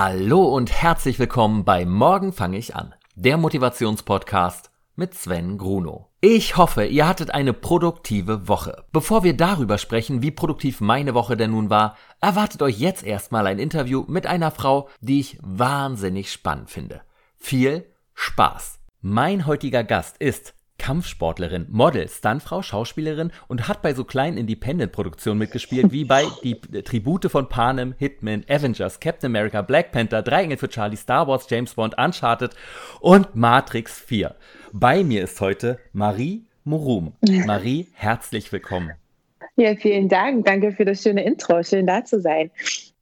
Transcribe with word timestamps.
Hallo 0.00 0.44
und 0.44 0.70
herzlich 0.70 1.18
willkommen 1.18 1.64
bei 1.64 1.84
Morgen 1.84 2.32
fange 2.32 2.56
ich 2.56 2.76
an, 2.76 2.94
der 3.16 3.36
Motivationspodcast 3.36 4.70
mit 4.94 5.12
Sven 5.12 5.58
Gruno. 5.58 6.06
Ich 6.20 6.56
hoffe, 6.56 6.84
ihr 6.84 7.08
hattet 7.08 7.32
eine 7.32 7.52
produktive 7.52 8.46
Woche. 8.46 8.84
Bevor 8.92 9.24
wir 9.24 9.36
darüber 9.36 9.76
sprechen, 9.76 10.22
wie 10.22 10.30
produktiv 10.30 10.80
meine 10.80 11.14
Woche 11.14 11.36
denn 11.36 11.50
nun 11.50 11.68
war, 11.68 11.96
erwartet 12.20 12.62
euch 12.62 12.78
jetzt 12.78 13.02
erstmal 13.02 13.48
ein 13.48 13.58
Interview 13.58 14.04
mit 14.06 14.28
einer 14.28 14.52
Frau, 14.52 14.88
die 15.00 15.18
ich 15.18 15.36
wahnsinnig 15.42 16.30
spannend 16.30 16.70
finde. 16.70 17.00
Viel 17.36 17.84
Spaß! 18.14 18.78
Mein 19.00 19.46
heutiger 19.46 19.82
Gast 19.82 20.18
ist 20.18 20.54
Kampfsportlerin, 20.78 21.66
Model, 21.70 22.08
Stuntfrau, 22.08 22.62
Schauspielerin 22.62 23.30
und 23.48 23.68
hat 23.68 23.82
bei 23.82 23.94
so 23.94 24.04
kleinen 24.04 24.38
Independent-Produktionen 24.38 25.38
mitgespielt, 25.38 25.92
wie 25.92 26.04
bei 26.04 26.24
Die 26.42 26.60
Tribute 26.60 27.30
von 27.30 27.48
Panem, 27.48 27.94
Hitman, 27.98 28.44
Avengers, 28.48 29.00
Captain 29.00 29.30
America, 29.30 29.62
Black 29.62 29.92
Panther, 29.92 30.22
Drei 30.22 30.44
Engel 30.44 30.56
für 30.56 30.68
Charlie, 30.68 30.96
Star 30.96 31.26
Wars, 31.26 31.46
James 31.50 31.74
Bond, 31.74 31.98
Uncharted 31.98 32.54
und 33.00 33.34
Matrix 33.34 34.00
4. 34.00 34.34
Bei 34.72 35.04
mir 35.04 35.24
ist 35.24 35.40
heute 35.40 35.78
Marie 35.92 36.44
Morum. 36.64 37.12
Marie, 37.46 37.88
herzlich 37.94 38.52
willkommen. 38.52 38.92
Ja, 39.56 39.74
vielen 39.74 40.08
Dank. 40.08 40.44
Danke 40.44 40.70
für 40.72 40.84
das 40.84 41.02
schöne 41.02 41.24
Intro. 41.24 41.62
Schön 41.64 41.86
da 41.86 42.04
zu 42.04 42.20
sein. 42.20 42.50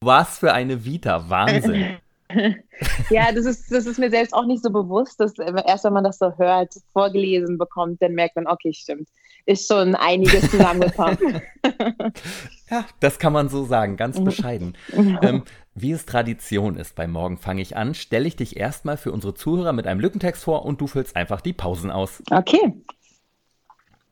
Was 0.00 0.38
für 0.38 0.54
eine 0.54 0.84
Vita. 0.84 1.28
Wahnsinn. 1.28 1.98
ja, 3.10 3.32
das 3.32 3.46
ist, 3.46 3.70
das 3.70 3.86
ist 3.86 3.98
mir 3.98 4.10
selbst 4.10 4.32
auch 4.34 4.46
nicht 4.46 4.62
so 4.62 4.70
bewusst, 4.70 5.20
dass 5.20 5.34
erst 5.38 5.84
wenn 5.84 5.92
man 5.92 6.04
das 6.04 6.18
so 6.18 6.37
hört, 6.37 6.74
vorgelesen 6.92 7.59
bekommt, 7.59 8.02
dann 8.02 8.12
merkt 8.12 8.37
man, 8.37 8.46
okay, 8.46 8.73
stimmt, 8.73 9.09
ist 9.46 9.68
schon 9.68 9.95
einiges 9.95 10.51
zusammengekommen. 10.51 11.40
ja, 12.70 12.84
das 13.01 13.18
kann 13.18 13.32
man 13.32 13.48
so 13.48 13.64
sagen, 13.64 13.96
ganz 13.96 14.23
bescheiden. 14.23 14.76
ähm, 14.92 15.45
wie 15.74 15.92
es 15.92 16.06
Tradition 16.06 16.76
ist, 16.76 16.96
bei 16.96 17.06
Morgen 17.06 17.38
fange 17.38 17.62
ich 17.62 17.76
an, 17.76 17.95
stelle 17.95 18.26
ich 18.26 18.36
dich 18.36 18.56
erstmal 18.56 18.96
für 18.96 19.12
unsere 19.12 19.34
Zuhörer 19.34 19.73
mit 19.73 19.86
einem 19.86 20.01
Lückentext 20.01 20.45
vor 20.45 20.64
und 20.64 20.80
du 20.80 20.86
füllst 20.86 21.16
einfach 21.16 21.40
die 21.40 21.52
Pausen 21.52 21.90
aus. 21.90 22.23
Okay. 22.30 22.74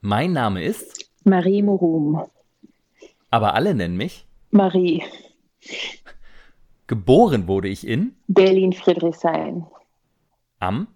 Mein 0.00 0.32
Name 0.32 0.62
ist 0.62 1.10
Marie 1.24 1.62
Morum. 1.62 2.22
Aber 3.30 3.54
alle 3.54 3.74
nennen 3.74 3.96
mich 3.96 4.26
Marie. 4.50 5.02
Geboren 6.86 7.48
wurde 7.48 7.68
ich 7.68 7.86
in 7.86 8.14
Berlin-Friedrichshain. 8.28 9.66
Am 10.58 10.88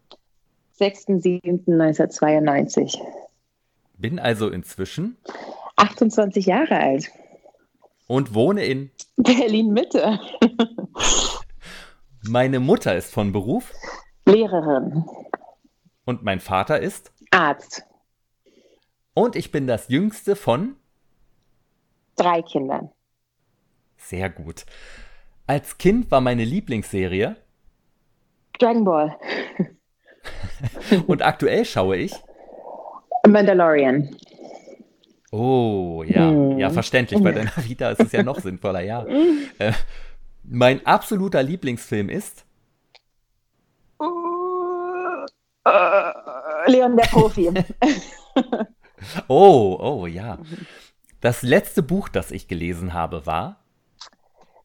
6.7.1992. 0.78 2.98
Bin 3.96 4.18
also 4.18 4.50
inzwischen 4.50 5.16
28 5.76 6.44
Jahre 6.44 6.78
alt. 6.78 7.10
Und 8.06 8.34
wohne 8.34 8.64
in 8.64 8.90
Berlin-Mitte. 9.16 10.20
Meine 12.28 12.60
Mutter 12.60 12.94
ist 12.94 13.10
von 13.12 13.32
Beruf 13.32 13.72
Lehrerin. 14.26 15.06
Und 16.04 16.22
mein 16.22 16.40
Vater 16.40 16.80
ist 16.80 17.10
Arzt. 17.30 17.84
Und 19.14 19.36
ich 19.36 19.50
bin 19.50 19.66
das 19.66 19.88
jüngste 19.88 20.36
von 20.36 20.76
drei 22.16 22.42
Kindern. 22.42 22.90
Sehr 23.96 24.28
gut. 24.30 24.66
Als 25.48 25.78
Kind 25.78 26.10
war 26.10 26.20
meine 26.20 26.44
Lieblingsserie 26.44 27.34
Dragon 28.58 28.84
Ball. 28.84 29.16
Und 31.06 31.22
aktuell 31.22 31.64
schaue 31.64 31.96
ich 31.96 32.12
Mandalorian. 33.26 34.14
Oh, 35.30 36.04
ja, 36.06 36.28
hm. 36.28 36.58
ja, 36.58 36.68
verständlich. 36.68 37.22
Bei 37.22 37.32
deiner 37.32 37.56
Vita 37.56 37.90
ist 37.90 38.00
es 38.00 38.12
ja 38.12 38.22
noch 38.22 38.38
sinnvoller, 38.38 38.80
ja. 38.80 39.06
Äh, 39.58 39.72
mein 40.44 40.86
absoluter 40.86 41.42
Lieblingsfilm 41.42 42.10
ist 42.10 42.44
Leon 46.66 46.96
der 46.96 47.06
Profi. 47.06 47.50
oh, 49.28 49.78
oh, 49.80 50.06
ja. 50.06 50.38
Das 51.20 51.42
letzte 51.42 51.82
Buch, 51.82 52.08
das 52.08 52.30
ich 52.30 52.46
gelesen 52.46 52.92
habe, 52.92 53.26
war 53.26 53.64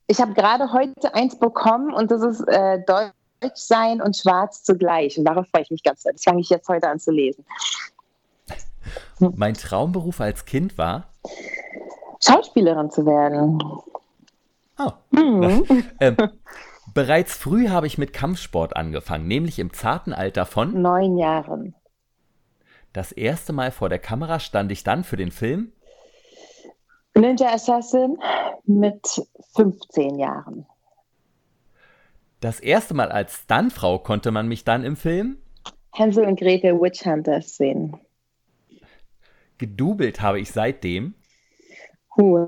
ich 0.08 0.20
habe 0.20 0.34
gerade 0.34 0.72
heute 0.74 1.14
eins 1.14 1.38
bekommen 1.38 1.94
und 1.94 2.12
das 2.12 2.22
ist 2.22 2.42
äh, 2.48 2.84
Deutsch 2.86 3.14
sein 3.56 4.02
und 4.02 4.16
schwarz 4.16 4.64
zugleich. 4.64 5.18
Und 5.18 5.26
darauf 5.26 5.48
freue 5.48 5.64
ich 5.64 5.72
mich 5.72 5.84
ganz 5.84 6.04
sehr. 6.04 6.14
Das 6.14 6.24
fange 6.24 6.42
ich 6.42 6.50
jetzt 6.50 6.68
heute 6.68 6.88
an 6.88 7.00
zu 7.00 7.12
lesen. 7.12 7.46
Mein 9.20 9.54
Traumberuf 9.54 10.20
als 10.20 10.46
Kind 10.46 10.78
war? 10.78 11.08
Schauspielerin 12.20 12.90
zu 12.92 13.06
werden. 13.06 13.62
Oh. 14.80 14.92
Mhm. 15.12 15.86
ähm, 16.00 16.18
bereits 16.94 17.36
früh 17.36 17.70
habe 17.70 17.88
ich 17.88 17.98
mit 17.98 18.14
Kampfsport 18.14 18.76
angefangen, 18.76 19.28
nämlich 19.28 19.60
im 19.60 19.74
zarten 19.74 20.14
Alter 20.14 20.46
von 20.46 20.82
neun 20.82 21.18
Jahren. 21.18 21.76
Das 22.92 23.12
erste 23.12 23.54
Mal 23.54 23.72
vor 23.72 23.90
der 23.90 24.00
Kamera 24.00 24.40
stand 24.40 24.72
ich 24.72 24.84
dann 24.84 25.04
für 25.04 25.18
den 25.18 25.32
Film 25.32 25.72
Ninja 27.16 27.54
Assassin 27.54 28.18
mit 28.66 29.22
15 29.56 30.18
Jahren. 30.18 30.66
Das 32.40 32.60
erste 32.60 32.94
Mal 32.94 33.12
als 33.12 33.36
Stuntfrau 33.44 34.00
konnte 34.00 34.32
man 34.32 34.48
mich 34.48 34.64
dann 34.64 34.84
im 34.84 34.96
Film 34.96 35.38
Hänsel 35.94 36.26
und 36.26 36.40
Gretel 36.40 36.82
Witch 36.82 37.06
Hunters 37.06 37.56
sehen. 37.56 37.96
Gedoubelt 39.60 40.22
habe 40.22 40.40
ich 40.40 40.52
seitdem 40.52 41.14
uh, 42.18 42.48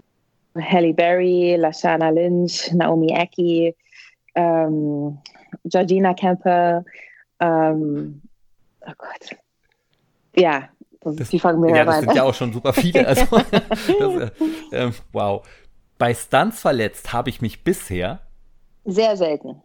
Halle 0.60 0.94
Berry, 0.94 1.56
Lashana 1.56 2.10
Lynch, 2.10 2.72
Naomi 2.74 3.16
Aki, 3.16 3.76
ähm, 4.34 5.20
Georgina 5.64 6.14
Kemper, 6.14 6.84
ähm, 7.40 8.22
oh 8.82 8.94
Gott. 8.98 9.38
Ja, 10.36 10.70
das, 11.06 11.30
die 11.30 11.40
fangen 11.40 11.62
mir 11.62 11.76
ja, 11.76 11.86
das 11.86 12.00
sind 12.00 12.16
ja 12.16 12.24
auch 12.24 12.34
schon 12.34 12.52
super 12.54 12.74
viele. 12.74 13.08
Also, 13.08 13.26
das, 14.00 14.32
äh, 14.72 14.92
wow. 15.12 15.48
Bei 15.98 16.14
Stunts 16.14 16.62
verletzt 16.62 17.14
habe 17.14 17.30
ich 17.30 17.42
mich 17.42 17.64
bisher. 17.64 18.20
Sehr 18.84 19.16
selten. 19.16 19.62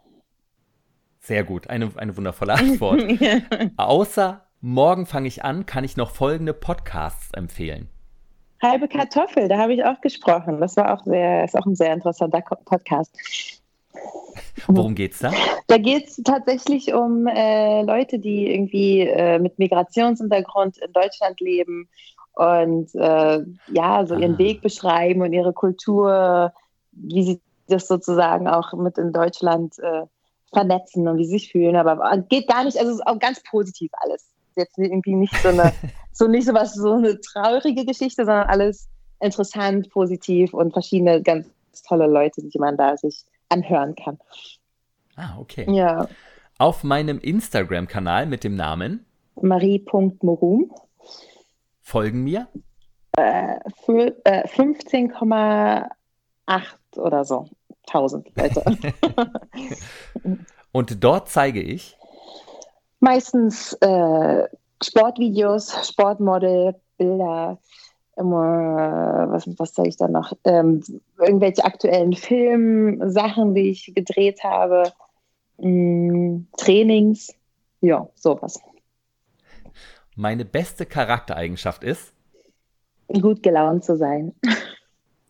Sehr 1.21 1.45
gut, 1.45 1.69
eine, 1.69 1.91
eine 1.97 2.17
wundervolle 2.17 2.55
Antwort. 2.55 3.03
Außer 3.77 4.47
morgen 4.61 5.07
fange 5.07 5.29
ich 5.29 5.45
an, 5.45 5.67
kann 5.67 5.85
ich 5.85 5.97
noch 5.97 6.11
folgende 6.11 6.55
Podcasts 6.55 7.33
empfehlen. 7.35 7.89
Halbe 8.63 8.89
Kartoffel, 8.89 9.49
da 9.49 9.59
habe 9.59 9.75
ich 9.75 9.85
auch 9.85 10.01
gesprochen. 10.01 10.61
Das 10.61 10.77
war 10.77 10.93
auch 10.93 11.05
sehr, 11.05 11.45
ist 11.45 11.57
auch 11.57 11.67
ein 11.67 11.75
sehr 11.75 11.93
interessanter 11.93 12.43
Podcast. 12.65 13.17
Worum 14.67 14.95
geht's 14.95 15.19
da? 15.19 15.33
Da 15.67 15.79
geht 15.79 16.09
es 16.09 16.17
tatsächlich 16.25 16.93
um 16.93 17.27
äh, 17.27 17.83
Leute, 17.83 18.19
die 18.19 18.53
irgendwie 18.53 19.01
äh, 19.01 19.39
mit 19.39 19.59
Migrationshintergrund 19.59 20.79
in 20.79 20.93
Deutschland 20.93 21.41
leben 21.41 21.89
und 22.33 22.95
äh, 22.95 23.41
ja, 23.73 24.07
so 24.07 24.15
ihren 24.15 24.35
ah. 24.35 24.39
Weg 24.39 24.63
beschreiben 24.63 25.23
und 25.23 25.33
ihre 25.33 25.53
Kultur, 25.53 26.53
wie 26.93 27.23
sie 27.23 27.41
das 27.69 27.87
sozusagen 27.87 28.49
auch 28.49 28.73
mit 28.75 28.99
in 28.99 29.13
Deutschland 29.13 29.79
äh, 29.79 30.03
vernetzen 30.53 31.07
und 31.09 31.19
wie 31.19 31.25
sie 31.25 31.39
sich 31.39 31.53
fühlen. 31.53 31.77
Aber 31.77 32.19
geht 32.29 32.49
gar 32.49 32.65
nicht, 32.65 32.79
also 32.79 32.91
es 32.91 32.97
ist 32.97 33.07
auch 33.07 33.19
ganz 33.19 33.43
positiv 33.49 33.91
alles. 34.01 34.29
Jetzt 34.57 34.79
irgendwie 34.79 35.15
nicht 35.15 35.35
so 35.43 35.49
eine, 35.49 35.73
so 36.13 36.27
nicht 36.27 36.47
so 36.47 36.55
was, 36.55 36.75
so 36.75 36.93
eine 36.93 37.21
traurige 37.21 37.85
Geschichte, 37.85 38.25
sondern 38.25 38.49
alles 38.49 38.89
interessant, 39.21 39.91
positiv 39.91 40.55
und 40.55 40.73
verschiedene 40.73 41.23
ganz 41.23 41.47
tolle 41.87 42.07
Leute, 42.07 42.43
die 42.43 42.59
man 42.59 42.77
da 42.77 42.97
sich 42.97 43.25
anhören 43.51 43.95
kann. 43.95 44.19
Ah, 45.17 45.37
okay. 45.39 45.67
Ja. 45.71 46.09
Auf 46.59 46.83
meinem 46.85 47.19
Instagram-Kanal 47.19 48.27
mit 48.27 48.45
dem 48.45 48.55
Namen 48.55 49.05
marie.morum 49.41 50.73
folgen 51.81 52.25
mir 52.25 52.49
äh, 53.17 53.55
äh, 53.55 54.47
15,8 54.47 55.89
oder 56.97 57.25
so. 57.25 57.49
1000 57.89 58.29
Leute. 58.37 58.63
Und 60.73 61.03
dort 61.03 61.29
zeige 61.29 61.61
ich 61.61 61.97
meistens 63.01 63.73
äh, 63.81 64.49
Sportvideos, 64.83 65.89
Sportmodel, 65.89 66.77
Bilder, 66.97 67.59
immer, 68.21 69.27
was, 69.31 69.49
was 69.59 69.75
sage 69.75 69.89
ich 69.89 69.97
da 69.97 70.09
noch? 70.09 70.33
Ähm, 70.45 70.83
irgendwelche 71.19 71.65
aktuellen 71.65 72.13
Filmsachen, 72.13 73.55
die 73.55 73.71
ich 73.71 73.93
gedreht 73.95 74.45
habe, 74.45 74.93
ähm, 75.59 76.47
Trainings, 76.57 77.35
ja, 77.81 78.09
sowas. 78.15 78.61
Meine 80.17 80.45
beste 80.45 80.87
Charaktereigenschaft 80.87 81.83
ist? 81.83 82.13
Gut 83.09 83.43
gelaunt 83.43 83.85
zu 83.85 83.97
sein. 83.97 84.35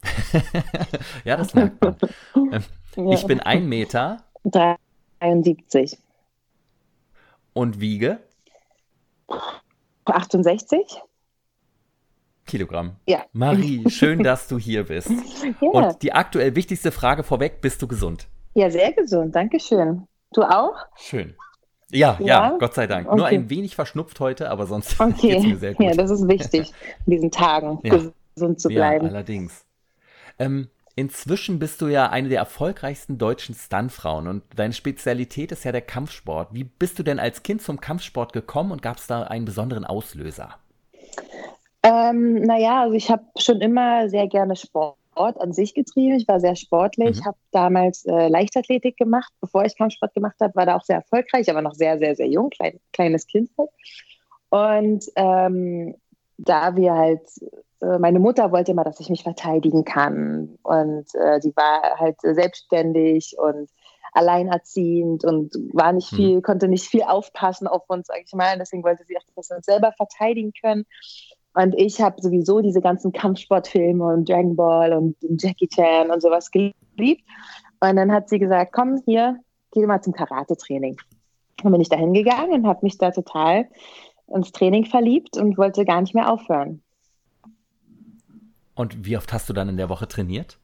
ja, 1.24 1.36
das 1.36 1.54
merkt 1.54 1.82
man. 1.82 1.96
Ähm. 2.52 2.64
Ich 3.12 3.24
bin 3.26 3.38
ein 3.38 3.68
Meter. 3.68 4.24
73. 4.44 5.96
Und 7.52 7.80
wiege? 7.80 8.18
68. 10.06 11.00
Kilogramm. 12.50 12.96
Ja. 13.06 13.24
Marie, 13.32 13.88
schön, 13.88 14.22
dass 14.24 14.48
du 14.48 14.58
hier 14.58 14.84
bist. 14.84 15.10
Ja. 15.60 15.68
Und 15.68 16.02
die 16.02 16.12
aktuell 16.12 16.56
wichtigste 16.56 16.90
Frage 16.90 17.22
vorweg, 17.22 17.60
bist 17.60 17.80
du 17.80 17.86
gesund? 17.86 18.26
Ja, 18.54 18.68
sehr 18.68 18.92
gesund, 18.92 19.36
danke 19.36 19.60
schön. 19.60 20.08
Du 20.32 20.42
auch? 20.42 20.74
Schön. 20.96 21.34
Ja, 21.92 22.16
ja, 22.20 22.26
ja, 22.26 22.56
Gott 22.58 22.74
sei 22.74 22.88
Dank. 22.88 23.06
Okay. 23.06 23.16
Nur 23.16 23.26
ein 23.26 23.50
wenig 23.50 23.76
verschnupft 23.76 24.18
heute, 24.18 24.50
aber 24.50 24.66
sonst 24.66 25.00
okay. 25.00 25.12
geht 25.20 25.38
es 25.38 25.44
mir 25.44 25.56
sehr 25.56 25.74
gut. 25.74 25.86
Ja, 25.86 25.94
das 25.94 26.10
ist 26.10 26.26
wichtig, 26.28 26.72
in 27.06 27.12
diesen 27.12 27.30
Tagen 27.30 27.78
ja. 27.84 27.98
gesund 28.34 28.60
zu 28.60 28.68
bleiben. 28.68 29.06
Ja, 29.06 29.12
allerdings. 29.12 29.64
Ähm, 30.40 30.68
inzwischen 30.96 31.60
bist 31.60 31.80
du 31.80 31.86
ja 31.86 32.10
eine 32.10 32.28
der 32.28 32.38
erfolgreichsten 32.38 33.18
deutschen 33.18 33.54
Stuntfrauen 33.54 34.26
und 34.26 34.42
deine 34.56 34.72
Spezialität 34.72 35.52
ist 35.52 35.64
ja 35.64 35.70
der 35.70 35.82
Kampfsport. 35.82 36.48
Wie 36.52 36.64
bist 36.64 36.98
du 36.98 37.04
denn 37.04 37.20
als 37.20 37.44
Kind 37.44 37.62
zum 37.62 37.80
Kampfsport 37.80 38.32
gekommen 38.32 38.72
und 38.72 38.82
gab 38.82 38.98
es 38.98 39.06
da 39.06 39.22
einen 39.22 39.44
besonderen 39.44 39.84
Auslöser? 39.84 40.59
Ähm, 41.82 42.42
naja, 42.42 42.82
also 42.82 42.94
ich 42.94 43.10
habe 43.10 43.24
schon 43.38 43.60
immer 43.60 44.08
sehr 44.08 44.26
gerne 44.26 44.56
Sport 44.56 44.96
an 45.16 45.52
sich 45.52 45.74
getrieben. 45.74 46.16
Ich 46.16 46.28
war 46.28 46.40
sehr 46.40 46.56
sportlich, 46.56 47.20
mhm. 47.20 47.24
habe 47.24 47.38
damals 47.52 48.04
äh, 48.06 48.28
Leichtathletik 48.28 48.96
gemacht, 48.96 49.32
bevor 49.40 49.64
ich 49.64 49.76
Kampfsport 49.76 50.14
gemacht 50.14 50.36
habe, 50.40 50.54
war 50.54 50.66
da 50.66 50.76
auch 50.76 50.84
sehr 50.84 50.96
erfolgreich, 50.96 51.50
aber 51.50 51.62
noch 51.62 51.74
sehr, 51.74 51.98
sehr, 51.98 52.14
sehr 52.16 52.28
jung, 52.28 52.50
klein, 52.50 52.80
kleines 52.92 53.26
Kind 53.26 53.50
halt. 53.58 53.70
Und 54.50 55.04
ähm, 55.16 55.94
da 56.38 56.76
wir 56.76 56.94
halt, 56.94 57.28
äh, 57.80 57.98
meine 57.98 58.18
Mutter 58.18 58.50
wollte 58.52 58.72
immer, 58.72 58.84
dass 58.84 59.00
ich 59.00 59.10
mich 59.10 59.22
verteidigen 59.22 59.84
kann 59.84 60.58
und 60.62 61.06
äh, 61.14 61.40
die 61.40 61.54
war 61.56 61.98
halt 61.98 62.16
selbstständig 62.22 63.36
und 63.38 63.70
alleinerziehend 64.12 65.24
und 65.24 65.54
war 65.72 65.92
nicht 65.92 66.12
mhm. 66.12 66.16
viel, 66.16 66.36
mhm. 66.36 66.42
konnte 66.42 66.68
nicht 66.68 66.88
viel 66.88 67.02
aufpassen 67.02 67.66
auf 67.66 67.88
uns, 67.88 68.08
sage 68.08 68.22
ich 68.26 68.32
mal. 68.32 68.58
Deswegen 68.58 68.82
wollte 68.82 69.04
sie 69.04 69.16
auch, 69.16 69.22
dass 69.36 69.50
wir 69.50 69.56
uns 69.56 69.66
selber 69.66 69.92
verteidigen 69.92 70.52
können. 70.60 70.84
Und 71.54 71.74
ich 71.76 72.00
habe 72.00 72.20
sowieso 72.20 72.60
diese 72.60 72.80
ganzen 72.80 73.12
Kampfsportfilme 73.12 74.04
und 74.04 74.28
Dragon 74.28 74.54
Ball 74.54 74.92
und 74.92 75.16
Jackie 75.20 75.68
Chan 75.68 76.10
und 76.10 76.22
sowas 76.22 76.50
geliebt. 76.50 77.24
Und 77.80 77.96
dann 77.96 78.12
hat 78.12 78.28
sie 78.28 78.38
gesagt, 78.38 78.72
komm 78.72 79.02
hier, 79.04 79.38
geh 79.72 79.84
mal 79.86 80.00
zum 80.00 80.12
Karate-Training. 80.12 80.96
Dann 81.62 81.72
bin 81.72 81.80
ich 81.80 81.88
da 81.88 81.96
hingegangen 81.96 82.52
und 82.52 82.66
habe 82.66 82.80
mich 82.82 82.98
da 82.98 83.10
total 83.10 83.68
ins 84.28 84.52
Training 84.52 84.84
verliebt 84.84 85.36
und 85.36 85.58
wollte 85.58 85.84
gar 85.84 86.00
nicht 86.00 86.14
mehr 86.14 86.32
aufhören. 86.32 86.82
Und 88.74 89.04
wie 89.04 89.16
oft 89.16 89.32
hast 89.32 89.48
du 89.48 89.52
dann 89.52 89.68
in 89.68 89.76
der 89.76 89.88
Woche 89.88 90.06
trainiert? 90.06 90.58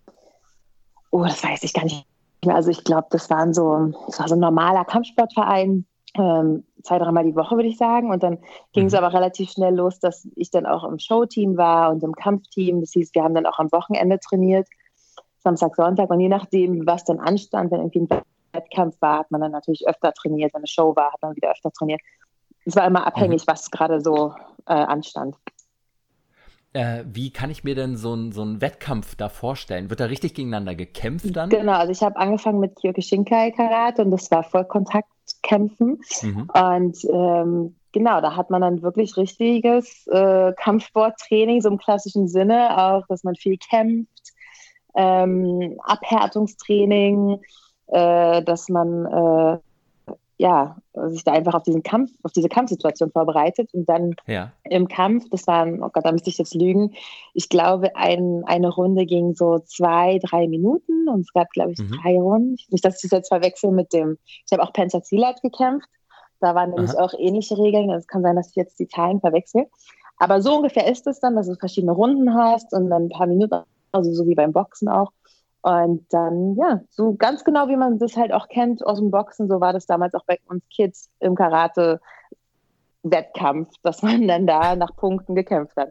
Oh, 1.11 1.25
das 1.25 1.43
weiß 1.43 1.63
ich 1.65 1.73
gar 1.73 1.85
nicht 1.85 2.07
mehr. 2.45 2.55
Also 2.55 2.71
ich 2.71 2.85
glaube, 2.85 3.09
das 3.11 3.29
waren 3.29 3.53
so, 3.53 3.93
das 4.07 4.21
war 4.21 4.29
so 4.29 4.37
ein 4.37 4.41
normaler 4.41 4.85
Kampfsportverein 4.85 5.85
ähm, 6.15 6.65
zwei, 6.83 6.99
dreimal 6.99 7.25
die 7.25 7.37
Woche, 7.37 7.57
würde 7.57 7.69
ich 7.69 7.79
sagen. 7.79 8.11
Und 8.11 8.23
dann 8.23 8.39
ging 8.73 8.87
es 8.87 8.93
mhm. 8.93 8.99
aber 8.99 9.15
relativ 9.15 9.51
schnell 9.51 9.75
los, 9.75 9.99
dass 9.99 10.29
ich 10.37 10.51
dann 10.51 10.67
auch 10.67 10.85
im 10.85 10.99
Showteam 10.99 11.57
war 11.57 11.91
und 11.91 12.03
im 12.03 12.15
Kampfteam. 12.15 12.81
Das 12.81 12.93
hieß, 12.93 13.15
wir 13.15 13.23
haben 13.23 13.35
dann 13.35 13.47
auch 13.47 13.59
am 13.59 13.71
Wochenende 13.73 14.19
trainiert, 14.21 14.69
Samstag, 15.39 15.77
Sonntag. 15.77 16.11
Und 16.11 16.21
je 16.21 16.29
nachdem, 16.29 16.87
was 16.87 17.05
dann 17.05 17.19
anstand, 17.19 17.71
wenn 17.71 17.81
irgendwie 17.81 18.01
ein 18.01 18.23
Wettkampf 18.53 18.97
war, 19.01 19.21
hat 19.21 19.31
man 19.31 19.41
dann 19.41 19.53
natürlich 19.53 19.87
öfter 19.87 20.13
trainiert. 20.13 20.55
Wenn 20.55 20.61
eine 20.61 20.67
Show 20.67 20.95
war, 20.97 21.13
hat 21.13 21.23
man 21.23 21.37
wieder 21.37 21.51
öfter 21.51 21.71
trainiert. 21.71 22.01
Es 22.65 22.77
war 22.77 22.87
immer 22.87 23.07
abhängig, 23.07 23.47
mhm. 23.47 23.53
was 23.53 23.71
gerade 23.71 24.01
so 24.01 24.35
äh, 24.67 24.75
anstand. 24.75 25.37
Äh, 26.77 27.05
wie 27.11 27.31
kann 27.31 27.51
ich 27.51 27.65
mir 27.65 27.75
denn 27.75 27.97
so 27.97 28.13
einen 28.13 28.33
so 28.33 28.61
Wettkampf 28.61 29.15
da 29.17 29.31
vorstellen? 29.31 29.89
Wird 29.89 30.01
da 30.01 30.05
richtig 30.05 30.35
gegeneinander 30.35 30.75
gekämpft 30.75 31.35
dann? 31.35 31.49
Genau, 31.49 31.73
also 31.73 31.91
ich 31.91 32.03
habe 32.03 32.17
angefangen 32.17 32.61
mit 32.61 32.77
Kyokushinkai 32.77 33.53
Karate 33.53 34.03
und 34.03 34.11
das 34.11 34.31
war 34.31 34.43
Vollkontaktkämpfen. 34.43 36.03
Mhm. 36.21 36.51
Und 36.53 36.99
ähm, 37.11 37.77
genau, 37.93 38.21
da 38.21 38.37
hat 38.37 38.51
man 38.51 38.61
dann 38.61 38.83
wirklich 38.83 39.17
richtiges 39.17 40.07
äh, 40.09 40.53
Kampfsporttraining, 40.53 41.63
so 41.63 41.71
im 41.71 41.79
klassischen 41.79 42.29
Sinne, 42.29 42.77
auch, 42.77 43.07
dass 43.07 43.25
man 43.25 43.37
viel 43.37 43.57
kämpft, 43.57 44.35
ähm, 44.95 45.79
Abhärtungstraining, 45.83 47.41
äh, 47.87 48.43
dass 48.43 48.69
man 48.69 49.07
äh, 49.07 49.59
ja, 50.37 50.77
sich 51.09 51.25
da 51.25 51.33
einfach 51.33 51.55
auf 51.55 51.63
diesen 51.63 51.83
Kampf, 51.83 52.11
auf 52.23 52.33
diese 52.33 52.49
Kampfsituation 52.49 53.11
vorbereitet 53.11 53.73
und 53.75 53.89
dann 53.89 54.15
ja. 54.27 54.53
im 54.65 54.89
Kampf, 54.89 55.29
das 55.31 55.47
waren, 55.47 55.83
oh 55.83 55.91
Gott, 55.93 56.05
da 56.05 56.13
müsste 56.13 56.31
ich 56.31 56.39
jetzt 56.39 56.55
lügen, 56.55 56.95
ich 57.35 57.49
glaube, 57.49 57.95
ein, 57.97 58.43
eine 58.47 58.69
Runde 58.69 59.07
ging 59.07 59.35
so 59.35 59.59
zwei, 59.61 60.19
drei 60.23 60.49
Minuten 60.49 61.09
und 61.09 61.21
es 61.21 61.33
gab, 61.33 61.51
glaube 61.51 61.73
ich, 61.73 61.79
mhm. 61.79 61.93
drei 62.03 62.15
Runden. 62.15 62.57
Nicht, 62.71 62.85
dass 62.85 63.03
ich 63.03 63.11
das 63.11 63.19
jetzt 63.19 63.29
verwechsel 63.29 63.71
mit 63.71 63.93
dem, 63.93 64.19
ich 64.27 64.53
habe 64.53 64.63
auch 64.63 64.73
Pensazilat 64.73 65.43
gekämpft, 65.43 65.89
da 66.41 66.55
waren 66.55 66.71
nämlich 66.71 66.97
Aha. 66.97 67.05
auch 67.05 67.15
ähnliche 67.19 67.59
Regeln, 67.59 67.91
es 67.91 68.07
kann 68.07 68.23
sein, 68.23 68.37
dass 68.37 68.51
ich 68.51 68.57
jetzt 68.57 68.79
die 68.79 68.89
Zahlen 68.89 69.21
verwechsel. 69.21 69.67
Aber 70.19 70.41
so 70.41 70.57
ungefähr 70.57 70.91
ist 70.91 71.07
es 71.07 71.21
dann, 71.21 71.37
dass 71.37 71.47
du 71.47 71.55
verschiedene 71.57 71.93
Runden 71.93 72.35
hast 72.35 72.73
und 72.73 72.91
dann 72.91 73.05
ein 73.05 73.09
paar 73.11 73.27
Minuten, 73.27 73.63
also 73.93 74.13
so 74.13 74.27
wie 74.27 74.35
beim 74.35 74.53
Boxen 74.53 74.89
auch. 74.89 75.13
Und 75.67 76.07
dann, 76.11 76.55
ja, 76.55 76.81
so 76.91 77.17
ganz 77.17 77.43
genau, 77.43 77.67
wie 77.67 77.75
man 77.75 77.99
das 77.99 78.17
halt 78.17 78.33
auch 78.33 78.47
kennt 78.47 78.87
aus 78.87 79.01
dem 79.01 79.11
Boxen, 79.11 79.49
so 79.49 79.61
war 79.61 79.73
das 79.73 79.85
damals 79.85 80.15
auch 80.15 80.25
bei 80.25 80.39
uns 80.47 80.63
Kids 80.73 81.11
im 81.19 81.35
Karate-Wettkampf, 81.35 83.71
dass 83.83 84.01
man 84.01 84.29
dann 84.29 84.47
da 84.47 84.77
nach 84.77 84.95
Punkten 84.95 85.35
gekämpft 85.35 85.77
hat. 85.77 85.89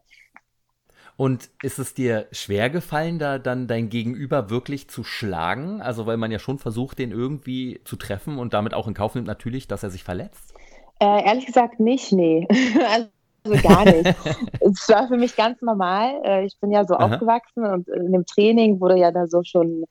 Und 1.17 1.49
ist 1.61 1.77
es 1.77 1.93
dir 1.93 2.27
schwer 2.31 2.69
gefallen, 2.69 3.19
da 3.19 3.37
dann 3.37 3.67
dein 3.67 3.89
Gegenüber 3.89 4.49
wirklich 4.49 4.89
zu 4.89 5.03
schlagen? 5.03 5.81
Also, 5.81 6.05
weil 6.05 6.15
man 6.15 6.31
ja 6.31 6.39
schon 6.39 6.57
versucht, 6.57 6.97
den 6.97 7.11
irgendwie 7.11 7.81
zu 7.83 7.97
treffen 7.97 8.37
und 8.37 8.53
damit 8.53 8.73
auch 8.73 8.87
in 8.87 8.93
Kauf 8.93 9.13
nimmt 9.13 9.27
natürlich, 9.27 9.67
dass 9.67 9.83
er 9.83 9.89
sich 9.89 10.05
verletzt? 10.05 10.53
Äh, 11.01 11.25
ehrlich 11.25 11.47
gesagt 11.47 11.81
nicht, 11.81 12.13
nee. 12.13 12.47
also 12.89 13.09
also 13.45 13.67
gar 13.67 13.85
nicht. 13.85 14.05
es 14.59 14.89
war 14.89 15.07
für 15.07 15.17
mich 15.17 15.35
ganz 15.35 15.61
normal. 15.61 16.21
Äh, 16.23 16.45
ich 16.45 16.57
bin 16.59 16.71
ja 16.71 16.85
so 16.85 16.95
Aha. 16.95 17.13
aufgewachsen 17.13 17.65
und 17.65 17.87
in 17.87 18.11
dem 18.11 18.25
Training 18.25 18.79
wurde 18.79 18.97
ja 18.97 19.11
da 19.11 19.27
so 19.27 19.43
schon 19.43 19.85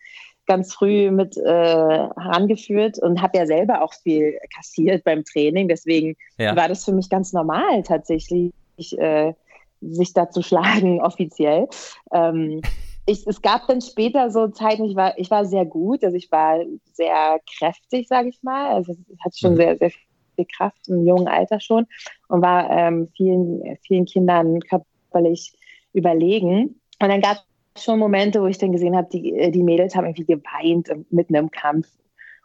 ganz 0.46 0.74
früh 0.74 1.10
mit 1.10 1.36
äh, 1.36 1.42
herangeführt 1.42 2.98
und 2.98 3.22
habe 3.22 3.38
ja 3.38 3.46
selber 3.46 3.82
auch 3.82 3.94
viel 3.94 4.38
kassiert 4.54 5.04
beim 5.04 5.24
Training. 5.24 5.68
Deswegen 5.68 6.16
ja. 6.38 6.54
war 6.54 6.68
das 6.68 6.84
für 6.84 6.92
mich 6.92 7.08
ganz 7.08 7.32
normal 7.32 7.82
tatsächlich, 7.82 8.52
äh, 8.98 9.32
sich 9.80 10.12
da 10.12 10.30
zu 10.30 10.42
schlagen 10.42 11.00
offiziell. 11.02 11.68
Ähm, 12.12 12.60
ich, 13.06 13.26
es 13.26 13.42
gab 13.42 13.66
dann 13.68 13.80
später 13.80 14.30
so 14.30 14.48
Zeiten, 14.48 14.84
ich 14.84 14.96
war, 14.96 15.18
ich 15.18 15.30
war 15.30 15.44
sehr 15.44 15.66
gut, 15.66 16.02
also 16.02 16.16
ich 16.16 16.30
war 16.32 16.60
sehr 16.92 17.38
kräftig, 17.58 18.08
sage 18.08 18.30
ich 18.30 18.42
mal. 18.42 18.68
Also 18.68 18.92
ich 18.92 19.24
hatte 19.24 19.38
schon 19.38 19.52
mhm. 19.52 19.56
sehr, 19.56 19.78
sehr 19.78 19.90
viel 20.34 20.46
Kraft 20.46 20.88
im 20.88 21.06
jungen 21.06 21.28
Alter 21.28 21.60
schon 21.60 21.86
und 22.28 22.42
war 22.42 22.70
ähm, 22.70 23.08
vielen, 23.16 23.76
vielen 23.82 24.04
Kindern 24.04 24.60
körperlich 24.60 25.52
überlegen. 25.92 26.80
Und 27.00 27.08
dann 27.08 27.20
gab 27.20 27.38
es 27.74 27.84
schon 27.84 27.98
Momente, 27.98 28.40
wo 28.40 28.46
ich 28.46 28.58
dann 28.58 28.72
gesehen 28.72 28.96
habe, 28.96 29.08
die, 29.12 29.34
äh, 29.34 29.50
die 29.50 29.62
Mädels 29.62 29.94
haben 29.94 30.06
irgendwie 30.06 30.26
geweint 30.26 30.90
mitten 31.10 31.34
im 31.34 31.50
Kampf 31.50 31.88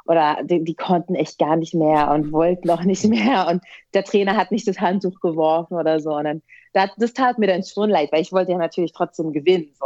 oder 0.05 0.39
die, 0.43 0.63
die, 0.63 0.73
konnten 0.73 1.13
echt 1.13 1.37
gar 1.37 1.55
nicht 1.55 1.75
mehr 1.75 2.09
und 2.09 2.31
wollten 2.31 2.69
auch 2.71 2.83
nicht 2.83 3.05
mehr 3.05 3.47
und 3.47 3.63
der 3.93 4.03
Trainer 4.03 4.35
hat 4.35 4.51
nicht 4.51 4.67
das 4.67 4.79
Handtuch 4.79 5.19
geworfen 5.19 5.75
oder 5.75 5.99
so. 5.99 6.15
Und 6.15 6.23
dann, 6.23 6.41
das, 6.73 6.89
das 6.97 7.13
tat 7.13 7.37
mir 7.37 7.47
dann 7.47 7.63
schon 7.63 7.89
leid, 7.89 8.11
weil 8.11 8.21
ich 8.21 8.31
wollte 8.31 8.51
ja 8.51 8.57
natürlich 8.57 8.91
trotzdem 8.91 9.31
gewinnen. 9.31 9.71
So. 9.79 9.85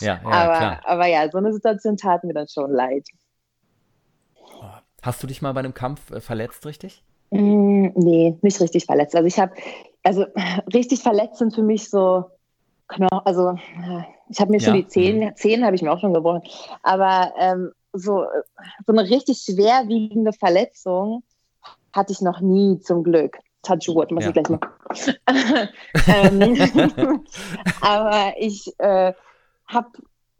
Ja, 0.00 0.20
ja, 0.22 0.22
aber, 0.22 0.56
klar. 0.56 0.80
aber 0.84 1.06
ja, 1.06 1.28
so 1.30 1.38
eine 1.38 1.52
Situation 1.52 1.96
tat 1.96 2.22
mir 2.24 2.34
dann 2.34 2.48
schon 2.48 2.70
leid. 2.70 3.06
Hast 5.02 5.22
du 5.22 5.26
dich 5.26 5.40
mal 5.42 5.52
bei 5.52 5.60
einem 5.60 5.74
Kampf 5.74 6.10
äh, 6.10 6.20
verletzt, 6.20 6.64
richtig? 6.66 7.02
Mm, 7.30 7.88
nee, 7.94 8.36
nicht 8.42 8.60
richtig 8.60 8.86
verletzt. 8.86 9.14
Also 9.14 9.26
ich 9.26 9.38
habe, 9.38 9.52
also 10.02 10.26
richtig 10.74 11.02
verletzt 11.02 11.38
sind 11.38 11.54
für 11.54 11.62
mich 11.62 11.88
so, 11.90 12.24
also 13.24 13.54
ich 14.28 14.40
habe 14.40 14.50
mir 14.50 14.60
schon 14.60 14.74
ja. 14.74 14.82
die 14.82 14.88
Zehen, 14.88 15.20
mhm. 15.20 15.36
Zehen 15.36 15.64
habe 15.64 15.76
ich 15.76 15.82
mir 15.82 15.92
auch 15.92 16.00
schon 16.00 16.14
gebrochen, 16.14 16.42
aber 16.82 17.32
ähm, 17.38 17.72
so, 17.92 18.24
so 18.86 18.92
eine 18.92 19.08
richtig 19.08 19.42
schwerwiegende 19.44 20.32
Verletzung 20.32 21.22
hatte 21.92 22.12
ich 22.12 22.20
noch 22.20 22.40
nie 22.40 22.78
zum 22.80 23.02
Glück. 23.02 23.38
Touch 23.62 23.88
wood, 23.88 24.10
muss 24.10 24.24
ja. 24.24 24.30
ich 24.30 24.34
gleich 24.34 24.48
mal. 24.48 24.60
ähm, 26.06 27.24
aber 27.80 28.34
ich 28.38 28.72
äh, 28.78 29.12
habe 29.66 29.88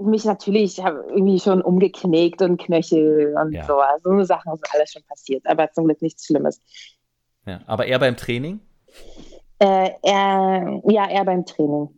mich 0.00 0.25
natürlich 0.25 0.78
irgendwie 0.78 1.40
schon 1.40 1.62
umgeknickt 1.62 2.42
und 2.42 2.61
Knöchel 2.61 3.35
und 3.40 3.52
ja. 3.52 3.64
so. 3.64 3.78
Also 3.78 4.11
so 4.11 4.23
Sachen 4.25 4.54
sind 4.54 4.66
alles 4.75 4.92
schon 4.92 5.02
passiert, 5.04 5.47
aber 5.47 5.71
zum 5.73 5.85
Glück 5.85 6.02
nichts 6.02 6.26
Schlimmes. 6.26 6.61
Ja, 7.47 7.61
aber 7.66 7.87
eher 7.87 7.99
beim 7.99 8.16
Training? 8.16 8.61
Äh, 9.59 9.90
eher, 10.02 10.80
ja, 10.85 11.09
eher 11.09 11.25
beim 11.25 11.45
Training. 11.45 11.88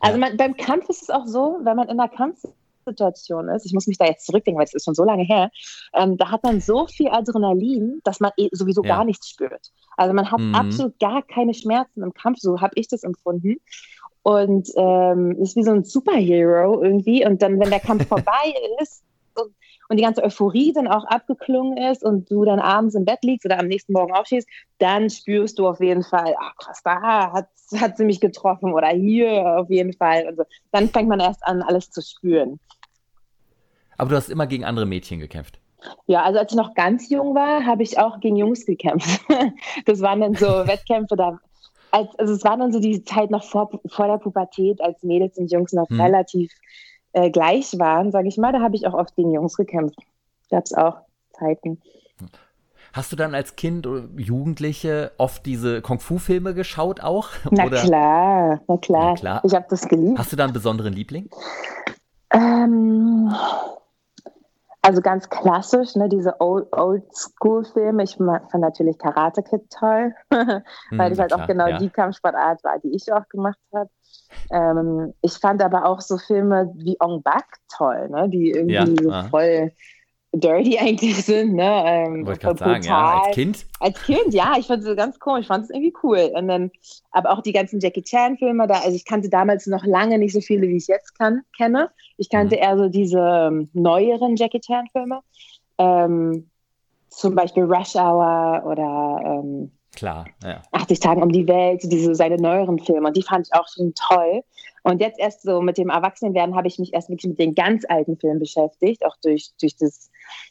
Also 0.00 0.18
ja. 0.18 0.26
man, 0.26 0.36
beim 0.36 0.56
Kampf 0.56 0.88
ist 0.88 1.02
es 1.02 1.10
auch 1.10 1.26
so, 1.26 1.58
wenn 1.62 1.76
man 1.76 1.88
in 1.88 1.98
einer 1.98 2.08
Kampfsituation 2.08 3.48
ist, 3.48 3.66
ich 3.66 3.72
muss 3.72 3.86
mich 3.86 3.98
da 3.98 4.06
jetzt 4.06 4.26
zurückdenken, 4.26 4.58
weil 4.58 4.66
es 4.66 4.74
ist 4.74 4.84
schon 4.84 4.94
so 4.94 5.04
lange 5.04 5.24
her, 5.24 5.50
ähm, 5.94 6.16
da 6.16 6.30
hat 6.30 6.42
man 6.42 6.60
so 6.60 6.86
viel 6.86 7.08
Adrenalin, 7.08 8.00
dass 8.04 8.20
man 8.20 8.32
eh 8.36 8.48
sowieso 8.52 8.82
ja. 8.82 8.96
gar 8.96 9.04
nichts 9.04 9.28
spürt. 9.28 9.72
Also 9.96 10.14
man 10.14 10.30
hat 10.30 10.40
mhm. 10.40 10.54
absolut 10.54 10.98
gar 10.98 11.22
keine 11.22 11.54
Schmerzen 11.54 12.02
im 12.02 12.12
Kampf, 12.12 12.38
so 12.40 12.60
habe 12.60 12.72
ich 12.76 12.88
das 12.88 13.02
empfunden 13.02 13.60
und 14.28 14.68
ähm, 14.76 15.40
ist 15.40 15.56
wie 15.56 15.62
so 15.62 15.70
ein 15.70 15.84
Superhero 15.84 16.82
irgendwie. 16.82 17.24
Und 17.24 17.40
dann, 17.40 17.58
wenn 17.58 17.70
der 17.70 17.80
Kampf 17.80 18.06
vorbei 18.08 18.54
ist 18.78 19.02
und, 19.34 19.54
und, 19.88 19.96
die 19.96 20.02
ganze 20.02 20.22
Euphorie 20.22 20.74
dann 20.74 20.86
auch 20.86 21.04
abgeklungen 21.06 21.78
ist 21.78 22.04
und 22.04 22.30
du 22.30 22.44
dann 22.44 22.58
abends 22.58 22.94
im 22.94 23.06
Bett 23.06 23.20
liegst 23.22 23.46
oder 23.46 23.58
am 23.58 23.68
nächsten 23.68 23.94
Morgen 23.94 24.12
aufstehst, 24.12 24.46
dann 24.80 25.08
spürst 25.08 25.58
du 25.58 25.66
auf 25.66 25.80
jeden 25.80 26.02
Fall, 26.02 26.34
ach 26.38 26.54
krass, 26.56 26.82
da 26.84 27.32
hat, 27.32 27.48
hat 27.80 27.96
sie 27.96 28.04
mich 28.04 28.20
getroffen 28.20 28.74
oder 28.74 28.88
hier 28.88 29.60
auf 29.60 29.70
jeden 29.70 29.94
Fall. 29.94 30.28
Und 30.28 30.36
so. 30.36 30.42
Dann 30.72 30.90
fängt 30.90 31.08
man 31.08 31.20
erst 31.20 31.42
an, 31.46 31.62
alles 31.62 31.90
zu 31.90 32.02
spüren. 32.02 32.60
Aber 33.96 34.10
du 34.10 34.16
hast 34.16 34.28
immer 34.28 34.46
gegen 34.46 34.66
andere 34.66 34.84
Mädchen 34.84 35.20
gekämpft. 35.20 35.58
Ja, 36.06 36.22
also 36.22 36.38
als 36.38 36.52
ich 36.52 36.58
noch 36.58 36.74
ganz 36.74 37.08
jung 37.08 37.34
war, 37.34 37.64
habe 37.64 37.82
ich 37.82 37.98
auch 37.98 38.20
gegen 38.20 38.36
Jungs 38.36 38.66
gekämpft. 38.66 39.22
Das 39.86 40.02
waren 40.02 40.20
dann 40.20 40.34
so 40.34 40.46
Wettkämpfe, 40.66 41.16
da, 41.16 41.38
als, 41.90 42.18
also 42.18 42.34
es 42.34 42.44
war 42.44 42.56
dann 42.56 42.72
so 42.72 42.80
die 42.80 43.02
Zeit 43.04 43.30
noch 43.30 43.44
vor, 43.44 43.70
vor 43.88 44.06
der 44.06 44.18
Pubertät, 44.18 44.80
als 44.80 45.02
Mädels 45.02 45.38
und 45.38 45.50
Jungs 45.50 45.72
noch 45.72 45.88
hm. 45.88 46.00
relativ 46.00 46.52
äh, 47.12 47.30
gleich 47.30 47.78
waren, 47.78 48.10
sage 48.10 48.28
ich 48.28 48.36
mal. 48.36 48.52
Da 48.52 48.60
habe 48.60 48.76
ich 48.76 48.86
auch 48.86 48.94
oft 48.94 49.14
gegen 49.16 49.32
Jungs 49.32 49.56
gekämpft. 49.56 49.98
Gab 50.50 50.64
es 50.64 50.74
auch 50.74 50.96
Zeiten. 51.32 51.80
Hast 52.92 53.12
du 53.12 53.16
dann 53.16 53.34
als 53.34 53.56
Kind 53.56 53.86
oder 53.86 54.08
Jugendliche 54.16 55.12
oft 55.18 55.44
diese 55.44 55.82
Kung-Fu-Filme 55.82 56.54
geschaut 56.54 57.00
auch? 57.00 57.28
Na 57.50 57.66
oder? 57.66 57.82
klar, 57.82 58.60
na 58.66 58.76
klar. 58.78 59.04
Na 59.10 59.14
klar. 59.14 59.40
Ich 59.44 59.54
habe 59.54 59.66
das 59.68 59.88
geliebt. 59.88 60.18
Hast 60.18 60.32
du 60.32 60.36
da 60.36 60.44
einen 60.44 60.52
besonderen 60.52 60.92
Liebling? 60.92 61.28
Ähm, 62.32 63.32
also 64.88 65.02
ganz 65.02 65.28
klassisch, 65.28 65.96
ne, 65.96 66.08
diese 66.08 66.40
Old-School-Filme. 66.40 68.02
ich 68.02 68.16
fand 68.16 68.54
natürlich 68.54 68.96
Karate 68.96 69.42
Kid 69.42 69.68
toll, 69.68 70.14
weil 70.30 70.62
hm, 70.88 70.98
das 71.10 71.18
halt 71.18 71.30
klar, 71.30 71.42
auch 71.42 71.46
genau 71.46 71.66
ja. 71.66 71.76
die 71.76 71.90
Kampfsportart 71.90 72.64
war, 72.64 72.78
die 72.78 72.96
ich 72.96 73.12
auch 73.12 73.28
gemacht 73.28 73.58
habe. 73.74 73.90
Ähm, 74.50 75.12
ich 75.20 75.34
fand 75.34 75.62
aber 75.62 75.84
auch 75.84 76.00
so 76.00 76.16
Filme 76.16 76.72
wie 76.74 76.96
Ong 77.00 77.22
Bak 77.22 77.44
toll, 77.70 78.08
ne, 78.08 78.30
die 78.30 78.50
irgendwie 78.50 78.72
ja, 78.72 78.86
so 78.86 79.10
ah. 79.10 79.24
voll 79.24 79.72
dirty 80.40 80.78
eigentlich 80.80 81.24
sind. 81.24 81.54
Ne? 81.54 81.82
Ähm, 81.86 82.26
Wollte 82.26 82.40
gerade 82.40 82.58
sagen, 82.58 82.82
ja, 82.84 83.22
als 83.22 83.34
Kind. 83.34 83.66
Als 83.80 84.02
Kind, 84.02 84.34
ja, 84.34 84.54
ich 84.58 84.66
fand 84.66 84.84
es 84.84 84.96
ganz 84.96 85.18
komisch, 85.18 85.42
ich 85.42 85.46
fand 85.46 85.64
es 85.64 85.70
irgendwie 85.70 85.94
cool. 86.02 86.30
Und 86.34 86.48
dann, 86.48 86.70
aber 87.10 87.30
auch 87.30 87.42
die 87.42 87.52
ganzen 87.52 87.80
Jackie 87.80 88.02
Chan-Filme, 88.02 88.66
da, 88.66 88.80
also 88.80 88.94
ich 88.94 89.04
kannte 89.04 89.28
damals 89.28 89.66
noch 89.66 89.84
lange 89.84 90.18
nicht 90.18 90.32
so 90.32 90.40
viele, 90.40 90.68
wie 90.68 90.76
ich 90.76 90.86
jetzt 90.86 91.18
kann, 91.18 91.42
kenne. 91.56 91.90
Ich 92.16 92.28
kannte 92.28 92.56
mhm. 92.56 92.62
eher 92.62 92.78
so 92.78 92.88
diese 92.88 93.20
ähm, 93.20 93.70
neueren 93.72 94.36
Jackie 94.36 94.60
Chan-Filme. 94.60 95.20
Ähm, 95.78 96.50
zum 97.08 97.34
Beispiel 97.34 97.64
Rush 97.64 97.96
Hour 97.96 98.62
oder 98.64 99.20
ähm, 99.24 99.72
Klar, 99.98 100.26
ja. 100.44 100.62
80 100.70 101.00
Tagen 101.00 101.22
um 101.22 101.32
die 101.32 101.48
Welt, 101.48 101.80
diese 101.82 102.14
seine 102.14 102.36
neueren 102.36 102.78
Filme. 102.78 103.08
Und 103.08 103.16
die 103.16 103.22
fand 103.22 103.48
ich 103.48 103.54
auch 103.58 103.66
schon 103.66 103.94
toll. 103.94 104.44
Und 104.84 105.00
jetzt 105.00 105.18
erst 105.18 105.42
so 105.42 105.60
mit 105.60 105.76
dem 105.76 105.88
Erwachsenenwerden 105.88 106.54
habe 106.54 106.68
ich 106.68 106.78
mich 106.78 106.94
erst 106.94 107.08
wirklich 107.08 107.30
mit 107.30 107.40
den 107.40 107.54
ganz 107.54 107.84
alten 107.88 108.16
Filmen 108.16 108.38
beschäftigt, 108.38 109.04
auch 109.04 109.16
durch, 109.22 109.50
durch 109.60 109.76
das 109.76 110.10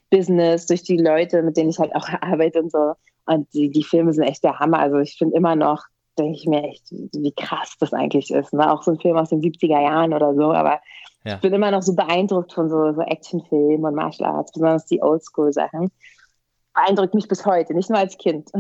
Business, 0.10 0.65
durch 0.65 0.84
die 0.84 0.98
Leute, 0.98 1.41
mit 1.43 1.57
denen 1.57 1.69
ich 1.69 1.79
halt 1.79 1.96
auch 1.96 2.07
arbeite 2.22 2.62
und 2.62 2.72
so. 2.72 2.93
Und 3.25 3.53
die, 3.53 3.69
die 3.69 3.84
Filme 3.84 4.13
sind 4.13 4.24
echt 4.24 4.43
der 4.43 4.60
Hammer. 4.60 4.79
Also 4.79 5.00
ich 5.00 5.17
finde 5.17 5.36
immer 5.36 5.55
noch, 5.55 5.84
denke 6.17 6.38
ich 6.38 6.48
mir 6.48 6.63
echt, 6.63 6.84
wie 6.91 7.34
krass 7.34 7.75
das 7.79 7.93
eigentlich 7.93 8.31
ist. 8.31 8.53
Ne? 8.53 8.72
Auch 8.72 8.84
so 8.84 8.91
ein 8.91 9.00
Film 9.00 9.17
aus 9.17 9.29
den 9.29 9.41
70er 9.41 9.81
Jahren 9.81 10.13
oder 10.13 10.34
so. 10.34 10.53
Aber 10.53 10.79
ja. 11.25 11.36
ich 11.36 11.41
bin 11.41 11.53
immer 11.53 11.72
noch 11.72 11.81
so 11.81 11.93
beeindruckt 11.93 12.53
von 12.53 12.69
so, 12.69 12.93
so 12.93 13.01
Actionfilmen 13.01 13.84
und 13.84 13.96
Martial 13.96 14.29
Arts, 14.29 14.53
besonders 14.53 14.86
die 14.86 15.01
Oldschool-Sachen. 15.01 15.91
Beeindruckt 16.74 17.13
mich 17.13 17.27
bis 17.27 17.46
heute, 17.46 17.74
nicht 17.74 17.89
nur 17.89 18.00
als 18.00 18.17
Kind. 18.17 18.50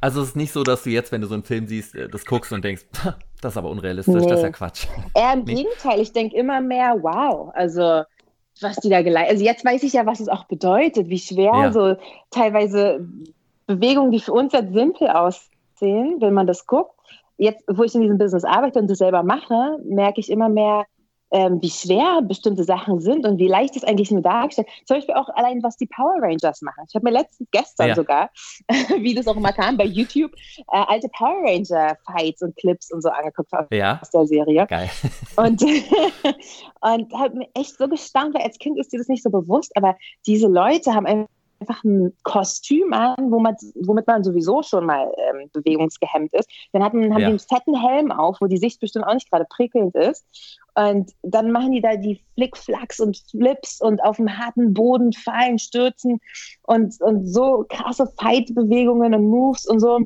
Also 0.00 0.20
es 0.22 0.30
ist 0.30 0.36
nicht 0.36 0.52
so, 0.52 0.64
dass 0.64 0.82
du 0.82 0.90
jetzt, 0.90 1.12
wenn 1.12 1.20
du 1.20 1.28
so 1.28 1.34
einen 1.34 1.44
Film 1.44 1.66
siehst, 1.66 1.94
äh, 1.94 2.08
das 2.08 2.24
guckst 2.24 2.52
und 2.52 2.64
denkst, 2.64 2.84
das 3.40 3.52
ist 3.52 3.56
aber 3.56 3.70
unrealistisch, 3.70 4.14
nee. 4.14 4.28
das 4.28 4.38
ist 4.38 4.42
ja 4.42 4.50
Quatsch. 4.50 4.86
Eher 5.14 5.32
im 5.34 5.44
nee. 5.44 5.54
Gegenteil, 5.54 6.00
ich 6.00 6.12
denke 6.12 6.36
immer 6.36 6.60
mehr, 6.60 6.96
wow, 7.00 7.50
also 7.54 8.02
was 8.62 8.76
die 8.76 8.88
da 8.88 9.02
geleistet 9.02 9.32
Also 9.32 9.44
jetzt 9.44 9.64
weiß 9.64 9.82
ich 9.82 9.92
ja, 9.94 10.06
was 10.06 10.20
es 10.20 10.28
auch 10.28 10.44
bedeutet, 10.44 11.08
wie 11.08 11.18
schwer 11.18 11.52
ja. 11.52 11.72
so 11.72 11.96
teilweise 12.30 13.06
Bewegungen, 13.66 14.10
die 14.10 14.20
für 14.20 14.32
uns 14.32 14.52
jetzt 14.52 14.72
simpel 14.72 15.08
aussehen, 15.08 16.16
wenn 16.20 16.34
man 16.34 16.46
das 16.46 16.66
guckt. 16.66 16.94
Jetzt, 17.38 17.64
wo 17.66 17.82
ich 17.82 17.94
in 17.94 18.02
diesem 18.02 18.18
Business 18.18 18.44
arbeite 18.44 18.78
und 18.78 18.88
das 18.88 18.98
selber 18.98 19.22
mache, 19.22 19.78
merke 19.84 20.20
ich 20.20 20.30
immer 20.30 20.48
mehr, 20.48 20.84
ähm, 21.32 21.60
wie 21.60 21.70
schwer 21.70 22.20
bestimmte 22.22 22.64
Sachen 22.64 23.00
sind 23.00 23.26
und 23.26 23.38
wie 23.38 23.48
leicht 23.48 23.76
es 23.76 23.84
eigentlich 23.84 24.10
nur 24.10 24.22
dargestellt. 24.22 24.68
Zum 24.86 24.98
Beispiel 24.98 25.14
auch 25.14 25.28
allein, 25.30 25.62
was 25.62 25.76
die 25.76 25.86
Power 25.86 26.16
Rangers 26.20 26.62
machen. 26.62 26.84
Ich 26.88 26.94
habe 26.94 27.04
mir 27.04 27.12
letztens, 27.12 27.48
gestern 27.50 27.88
ja. 27.88 27.94
sogar, 27.94 28.30
wie 28.98 29.14
das 29.14 29.26
auch 29.26 29.36
immer 29.36 29.52
kam, 29.52 29.76
bei 29.76 29.84
YouTube 29.84 30.32
äh, 30.72 30.84
alte 30.86 31.08
Power 31.08 31.42
Ranger 31.44 31.96
Fights 32.06 32.42
und 32.42 32.56
Clips 32.56 32.92
und 32.92 33.02
so 33.02 33.08
angeguckt 33.08 33.50
ja. 33.70 33.98
aus 34.00 34.10
der 34.10 34.26
Serie. 34.26 34.66
Geil. 34.66 34.90
und 35.36 35.62
und 36.82 37.12
habe 37.14 37.36
mir 37.36 37.48
echt 37.54 37.78
so 37.78 37.88
gestaunt, 37.88 38.34
weil 38.34 38.42
als 38.42 38.58
Kind 38.58 38.78
ist 38.78 38.92
dir 38.92 38.98
das 38.98 39.08
nicht 39.08 39.22
so 39.22 39.30
bewusst, 39.30 39.72
aber 39.76 39.96
diese 40.26 40.48
Leute 40.48 40.94
haben 40.94 41.06
einfach 41.06 41.28
einfach 41.62 41.84
ein 41.84 42.12
Kostüm 42.22 42.92
an, 42.92 43.30
wo 43.30 43.40
man, 43.40 43.56
womit 43.74 44.06
man 44.06 44.24
sowieso 44.24 44.62
schon 44.62 44.86
mal 44.86 45.12
ähm, 45.16 45.48
bewegungsgehemmt 45.52 46.32
ist. 46.34 46.48
Dann 46.72 46.82
hatten, 46.82 47.12
haben 47.12 47.20
ja. 47.20 47.28
die 47.28 47.32
einen 47.32 47.38
fetten 47.38 47.80
Helm 47.80 48.12
auf, 48.12 48.38
wo 48.40 48.46
die 48.46 48.58
Sicht 48.58 48.80
bestimmt 48.80 49.06
auch 49.06 49.14
nicht 49.14 49.30
gerade 49.30 49.46
prickelnd 49.48 49.94
ist. 49.94 50.26
Und 50.74 51.12
dann 51.22 51.50
machen 51.50 51.72
die 51.72 51.80
da 51.80 51.96
die 51.96 52.20
Flickflacks 52.34 53.00
und 53.00 53.22
Flips 53.30 53.80
und 53.80 54.02
auf 54.02 54.16
dem 54.16 54.38
harten 54.38 54.74
Boden 54.74 55.12
fallen, 55.12 55.58
stürzen 55.58 56.20
und, 56.62 57.00
und 57.00 57.26
so 57.26 57.64
krasse 57.68 58.06
Fight-Bewegungen 58.18 59.14
und 59.14 59.28
Moves 59.28 59.66
und 59.66 59.80
so. 59.80 60.00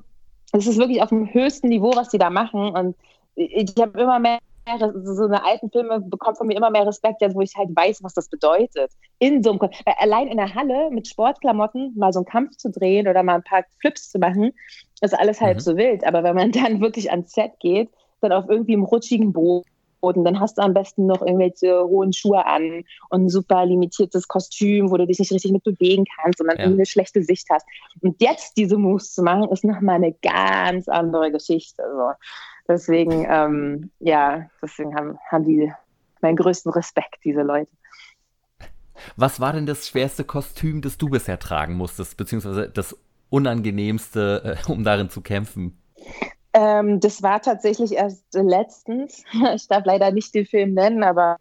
Das 0.53 0.67
ist 0.67 0.79
wirklich 0.79 1.03
auf 1.03 1.11
dem 1.11 1.33
höchsten 1.33 1.69
Niveau, 1.69 1.95
was 1.95 2.09
die 2.09 2.19
da 2.19 2.31
machen. 2.31 2.71
Und 2.71 2.97
ich 3.37 3.73
habe 3.79 4.01
immer 4.01 4.19
mehr 4.19 4.39
so 4.67 5.25
eine 5.25 5.45
alten 5.45 5.71
Filme 5.71 6.01
bekommt 6.01 6.39
von 6.39 6.47
mir 6.47 6.57
immer 6.57 6.71
mehr 6.71 6.87
Respekt, 6.87 7.23
wo 7.35 7.41
ich 7.41 7.55
halt 7.57 7.71
weiß, 7.75 8.03
was 8.03 8.15
das 8.15 8.29
bedeutet. 8.29 8.91
In 9.19 9.43
so 9.43 9.51
einem, 9.51 9.61
weil 9.61 9.95
allein 9.99 10.29
in 10.29 10.39
der 10.39 10.55
Halle 10.55 10.91
mit 10.91 11.07
Sportklamotten 11.07 11.93
mal 11.97 12.13
so 12.13 12.21
einen 12.21 12.27
Kampf 12.27 12.57
zu 12.57 12.71
drehen 12.71 13.07
oder 13.07 13.23
mal 13.23 13.37
ein 13.37 13.45
paar 13.45 13.65
Flips 13.81 14.11
zu 14.11 14.19
machen, 14.19 14.53
ist 15.01 15.19
alles 15.19 15.41
halb 15.41 15.59
mhm. 15.59 15.61
so 15.61 15.77
wild. 15.77 16.05
Aber 16.05 16.25
wenn 16.25 16.35
man 16.35 16.53
dann 16.53 16.81
wirklich 16.81 17.11
ans 17.11 17.33
Set 17.33 17.53
geht, 17.61 17.91
dann 18.21 18.33
auf 18.33 18.47
irgendwie 18.49 18.73
einem 18.73 18.85
rutschigen 18.85 19.33
Boden, 19.33 19.65
dann 20.25 20.41
hast 20.41 20.59
du 20.59 20.63
am 20.63 20.75
besten 20.75 21.07
noch 21.07 21.21
irgendwelche 21.21 21.85
hohen 21.85 22.13
Schuhe 22.13 22.47
an 22.47 22.85
und 23.11 23.25
ein 23.25 23.29
super 23.29 23.67
limitiertes 23.67 24.29
Kostüm, 24.29 24.91
wo 24.91 24.97
du 24.97 25.07
dich 25.07 25.19
nicht 25.19 25.33
richtig 25.33 25.53
mit 25.53 25.65
bewegen 25.65 26.05
kannst 26.21 26.41
und 26.41 26.49
dann 26.49 26.59
ja. 26.59 26.65
eine 26.65 26.87
schlechte 26.87 27.23
Sicht 27.23 27.47
hast. 27.51 27.67
Und 28.03 28.21
jetzt 28.21 28.57
diese 28.57 28.79
Moves 28.79 29.15
zu 29.15 29.23
machen, 29.23 29.51
ist 29.51 29.65
nochmal 29.65 29.97
eine 29.97 30.13
ganz 30.13 30.89
andere 30.89 31.31
Geschichte. 31.33 31.83
Also, 31.83 32.19
Deswegen, 32.69 33.27
ähm, 33.29 33.91
ja, 34.01 34.49
deswegen 34.63 34.95
haben, 34.95 35.19
haben 35.31 35.45
die 35.45 35.73
meinen 36.21 36.37
größten 36.37 36.73
Respekt, 36.73 37.19
diese 37.25 37.43
Leute. 37.43 37.71
Was 39.17 39.41
war 39.41 39.53
denn 39.53 39.67
das 39.67 39.89
schwerste 39.89 40.25
Kostüm, 40.25 40.83
das 40.83 40.99
du 40.99 41.09
bisher 41.09 41.39
tragen 41.39 41.75
musstest, 41.75 42.17
beziehungsweise 42.17 42.69
das 42.69 42.97
unangenehmste, 43.31 44.57
äh, 44.67 44.71
um 44.73 44.85
darin 44.85 45.11
zu 45.11 45.21
kämpfen? 45.21 45.79
Ähm, 46.53 47.01
das 47.01 47.23
war 47.23 47.41
tatsächlich 47.41 47.93
erst 47.93 48.25
letztens. 48.35 49.25
Ich 49.55 49.69
darf 49.69 49.85
leider 49.85 50.11
nicht 50.11 50.35
den 50.35 50.47
Film 50.47 50.75
nennen, 50.75 51.05
aber 51.05 51.37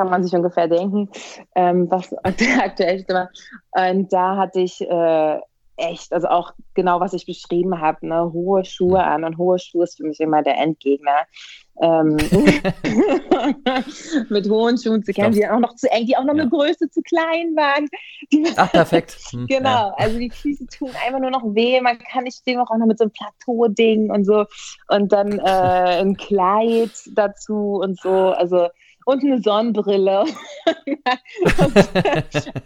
kann 0.00 0.08
man 0.08 0.22
sich 0.22 0.32
ungefähr 0.32 0.68
denken, 0.68 1.10
ähm, 1.54 1.90
was 1.90 2.08
der 2.40 2.64
aktuellste 2.64 3.14
war. 3.14 3.30
Und 3.72 4.12
da 4.12 4.36
hatte 4.36 4.60
ich 4.60 4.80
äh, 4.80 5.40
echt, 5.80 6.12
also 6.12 6.28
auch 6.28 6.52
genau, 6.74 7.00
was 7.00 7.12
ich 7.12 7.26
beschrieben 7.26 7.80
habe, 7.80 8.06
ne, 8.06 8.32
hohe 8.32 8.64
Schuhe 8.64 9.02
an 9.02 9.24
und 9.24 9.38
hohe 9.38 9.58
Schuhe 9.58 9.84
ist 9.84 9.96
für 9.96 10.04
mich 10.04 10.20
immer 10.20 10.42
der 10.42 10.58
Endgegner. 10.58 11.26
Ähm, 11.82 12.16
mit 14.28 14.48
hohen 14.48 14.78
Schuhen 14.78 15.02
zu 15.02 15.12
kämpfen, 15.12 15.40
die 15.40 15.48
auch 15.48 15.58
noch 15.58 15.74
zu 15.76 15.90
eng, 15.90 16.06
die 16.06 16.16
auch 16.16 16.24
noch 16.24 16.34
ja. 16.34 16.42
eine 16.42 16.50
Größe 16.50 16.90
zu 16.90 17.00
klein 17.02 17.56
waren. 17.56 17.88
Ach, 18.56 18.70
perfekt. 18.70 19.16
Hm, 19.30 19.46
genau, 19.46 19.88
ja. 19.88 19.94
also 19.96 20.18
die 20.18 20.30
Füße 20.30 20.66
tun 20.66 20.90
einfach 21.06 21.20
nur 21.20 21.30
noch 21.30 21.44
weh, 21.54 21.80
man 21.80 21.98
kann 21.98 22.24
nicht 22.24 22.38
stehen, 22.38 22.58
auch 22.58 22.76
noch 22.76 22.86
mit 22.86 22.98
so 22.98 23.04
einem 23.04 23.12
Plateau-Ding 23.12 24.10
und 24.10 24.24
so 24.24 24.44
und 24.88 25.12
dann 25.12 25.38
äh, 25.38 26.00
ein 26.00 26.16
Kleid 26.16 26.90
dazu 27.14 27.78
und 27.80 28.00
so, 28.00 28.10
also 28.10 28.68
und 29.10 29.24
eine 29.24 29.40
Sonnenbrille. 29.40 30.24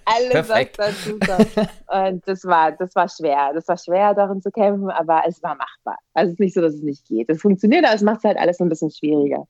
alles, 0.04 0.48
was 0.48 0.72
dazu 0.76 1.18
kommt. 1.18 1.56
Und 1.88 2.28
das 2.28 2.44
war, 2.44 2.72
das 2.72 2.94
war 2.94 3.08
schwer. 3.08 3.52
Das 3.54 3.66
war 3.68 3.78
schwer, 3.78 4.14
darin 4.14 4.40
zu 4.42 4.50
kämpfen, 4.50 4.90
aber 4.90 5.22
es 5.26 5.42
war 5.42 5.54
machbar. 5.56 5.96
Also 6.12 6.28
es 6.28 6.34
ist 6.34 6.40
nicht 6.40 6.54
so, 6.54 6.60
dass 6.60 6.74
es 6.74 6.82
nicht 6.82 7.06
geht. 7.06 7.30
Es 7.30 7.40
funktioniert, 7.40 7.84
aber 7.84 7.94
es 7.94 8.02
macht 8.02 8.18
es 8.18 8.24
halt 8.24 8.38
alles 8.38 8.60
ein 8.60 8.68
bisschen 8.68 8.90
schwieriger. 8.90 9.46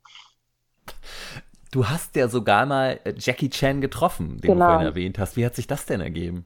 Du 1.72 1.86
hast 1.86 2.14
ja 2.14 2.28
sogar 2.28 2.66
mal 2.66 3.00
äh, 3.04 3.14
Jackie 3.16 3.50
Chan 3.50 3.80
getroffen, 3.80 4.40
den 4.40 4.52
genau. 4.52 4.66
du 4.66 4.72
vorhin 4.72 4.86
erwähnt 4.86 5.18
hast. 5.18 5.36
Wie 5.36 5.44
hat 5.44 5.56
sich 5.56 5.66
das 5.66 5.86
denn 5.86 6.00
ergeben? 6.00 6.44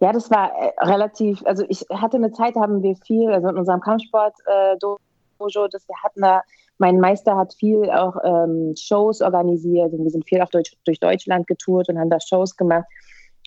Ja, 0.00 0.12
das 0.12 0.30
war 0.30 0.50
äh, 0.58 0.72
relativ, 0.80 1.44
also 1.44 1.64
ich 1.68 1.84
hatte 1.90 2.16
eine 2.16 2.32
Zeit, 2.32 2.56
haben 2.56 2.82
wir 2.82 2.96
viel, 3.06 3.30
also 3.30 3.48
in 3.48 3.58
unserem 3.58 3.80
Kampfsport 3.80 4.34
äh, 4.46 4.76
Dojo, 4.78 5.68
das 5.68 5.86
wir 5.86 5.96
hatten 6.02 6.22
da 6.22 6.42
mein 6.78 6.98
Meister 6.98 7.36
hat 7.36 7.54
viel 7.54 7.90
auch 7.90 8.16
ähm, 8.24 8.74
Shows 8.76 9.20
organisiert 9.20 9.92
und 9.92 10.04
wir 10.04 10.10
sind 10.10 10.28
viel 10.28 10.40
auch 10.40 10.50
durch, 10.50 10.76
durch 10.84 10.98
Deutschland 10.98 11.46
getourt 11.46 11.88
und 11.88 11.98
haben 11.98 12.10
da 12.10 12.18
Shows 12.20 12.56
gemacht 12.56 12.86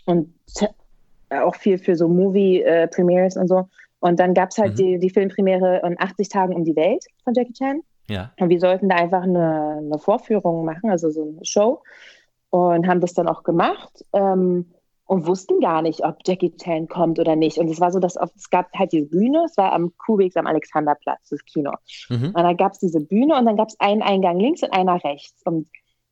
und 0.06 0.34
auch 1.30 1.56
viel 1.56 1.78
für 1.78 1.96
so 1.96 2.08
Movie-Premieres 2.08 3.36
äh, 3.36 3.40
und 3.40 3.48
so. 3.48 3.68
Und 4.00 4.20
dann 4.20 4.34
gab 4.34 4.50
es 4.52 4.58
halt 4.58 4.74
mhm. 4.74 4.76
die, 4.76 5.00
die 5.00 5.10
Filmpremiere 5.10 5.82
in 5.84 6.00
80 6.00 6.30
Tagen 6.30 6.54
um 6.54 6.64
die 6.64 6.76
Welt 6.76 7.04
von 7.24 7.34
Jackie 7.34 7.54
Chan. 7.54 7.82
Ja. 8.10 8.32
Und 8.40 8.50
wir 8.50 8.60
sollten 8.60 8.90
da 8.90 8.96
einfach 8.96 9.24
eine, 9.24 9.78
eine 9.80 10.00
Vorführung 10.00 10.64
machen, 10.64 10.90
also 10.90 11.10
so 11.10 11.24
eine 11.24 11.46
Show. 11.46 11.82
Und 12.50 12.88
haben 12.88 13.02
das 13.02 13.14
dann 13.14 13.28
auch 13.28 13.44
gemacht. 13.44 14.06
Ähm, 14.14 14.68
und 15.08 15.26
wussten 15.26 15.62
gar 15.62 15.82
nicht, 15.82 16.04
ob 16.04 16.18
Jackie 16.26 16.56
Chan 16.56 16.88
kommt 16.88 17.18
oder 17.18 17.36
nicht. 17.36 17.58
Und 17.58 17.70
es 17.70 17.80
war 17.80 17.92
so, 17.92 18.00
dass 18.00 18.18
auf, 18.18 18.30
es 18.36 18.50
gab 18.50 18.72
halt 18.78 18.92
diese 18.92 19.06
Bühne, 19.06 19.44
es 19.46 19.58
war 19.58 19.72
am 19.72 19.96
Kubiks 19.98 20.36
am 20.36 20.46
Alexanderplatz, 20.46 21.30
das 21.30 21.44
Kino. 21.46 21.72
Mhm. 22.10 22.28
Und 22.28 22.36
dann 22.36 22.58
gab 22.58 22.74
es 22.74 22.80
diese 22.80 23.00
Bühne 23.00 23.38
und 23.38 23.46
dann 23.46 23.56
gab 23.56 23.70
es 23.70 23.80
einen 23.80 24.02
Eingang 24.02 24.40
links 24.40 24.64
und 24.64 24.74
einer 24.74 25.02
rechts. 25.04 25.42
Und 25.46 25.70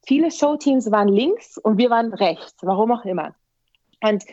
viele 0.07 0.31
Showteams 0.31 0.91
waren 0.91 1.09
links 1.09 1.57
und 1.57 1.77
wir 1.77 1.89
waren 1.89 2.13
rechts, 2.13 2.55
warum 2.61 2.93
auch 2.93 3.03
immer. 3.03 3.35
Und 4.01 4.23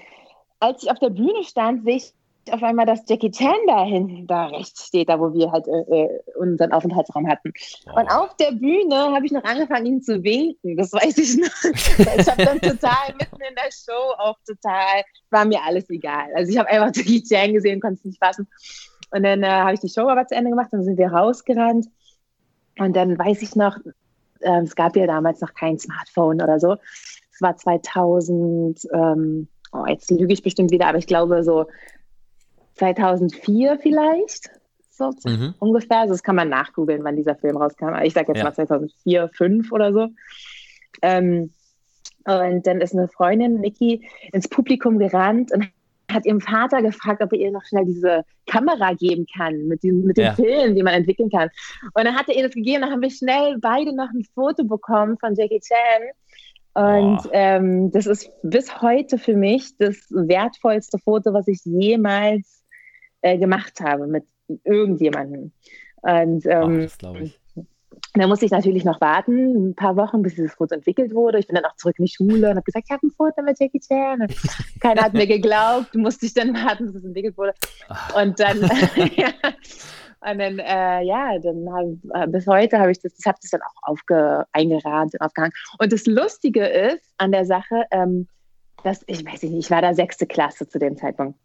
als 0.61 0.85
ich 0.85 0.91
auf 0.91 1.01
der 1.01 1.11
Bühne 1.11 1.43
stand, 1.43 1.85
sehe 1.85 1.97
ich 1.97 2.15
auf 2.51 2.63
einmal, 2.63 2.87
dass 2.87 3.09
Jackie 3.09 3.31
Chan 3.31 3.55
da 3.67 3.85
hinten, 3.85 4.27
da 4.27 4.47
rechts 4.47 4.87
steht, 4.89 5.09
da 5.09 5.21
wo 5.21 5.33
wir 5.33 5.53
halt 5.53 5.69
äh, 5.69 6.05
äh 6.05 6.21
unseren 6.37 6.73
Aufenthaltsraum 6.73 7.29
hatten. 7.29 7.53
Oh. 7.87 8.01
Und 8.01 8.09
auf 8.11 8.37
der 8.37 8.53
Bühne 8.53 9.13
habe 9.15 9.25
ich 9.25 9.33
noch 9.33 9.45
angefangen, 9.45 9.87
ihn 9.87 10.03
zu 10.03 10.23
winken. 10.23 10.77
Das 10.77 10.93
weiß 10.93 11.19
ich 11.19 11.37
noch. 11.37 11.49
ich 12.19 12.29
habe 12.29 12.45
dann 12.45 12.61
total 12.61 13.15
mitten 13.19 13.41
in 13.41 13.55
der 13.55 13.71
Show 13.71 14.15
auch 14.19 14.37
total, 14.47 15.03
war 15.31 15.45
mir 15.45 15.63
alles 15.63 15.89
egal. 15.91 16.29
Also 16.35 16.51
ich 16.53 16.59
habe 16.59 16.69
einfach 16.69 16.91
Jackie 16.95 17.23
Chan 17.23 17.53
gesehen, 17.53 17.81
konnte 17.81 17.99
es 17.99 18.05
nicht 18.05 18.19
fassen. 18.19 18.49
Und 19.13 19.23
dann 19.23 19.43
äh, 19.43 19.47
habe 19.47 19.75
ich 19.75 19.81
die 19.81 19.89
Show 19.89 20.09
aber 20.09 20.27
zu 20.27 20.35
Ende 20.35 20.51
gemacht, 20.51 20.69
dann 20.73 20.83
sind 20.83 20.99
wir 20.99 21.13
rausgerannt. 21.13 21.87
Und 22.79 22.97
dann 22.97 23.19
weiß 23.19 23.43
ich 23.43 23.55
noch, 23.55 23.77
äh, 24.41 24.63
es 24.63 24.75
gab 24.75 24.97
ja 24.97 25.07
damals 25.07 25.41
noch 25.41 25.55
kein 25.55 25.79
Smartphone 25.79 26.43
oder 26.43 26.59
so. 26.59 26.77
Es 27.33 27.41
war 27.41 27.57
2000, 27.57 28.81
ähm, 28.93 29.49
oh, 29.73 29.85
jetzt 29.87 30.11
lüge 30.11 30.33
ich 30.33 30.43
bestimmt 30.43 30.71
wieder, 30.71 30.87
aber 30.87 30.99
ich 30.99 31.07
glaube 31.07 31.45
so 31.45 31.67
2004 32.83 33.79
vielleicht, 33.81 34.51
so 34.91 35.13
mhm. 35.25 35.55
ungefähr. 35.61 36.01
Also 36.01 36.15
das 36.15 36.25
kann 36.25 36.35
man 36.35 36.49
nachgoogeln, 36.49 37.05
wann 37.05 37.15
dieser 37.15 37.37
Film 37.37 37.57
rauskam. 37.57 37.95
Ich 38.03 38.13
sage 38.13 38.33
jetzt 38.33 38.39
ja. 38.39 38.45
mal 38.45 38.55
2004, 38.55 39.31
2005 39.37 39.73
oder 39.73 39.93
so. 39.93 40.09
Ähm, 41.01 41.53
und 42.25 42.67
dann 42.67 42.81
ist 42.81 42.93
eine 42.93 43.07
Freundin, 43.07 43.61
Niki, 43.61 44.09
ins 44.33 44.49
Publikum 44.49 44.99
gerannt 44.99 45.53
und 45.53 45.69
hat 46.11 46.27
ihrem 46.27 46.41
Vater 46.41 46.83
gefragt, 46.83 47.23
ob 47.23 47.33
er 47.33 47.39
ihr 47.39 47.53
noch 47.53 47.65
schnell 47.65 47.85
diese 47.85 48.25
Kamera 48.47 48.95
geben 48.95 49.27
kann 49.33 49.69
mit, 49.69 49.85
den, 49.85 50.05
mit 50.05 50.17
den 50.17 50.27
ja. 50.27 50.35
Filmen, 50.35 50.75
die 50.75 50.83
man 50.83 50.95
entwickeln 50.95 51.31
kann. 51.31 51.51
Und 51.95 52.05
dann 52.05 52.17
hat 52.17 52.29
er 52.29 52.37
ihr 52.37 52.43
das 52.43 52.55
gegeben, 52.55 52.83
dann 52.83 52.91
haben 52.91 53.03
wir 53.03 53.11
schnell 53.11 53.59
beide 53.61 53.95
noch 53.95 54.11
ein 54.11 54.25
Foto 54.35 54.65
bekommen 54.65 55.17
von 55.19 55.35
Jackie 55.35 55.61
Chan. 55.61 56.03
Und 56.75 57.29
ähm, 57.33 57.93
das 57.93 58.07
ist 58.07 58.31
bis 58.43 58.83
heute 58.83 59.19
für 59.19 59.37
mich 59.37 59.77
das 59.79 59.97
wertvollste 60.11 60.99
Foto, 60.99 61.33
was 61.33 61.47
ich 61.47 61.61
jemals 61.65 62.52
äh, 63.23 63.39
gemacht 63.39 63.81
habe 63.81 64.07
mit 64.07 64.25
irgendjemandem. 64.65 65.53
Und 66.03 66.47
ähm, 66.47 66.89
ich. 67.21 67.39
Da 68.15 68.27
musste 68.27 68.45
ich 68.45 68.51
natürlich 68.51 68.85
noch 68.85 69.01
warten, 69.01 69.71
ein 69.71 69.75
paar 69.75 69.97
Wochen, 69.97 70.23
bis 70.23 70.35
dieses 70.35 70.53
Foto 70.53 70.75
entwickelt 70.75 71.15
wurde. 71.15 71.39
Ich 71.39 71.47
bin 71.47 71.55
dann 71.55 71.65
auch 71.65 71.77
zurück 71.77 71.95
in 71.99 72.05
die 72.05 72.13
Schule 72.13 72.51
und 72.51 72.57
habe 72.57 72.63
gesagt, 72.63 72.87
ich 72.87 72.93
habe 72.93 73.07
ein 73.07 73.11
Foto 73.11 73.43
mit 73.43 73.59
Jackie 73.59 73.81
Chan. 73.81 74.21
Und 74.21 74.35
keiner 74.81 75.03
hat 75.03 75.15
mir 75.15 75.27
geglaubt, 75.27 75.95
musste 75.95 76.27
ich 76.27 76.35
dann 76.35 76.53
warten, 76.53 76.87
bis 76.87 76.97
es 76.97 77.05
entwickelt 77.05 77.39
wurde. 77.39 77.55
Und 78.15 78.39
dann, 78.39 78.59
ja, 79.17 79.33
und 80.21 80.39
dann, 80.39 80.59
äh, 80.59 81.03
ja, 81.03 81.39
dann 81.39 81.67
hab, 81.73 82.23
äh, 82.23 82.27
bis 82.29 82.47
heute 82.47 82.79
habe 82.79 82.91
ich 82.91 83.01
das, 83.01 83.15
das 83.15 83.25
habe 83.25 83.39
das 83.41 83.51
dann 83.51 83.63
auch 83.63 83.91
aufge, 83.91 84.45
eingerahmt 84.53 85.15
und 85.15 85.21
aufgehangen. 85.21 85.55
Und 85.79 85.93
das 85.93 86.05
Lustige 86.05 86.67
ist 86.67 87.15
an 87.17 87.33
der 87.33 87.47
Sache, 87.47 87.85
ähm, 87.91 88.29
dass 88.85 89.03
ich 89.07 89.25
weiß 89.25 89.43
nicht, 89.43 89.55
ich 89.55 89.71
war 89.71 89.81
da 89.81 89.95
sechste 89.95 90.27
Klasse 90.27 90.69
zu 90.69 90.79
dem 90.79 90.97
Zeitpunkt. 90.97 91.39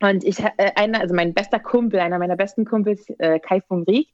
Und 0.00 0.24
ich, 0.24 0.40
äh, 0.40 0.72
einer, 0.76 1.00
also 1.00 1.14
mein 1.14 1.34
bester 1.34 1.60
Kumpel, 1.60 2.00
einer 2.00 2.18
meiner 2.18 2.36
besten 2.36 2.64
Kumpels, 2.64 3.04
äh, 3.18 3.38
Kai 3.38 3.60
von 3.60 3.84
Rieck, 3.84 4.08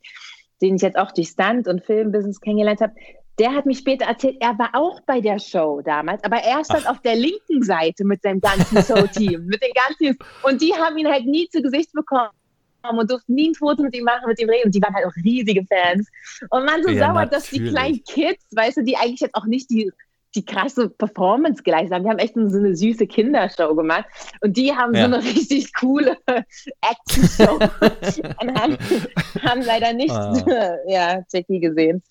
den 0.61 0.76
ich 0.76 0.83
jetzt 0.83 0.99
auch 0.99 1.12
durch 1.12 1.28
Stunt 1.28 1.69
und 1.69 1.85
Filmbusiness 1.85 2.40
kennengelernt 2.40 2.81
habe, 2.81 2.95
der 3.38 3.55
hat 3.55 3.66
mich 3.66 3.78
später 3.78 4.07
erzählt, 4.07 4.37
er 4.40 4.59
war 4.59 4.71
auch 4.73 5.00
bei 5.02 5.21
der 5.21 5.38
Show 5.38 5.83
damals, 5.85 6.25
aber 6.25 6.37
er 6.37 6.64
stand 6.64 6.85
Ach. 6.87 6.93
auf 6.93 7.02
der 7.02 7.16
linken 7.16 7.62
Seite 7.62 8.05
mit 8.05 8.23
seinem 8.23 8.40
ganzen 8.40 8.83
Show-Team, 8.83 9.47
mit 9.47 9.62
den 9.62 9.73
ganzen, 9.75 10.19
und 10.43 10.62
die 10.62 10.73
haben 10.75 10.97
ihn 10.97 11.07
halt 11.07 11.26
nie 11.26 11.47
zu 11.49 11.61
Gesicht 11.61 11.93
bekommen 11.93 12.31
und 12.95 13.11
durften 13.11 13.34
nie 13.34 13.50
ein 13.50 13.54
Foto 13.54 13.82
mit 13.82 13.95
ihm 13.95 14.04
machen, 14.04 14.28
mit 14.28 14.41
ihm 14.41 14.49
reden. 14.49 14.67
Und 14.67 14.75
die 14.75 14.80
waren 14.80 14.95
halt 14.95 15.06
auch 15.06 15.17
riesige 15.17 15.65
Fans. 15.65 16.08
Und 16.50 16.65
man 16.65 16.82
so 16.82 16.91
ja, 16.91 17.08
sauer, 17.08 17.26
dass 17.26 17.50
die 17.50 17.65
kleinen 17.65 18.02
Kids, 18.04 18.45
weißt 18.54 18.78
du, 18.78 18.84
die 18.84 18.97
eigentlich 18.97 19.21
jetzt 19.21 19.34
auch 19.34 19.47
nicht 19.47 19.71
die 19.71 19.91
die 20.36 20.44
krasse 20.44 20.88
Performance 20.88 21.62
geleistet 21.62 21.94
haben. 21.94 22.04
Wir 22.04 22.10
haben 22.10 22.18
echt 22.18 22.34
so 22.34 22.58
eine 22.58 22.76
süße 22.76 23.06
Kindershow 23.06 23.75
gemacht 23.75 24.04
und 24.42 24.56
die 24.56 24.72
haben 24.72 24.94
ja. 24.94 25.08
so 25.08 25.14
eine 25.14 25.25
richtig 25.25 25.72
coole 25.75 26.16
Action-Show 26.26 27.58
und 28.40 28.60
haben, 28.60 28.76
haben, 29.42 29.62
leider 29.62 29.92
nicht 29.92 30.14
ah. 30.14 30.76
ja, 30.86 31.22
Jackie 31.32 31.60
gesehen. 31.60 32.02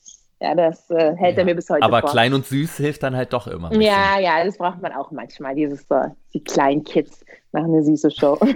Ja, 0.41 0.53
das 0.53 0.89
äh, 0.89 1.15
hält 1.15 1.37
ja. 1.37 1.43
er 1.43 1.45
mir 1.45 1.55
bis 1.55 1.69
heute 1.69 1.83
Aber 1.83 2.01
vor. 2.01 2.11
klein 2.11 2.33
und 2.33 2.45
süß 2.45 2.77
hilft 2.77 3.03
dann 3.03 3.15
halt 3.15 3.31
doch 3.31 3.47
immer. 3.47 3.73
Ja, 3.73 4.19
ja, 4.19 4.43
das 4.43 4.57
braucht 4.57 4.81
man 4.81 4.91
auch 4.91 5.11
manchmal. 5.11 5.55
Dieses 5.55 5.87
so, 5.87 5.95
die 6.33 6.43
kleinen 6.43 6.83
Kids 6.83 7.23
machen 7.51 7.73
eine 7.73 7.83
süße 7.83 8.11
Show. 8.11 8.37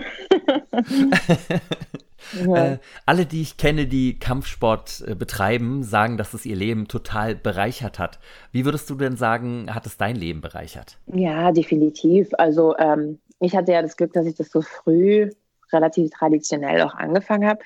Äh, 2.34 2.78
alle, 3.06 3.26
die 3.26 3.42
ich 3.42 3.58
kenne, 3.58 3.88
die 3.88 4.20
Kampfsport 4.20 5.04
äh, 5.08 5.16
betreiben, 5.16 5.84
sagen, 5.84 6.18
dass 6.18 6.34
es 6.34 6.46
ihr 6.46 6.56
Leben 6.56 6.88
total 6.88 7.36
bereichert 7.36 8.00
hat. 8.00 8.20
Wie 8.52 8.66
würdest 8.66 8.90
du 8.90 8.96
denn 8.96 9.18
sagen, 9.18 9.74
hat 9.74 9.86
es 9.86 9.98
dein 9.98 10.16
Leben 10.16 10.42
bereichert? 10.42 10.98
Ja, 11.08 11.52
definitiv. 11.52 12.30
Also 12.38 12.78
ähm, 12.78 13.20
ich 13.40 13.56
hatte 13.56 13.72
ja 13.72 13.82
das 13.82 13.98
Glück, 13.98 14.14
dass 14.14 14.26
ich 14.26 14.36
das 14.36 14.52
so 14.52 14.62
früh 14.62 15.30
relativ 15.72 16.12
traditionell 16.12 16.82
auch 16.82 16.96
angefangen 16.96 17.48
habe. 17.48 17.60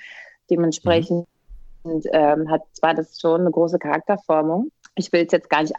Dementsprechend 0.50 1.28
mhm. 1.84 2.02
ähm, 2.12 2.50
hat, 2.50 2.62
war 2.82 2.94
das 2.94 3.20
schon 3.20 3.42
eine 3.42 3.52
große 3.52 3.80
Charakterformung. 3.80 4.72
Ich 4.96 5.12
will 5.12 5.28
jetzt 5.30 5.50
gar 5.50 5.62
nicht 5.62 5.74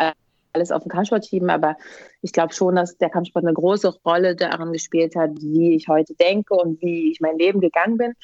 alles 0.55 0.71
auf 0.71 0.83
den 0.83 0.91
Kampfsport 0.91 1.27
schieben, 1.27 1.51
aber 1.51 1.77
ich 2.23 2.33
glaube 2.33 2.55
schon, 2.55 2.77
dass 2.77 2.97
der 2.97 3.11
Kampfsport 3.11 3.45
eine 3.45 3.55
große 3.55 3.93
Rolle 4.05 4.37
daran 4.37 4.73
gespielt 4.73 5.17
hat, 5.17 5.31
wie 5.41 5.75
ich 5.75 5.89
heute 5.89 6.15
denke 6.15 6.55
und 6.55 6.81
wie 6.81 7.11
ich 7.11 7.21
mein 7.21 7.37
Leben 7.37 7.61
gegangen 7.61 7.99
bin 7.99 8.15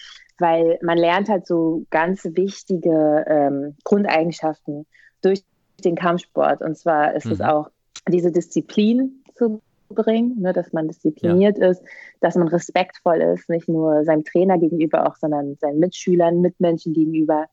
weil 0.41 0.79
man 0.83 0.99
lernt 0.99 1.29
halt 1.29 1.47
so 1.47 1.85
ganz 1.91 2.25
wichtige 2.25 3.25
ähm, 3.29 3.77
Grundeigenschaften 3.85 4.87
durch 5.23 5.43
den 5.85 5.95
Kampfsport. 5.95 6.63
Und 6.63 6.77
zwar 6.77 7.15
ist 7.15 7.27
mhm. 7.27 7.33
es 7.33 7.41
auch 7.41 7.71
diese 8.09 8.33
Disziplin 8.33 9.23
zu 9.35 9.61
bringen, 9.89 10.41
ne, 10.41 10.53
dass 10.53 10.73
man 10.73 10.89
diszipliniert 10.89 11.59
ja. 11.59 11.71
ist, 11.71 11.83
dass 12.21 12.37
man 12.37 12.49
respektvoll 12.49 13.21
ist, 13.21 13.49
nicht 13.49 13.69
nur 13.69 14.05
seinem 14.05 14.25
Trainer 14.25 14.59
gegenüber, 14.59 15.07
auch 15.07 15.17
sondern 15.17 15.57
seinen 15.61 15.79
Mitschülern, 15.79 16.41
Mitmenschen 16.41 16.93
gegenüber, 16.93 17.47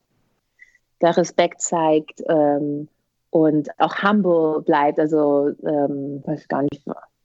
der 1.01 1.17
Respekt 1.17 1.61
zeigt 1.61 2.23
ähm, 2.27 2.87
und 3.29 3.69
auch 3.79 4.01
humble 4.01 4.61
bleibt. 4.61 4.99
Also 4.99 5.49
ähm, 5.63 6.23
weiß 6.25 6.47
gar 6.47 6.63
nicht, 6.63 6.83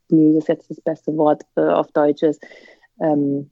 wie 0.08 0.34
das 0.34 0.46
jetzt 0.48 0.70
das 0.70 0.80
beste 0.80 1.16
Wort 1.16 1.42
äh, 1.56 1.62
auf 1.62 1.90
Deutsch 1.92 2.22
ist. 2.22 2.42
Ähm, 3.00 3.50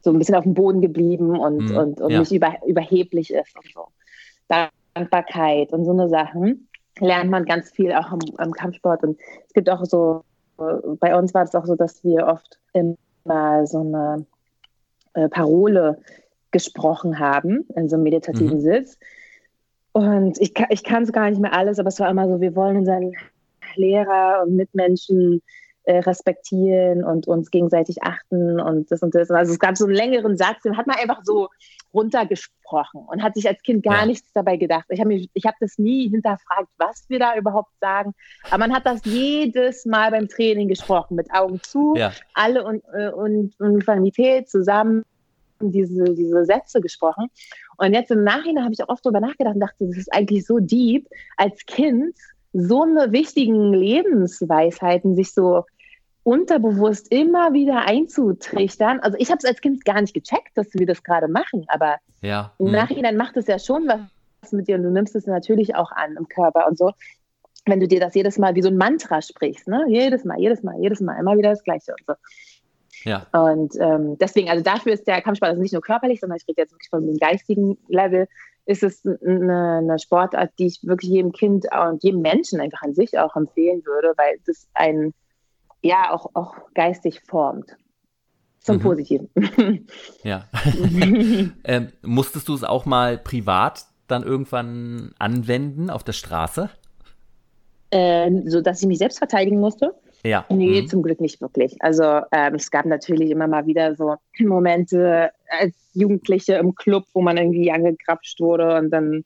so 0.00 0.12
ein 0.12 0.18
bisschen 0.18 0.36
auf 0.36 0.44
dem 0.44 0.54
Boden 0.54 0.80
geblieben 0.80 1.38
und, 1.38 1.70
mhm, 1.70 1.76
und, 1.76 2.00
und 2.00 2.10
ja. 2.10 2.20
nicht 2.20 2.32
über, 2.32 2.54
überheblich 2.66 3.32
ist 3.32 3.56
und 3.56 3.72
so. 3.74 3.88
Dankbarkeit 4.94 5.72
und 5.72 5.84
so 5.84 5.90
eine 5.90 6.08
Sachen 6.08 6.68
lernt 7.00 7.30
man 7.30 7.44
ganz 7.44 7.70
viel 7.70 7.92
auch 7.92 8.12
im, 8.12 8.20
im 8.38 8.52
Kampfsport. 8.52 9.02
Und 9.02 9.18
es 9.46 9.52
gibt 9.52 9.68
auch 9.68 9.84
so, 9.84 10.22
bei 10.56 11.18
uns 11.18 11.34
war 11.34 11.42
es 11.42 11.54
auch 11.54 11.66
so, 11.66 11.74
dass 11.74 12.02
wir 12.04 12.26
oft 12.26 12.58
immer 12.72 13.66
so 13.66 13.80
eine 13.80 14.26
äh, 15.14 15.28
Parole 15.28 15.98
gesprochen 16.50 17.18
haben 17.18 17.66
in 17.74 17.88
so 17.88 17.96
einem 17.96 18.04
meditativen 18.04 18.58
mhm. 18.58 18.62
Sitz. 18.62 18.98
Und 19.96 20.38
ich, 20.42 20.52
ich 20.68 20.84
kann 20.84 21.04
es 21.04 21.12
gar 21.12 21.30
nicht 21.30 21.40
mehr 21.40 21.54
alles, 21.54 21.78
aber 21.78 21.88
es 21.88 21.98
war 21.98 22.10
immer 22.10 22.28
so, 22.28 22.38
wir 22.38 22.54
wollen 22.54 22.76
unseren 22.76 23.14
Lehrer 23.76 24.42
und 24.44 24.54
Mitmenschen 24.54 25.40
äh, 25.84 26.00
respektieren 26.00 27.02
und 27.02 27.26
uns 27.26 27.50
gegenseitig 27.50 28.02
achten 28.02 28.60
und 28.60 28.90
das 28.90 29.00
und 29.00 29.14
das. 29.14 29.30
Also 29.30 29.54
es 29.54 29.58
gab 29.58 29.74
so 29.78 29.86
einen 29.86 29.94
längeren 29.94 30.36
Satz, 30.36 30.60
den 30.64 30.76
hat 30.76 30.86
man 30.86 30.96
einfach 30.98 31.20
so 31.24 31.48
runtergesprochen 31.94 33.06
und 33.06 33.22
hat 33.22 33.36
sich 33.36 33.48
als 33.48 33.62
Kind 33.62 33.84
gar 33.84 34.00
ja. 34.00 34.06
nichts 34.06 34.30
dabei 34.34 34.58
gedacht. 34.58 34.84
Ich 34.90 35.00
habe 35.00 35.14
hab 35.14 35.54
das 35.60 35.78
nie 35.78 36.10
hinterfragt, 36.10 36.68
was 36.76 37.06
wir 37.08 37.18
da 37.18 37.34
überhaupt 37.34 37.72
sagen. 37.80 38.12
Aber 38.50 38.58
man 38.58 38.74
hat 38.74 38.84
das 38.84 39.00
jedes 39.04 39.86
Mal 39.86 40.10
beim 40.10 40.28
Training 40.28 40.68
gesprochen, 40.68 41.16
mit 41.16 41.32
Augen 41.32 41.58
zu, 41.62 41.94
ja. 41.96 42.12
alle 42.34 42.64
und, 42.64 42.82
äh, 42.92 43.08
und 43.08 43.58
Uniformität 43.58 44.50
zusammen 44.50 45.06
diese, 45.60 46.04
diese 46.04 46.44
Sätze 46.44 46.80
gesprochen. 46.80 47.30
Und 47.78 47.94
jetzt 47.94 48.10
im 48.10 48.24
Nachhinein 48.24 48.64
habe 48.64 48.74
ich 48.74 48.82
auch 48.82 48.88
oft 48.88 49.04
darüber 49.04 49.20
nachgedacht 49.20 49.54
und 49.54 49.60
dachte, 49.60 49.86
das 49.86 49.96
ist 49.96 50.12
eigentlich 50.12 50.46
so 50.46 50.58
deep, 50.58 51.08
als 51.36 51.64
Kind 51.66 52.14
so 52.52 52.82
eine 52.82 53.12
wichtigen 53.12 53.72
Lebensweisheiten 53.72 55.14
sich 55.14 55.32
so 55.32 55.64
unterbewusst 56.22 57.12
immer 57.12 57.52
wieder 57.52 57.86
einzutrichtern. 57.86 58.98
Also 59.00 59.16
ich 59.20 59.30
habe 59.30 59.38
es 59.38 59.44
als 59.44 59.60
Kind 59.60 59.84
gar 59.84 60.00
nicht 60.00 60.14
gecheckt, 60.14 60.56
dass 60.56 60.66
wir 60.72 60.86
das 60.86 61.04
gerade 61.04 61.28
machen, 61.28 61.66
aber 61.68 61.96
ja. 62.20 62.52
im 62.58 62.66
mhm. 62.66 62.72
Nachhinein 62.72 63.16
macht 63.16 63.36
es 63.36 63.46
ja 63.46 63.58
schon 63.58 63.86
was 63.86 64.52
mit 64.52 64.66
dir 64.66 64.76
und 64.76 64.82
du 64.82 64.90
nimmst 64.90 65.14
es 65.14 65.26
natürlich 65.26 65.76
auch 65.76 65.92
an 65.92 66.16
im 66.16 66.28
Körper 66.28 66.66
und 66.66 66.78
so. 66.78 66.90
Wenn 67.64 67.80
du 67.80 67.86
dir 67.88 68.00
das 68.00 68.14
jedes 68.14 68.38
Mal 68.38 68.54
wie 68.54 68.62
so 68.62 68.68
ein 68.68 68.76
Mantra 68.76 69.22
sprichst, 69.22 69.68
ne? 69.68 69.84
Jedes 69.88 70.24
Mal, 70.24 70.38
jedes 70.38 70.62
Mal, 70.62 70.80
jedes 70.80 71.00
Mal, 71.00 71.18
immer 71.18 71.36
wieder 71.36 71.50
das 71.50 71.64
Gleiche 71.64 71.92
und 71.92 72.06
so. 72.06 72.14
Ja. 73.06 73.26
Und 73.32 73.76
ähm, 73.78 74.18
deswegen, 74.18 74.50
also 74.50 74.64
dafür 74.64 74.92
ist 74.92 75.06
der 75.06 75.22
Kampfsport 75.22 75.50
also 75.50 75.62
nicht 75.62 75.72
nur 75.72 75.80
körperlich, 75.80 76.18
sondern 76.18 76.38
ich 76.38 76.48
rede 76.48 76.62
jetzt 76.62 76.72
wirklich 76.72 76.90
von 76.90 77.06
dem 77.06 77.16
geistigen 77.16 77.78
Level, 77.88 78.26
ist 78.66 78.82
es 78.82 79.06
eine, 79.06 79.78
eine, 79.78 79.98
Sportart, 80.00 80.50
die 80.58 80.66
ich 80.66 80.80
wirklich 80.82 81.12
jedem 81.12 81.30
Kind 81.30 81.66
und 81.72 82.02
jedem 82.02 82.20
Menschen 82.20 82.60
einfach 82.60 82.82
an 82.82 82.94
sich 82.94 83.16
auch 83.16 83.36
empfehlen 83.36 83.84
würde, 83.84 84.12
weil 84.16 84.40
das 84.44 84.66
ein 84.74 85.14
ja 85.82 86.12
auch, 86.12 86.30
auch 86.34 86.56
geistig 86.74 87.20
formt. 87.20 87.76
Zum 88.58 88.78
mhm. 88.78 88.80
Positiven. 88.80 89.30
Ja. 90.24 90.48
ähm, 91.64 91.92
musstest 92.02 92.48
du 92.48 92.54
es 92.54 92.64
auch 92.64 92.86
mal 92.86 93.18
privat 93.18 93.86
dann 94.08 94.24
irgendwann 94.24 95.14
anwenden 95.20 95.90
auf 95.90 96.02
der 96.02 96.12
Straße? 96.12 96.70
Äh, 97.90 98.32
so 98.46 98.60
dass 98.60 98.82
ich 98.82 98.88
mich 98.88 98.98
selbst 98.98 99.18
verteidigen 99.18 99.60
musste? 99.60 99.94
Ja. 100.26 100.44
Nee, 100.48 100.82
mhm. 100.82 100.88
zum 100.88 101.02
Glück 101.02 101.20
nicht 101.20 101.40
wirklich. 101.40 101.76
Also 101.80 102.20
ähm, 102.32 102.54
es 102.54 102.70
gab 102.70 102.86
natürlich 102.86 103.30
immer 103.30 103.46
mal 103.46 103.66
wieder 103.66 103.94
so 103.94 104.16
Momente 104.38 105.30
als 105.48 105.74
Jugendliche 105.94 106.54
im 106.54 106.74
Club, 106.74 107.04
wo 107.14 107.22
man 107.22 107.36
irgendwie 107.36 107.70
angekrapscht 107.70 108.40
wurde 108.40 108.76
und 108.76 108.90
dann 108.90 109.24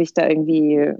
sich 0.00 0.14
da 0.14 0.26
irgendwie 0.26 0.76
äh, 0.76 0.96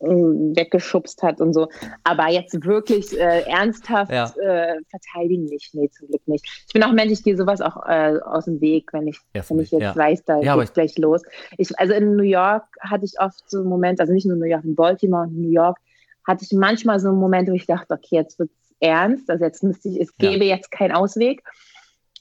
weggeschubst 0.00 1.22
hat 1.22 1.40
und 1.40 1.54
so. 1.54 1.68
Aber 2.04 2.28
jetzt 2.28 2.64
wirklich 2.66 3.18
äh, 3.18 3.42
ernsthaft 3.48 4.12
ja. 4.12 4.26
äh, 4.42 4.78
verteidigen 4.90 5.46
nicht. 5.46 5.74
Nee, 5.74 5.88
zum 5.88 6.08
Glück 6.08 6.26
nicht. 6.26 6.44
Ich 6.66 6.72
bin 6.74 6.82
auch 6.82 6.92
Mensch, 6.92 7.12
ich 7.12 7.24
gehe 7.24 7.36
sowas 7.36 7.62
auch 7.62 7.76
äh, 7.86 8.18
aus 8.24 8.44
dem 8.44 8.60
Weg, 8.60 8.92
wenn 8.92 9.06
ich, 9.06 9.18
wenn 9.32 9.58
ich 9.58 9.70
jetzt 9.70 9.80
ja. 9.80 9.96
weiß, 9.96 10.24
da 10.24 10.40
ja, 10.40 10.56
geht 10.56 10.74
gleich 10.74 10.98
los. 10.98 11.22
Ich, 11.56 11.78
also 11.78 11.94
in 11.94 12.16
New 12.16 12.24
York 12.24 12.64
hatte 12.80 13.06
ich 13.06 13.18
oft 13.20 13.48
so 13.48 13.60
einen 13.60 13.68
Moment, 13.68 14.00
also 14.00 14.12
nicht 14.12 14.26
nur 14.26 14.36
New 14.36 14.44
York, 14.44 14.64
in 14.64 14.74
Baltimore 14.74 15.24
und 15.24 15.40
New 15.40 15.50
York, 15.50 15.78
hatte 16.26 16.44
ich 16.44 16.52
manchmal 16.56 17.00
so 17.00 17.08
einen 17.08 17.18
Moment, 17.18 17.48
wo 17.48 17.54
ich 17.54 17.66
dachte, 17.66 17.94
okay, 17.94 18.16
jetzt 18.16 18.38
wird 18.38 18.50
es 18.50 18.61
ernst, 18.82 19.30
also 19.30 19.44
jetzt 19.44 19.62
müsste 19.62 19.88
ich, 19.88 20.00
es 20.00 20.16
gäbe 20.16 20.44
jetzt 20.44 20.70
keinen 20.70 20.92
Ausweg. 20.92 21.42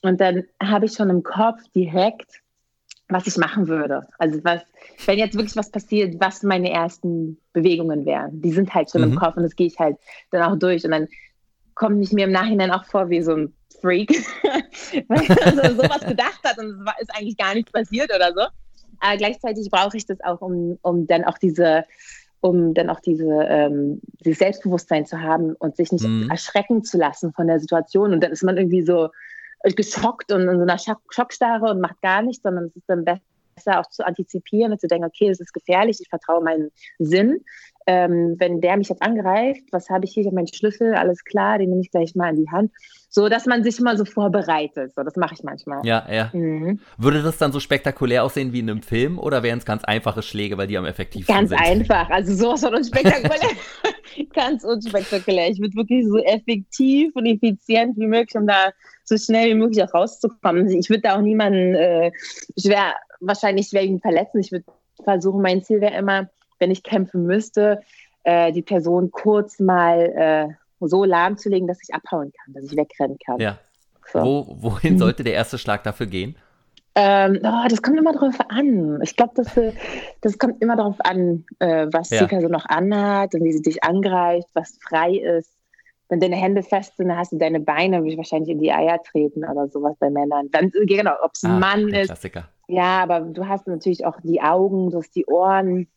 Und 0.01 0.21
dann 0.21 0.43
habe 0.61 0.85
ich 0.85 0.93
schon 0.93 1.09
im 1.09 1.23
Kopf 1.23 1.61
direkt 1.75 2.41
was 3.11 3.27
ich 3.27 3.37
machen 3.37 3.67
würde. 3.67 4.07
Also 4.17 4.43
was, 4.43 4.61
wenn 5.05 5.19
jetzt 5.19 5.35
wirklich 5.35 5.55
was 5.55 5.69
passiert, 5.69 6.15
was 6.19 6.43
meine 6.43 6.71
ersten 6.71 7.37
Bewegungen 7.53 8.05
wären. 8.05 8.41
Die 8.41 8.51
sind 8.51 8.73
halt 8.73 8.89
schon 8.89 9.01
mhm. 9.01 9.13
im 9.13 9.15
Kopf 9.15 9.37
und 9.37 9.43
das 9.43 9.55
gehe 9.55 9.67
ich 9.67 9.77
halt 9.77 9.97
dann 10.31 10.43
auch 10.43 10.57
durch. 10.57 10.83
Und 10.85 10.91
dann 10.91 11.07
komme 11.75 12.01
ich 12.01 12.11
mir 12.11 12.25
im 12.25 12.31
Nachhinein 12.31 12.71
auch 12.71 12.85
vor 12.85 13.09
wie 13.09 13.21
so 13.21 13.35
ein 13.35 13.53
Freak, 13.81 14.11
weil 15.07 15.25
er 15.59 15.75
sowas 15.75 16.05
gedacht 16.05 16.39
hat 16.43 16.57
und 16.57 16.85
es 16.99 17.01
ist 17.01 17.15
eigentlich 17.15 17.37
gar 17.37 17.53
nichts 17.53 17.71
passiert 17.71 18.13
oder 18.13 18.33
so. 18.33 18.47
Aber 18.99 19.17
gleichzeitig 19.17 19.69
brauche 19.71 19.97
ich 19.97 20.05
das 20.05 20.21
auch, 20.21 20.41
um, 20.41 20.77
um 20.81 21.07
dann 21.07 21.23
auch 21.23 21.37
diese, 21.37 21.83
um 22.41 22.73
dann 22.73 22.89
auch 22.89 22.99
diese, 22.99 23.29
ähm, 23.47 24.01
dieses 24.25 24.39
Selbstbewusstsein 24.39 25.05
zu 25.05 25.21
haben 25.21 25.53
und 25.53 25.75
sich 25.77 25.91
nicht 25.91 26.05
mhm. 26.05 26.29
erschrecken 26.29 26.83
zu 26.83 26.97
lassen 26.97 27.33
von 27.33 27.47
der 27.47 27.59
Situation. 27.59 28.13
Und 28.13 28.21
dann 28.23 28.31
ist 28.31 28.43
man 28.43 28.57
irgendwie 28.57 28.83
so, 28.83 29.09
geschockt 29.63 30.31
und 30.31 30.41
in 30.41 30.57
so 30.57 30.63
einer 30.63 30.79
Schockstarre 31.09 31.71
und 31.71 31.81
macht 31.81 32.01
gar 32.01 32.21
nichts, 32.21 32.43
sondern 32.43 32.65
es 32.65 32.75
ist 32.75 32.89
dann 32.89 33.05
besser 33.05 33.79
auch 33.79 33.87
zu 33.89 34.05
antizipieren 34.05 34.71
und 34.71 34.81
zu 34.81 34.87
denken, 34.87 35.05
okay, 35.05 35.29
es 35.29 35.39
ist 35.39 35.53
gefährlich, 35.53 35.99
ich 36.01 36.09
vertraue 36.09 36.43
meinen 36.43 36.71
Sinn. 36.99 37.43
Ähm, 37.87 38.35
wenn 38.39 38.61
der 38.61 38.77
mich 38.77 38.89
jetzt 38.89 39.01
angreift, 39.01 39.63
was 39.71 39.89
habe 39.89 40.05
ich 40.05 40.13
hier? 40.13 40.21
Ich 40.21 40.27
habe 40.27 40.35
meinen 40.35 40.53
Schlüssel, 40.53 40.95
alles 40.95 41.23
klar, 41.23 41.57
den 41.57 41.69
nehme 41.69 41.81
ich 41.81 41.91
gleich 41.91 42.15
mal 42.15 42.29
in 42.29 42.37
die 42.37 42.49
Hand. 42.49 42.71
So, 43.13 43.27
dass 43.27 43.45
man 43.45 43.61
sich 43.63 43.77
immer 43.77 43.97
so 43.97 44.05
vorbereitet. 44.05 44.93
So, 44.95 45.03
das 45.03 45.17
mache 45.17 45.33
ich 45.33 45.43
manchmal. 45.43 45.85
Ja, 45.85 46.07
ja. 46.09 46.29
Mhm. 46.31 46.79
Würde 46.97 47.21
das 47.21 47.37
dann 47.37 47.51
so 47.51 47.59
spektakulär 47.59 48.23
aussehen 48.23 48.53
wie 48.53 48.59
in 48.59 48.69
einem 48.69 48.81
Film 48.81 49.19
oder 49.19 49.43
wären 49.43 49.59
es 49.59 49.65
ganz 49.65 49.83
einfache 49.83 50.21
Schläge, 50.21 50.57
weil 50.57 50.67
die 50.67 50.77
am 50.77 50.85
effektivsten 50.85 51.35
ganz 51.35 51.49
sind? 51.49 51.59
Ganz 51.59 51.69
einfach. 51.69 52.09
Also 52.09 52.33
sowas 52.33 52.61
von 52.61 52.73
unspektakulär. 52.73 53.49
ganz 54.33 54.63
unspektakulär. 54.63 55.49
Ich 55.49 55.59
würde 55.59 55.75
wirklich 55.75 56.07
so 56.07 56.17
effektiv 56.19 57.15
und 57.15 57.25
effizient 57.25 57.97
wie 57.97 58.07
möglich, 58.07 58.35
um 58.35 58.47
da 58.47 58.71
so 59.03 59.17
schnell 59.17 59.49
wie 59.49 59.55
möglich 59.55 59.83
auch 59.83 59.93
rauszukommen. 59.93 60.69
Ich 60.69 60.89
würde 60.89 61.01
da 61.01 61.17
auch 61.17 61.21
niemanden 61.21 61.75
äh, 61.75 62.11
schwer, 62.57 62.95
wahrscheinlich 63.19 63.67
schwer 63.67 63.83
ihn 63.83 63.99
verletzen. 63.99 64.39
Ich 64.39 64.51
würde 64.51 64.65
versuchen, 65.03 65.41
mein 65.41 65.63
Ziel 65.63 65.81
wäre 65.81 65.97
immer, 65.97 66.29
wenn 66.59 66.71
ich 66.71 66.83
kämpfen 66.83 67.25
müsste, 67.25 67.81
äh, 68.23 68.51
die 68.51 68.61
Person 68.61 69.11
kurz 69.11 69.59
mal 69.59 69.99
äh, 69.99 70.53
so 70.87 71.03
lahmzulegen, 71.03 71.67
dass 71.67 71.79
ich 71.81 71.93
abhauen 71.93 72.31
kann, 72.31 72.53
dass 72.53 72.65
ich 72.65 72.77
wegrennen 72.77 73.17
kann. 73.25 73.39
Ja. 73.39 73.57
So. 74.11 74.19
Wo, 74.19 74.57
wohin 74.61 74.95
mhm. 74.95 74.99
sollte 74.99 75.23
der 75.23 75.33
erste 75.33 75.57
Schlag 75.57 75.83
dafür 75.83 76.05
gehen? 76.07 76.35
Ähm, 76.93 77.39
oh, 77.43 77.67
das 77.69 77.81
kommt 77.81 77.97
immer 77.97 78.11
darauf 78.11 78.37
an. 78.49 78.99
Ich 79.01 79.15
glaube, 79.15 79.31
das, 79.35 79.55
äh, 79.55 79.71
das 80.19 80.37
kommt 80.37 80.61
immer 80.61 80.75
darauf 80.75 80.97
an, 80.99 81.45
äh, 81.59 81.87
was 81.91 82.09
ja. 82.09 82.19
die 82.19 82.27
Person 82.27 82.51
noch 82.51 82.65
anhat 82.65 83.33
und 83.33 83.43
wie 83.43 83.53
sie 83.53 83.61
dich 83.61 83.83
angreift, 83.83 84.49
was 84.53 84.77
frei 84.81 85.15
ist. 85.15 85.49
Wenn 86.09 86.19
deine 86.19 86.35
Hände 86.35 86.63
fest 86.63 86.97
sind, 86.97 87.07
dann 87.07 87.17
hast 87.17 87.31
du 87.31 87.37
deine 87.37 87.61
Beine, 87.61 87.99
würde 87.99 88.11
ich 88.11 88.17
wahrscheinlich 88.17 88.49
in 88.49 88.59
die 88.59 88.73
Eier 88.73 89.01
treten 89.01 89.45
oder 89.45 89.69
sowas 89.69 89.95
bei 89.97 90.09
Männern. 90.09 90.49
Dann, 90.51 90.69
genau, 90.85 91.13
ob 91.23 91.31
es 91.33 91.43
ein 91.43 91.51
ah, 91.51 91.59
Mann 91.59 91.87
ist. 91.87 92.07
Klassiker. 92.07 92.49
Ja, 92.67 93.03
aber 93.03 93.21
du 93.21 93.47
hast 93.47 93.67
natürlich 93.67 94.05
auch 94.05 94.19
die 94.21 94.41
Augen, 94.41 94.89
du 94.89 94.97
hast 94.97 95.15
die 95.15 95.25
Ohren, 95.25 95.87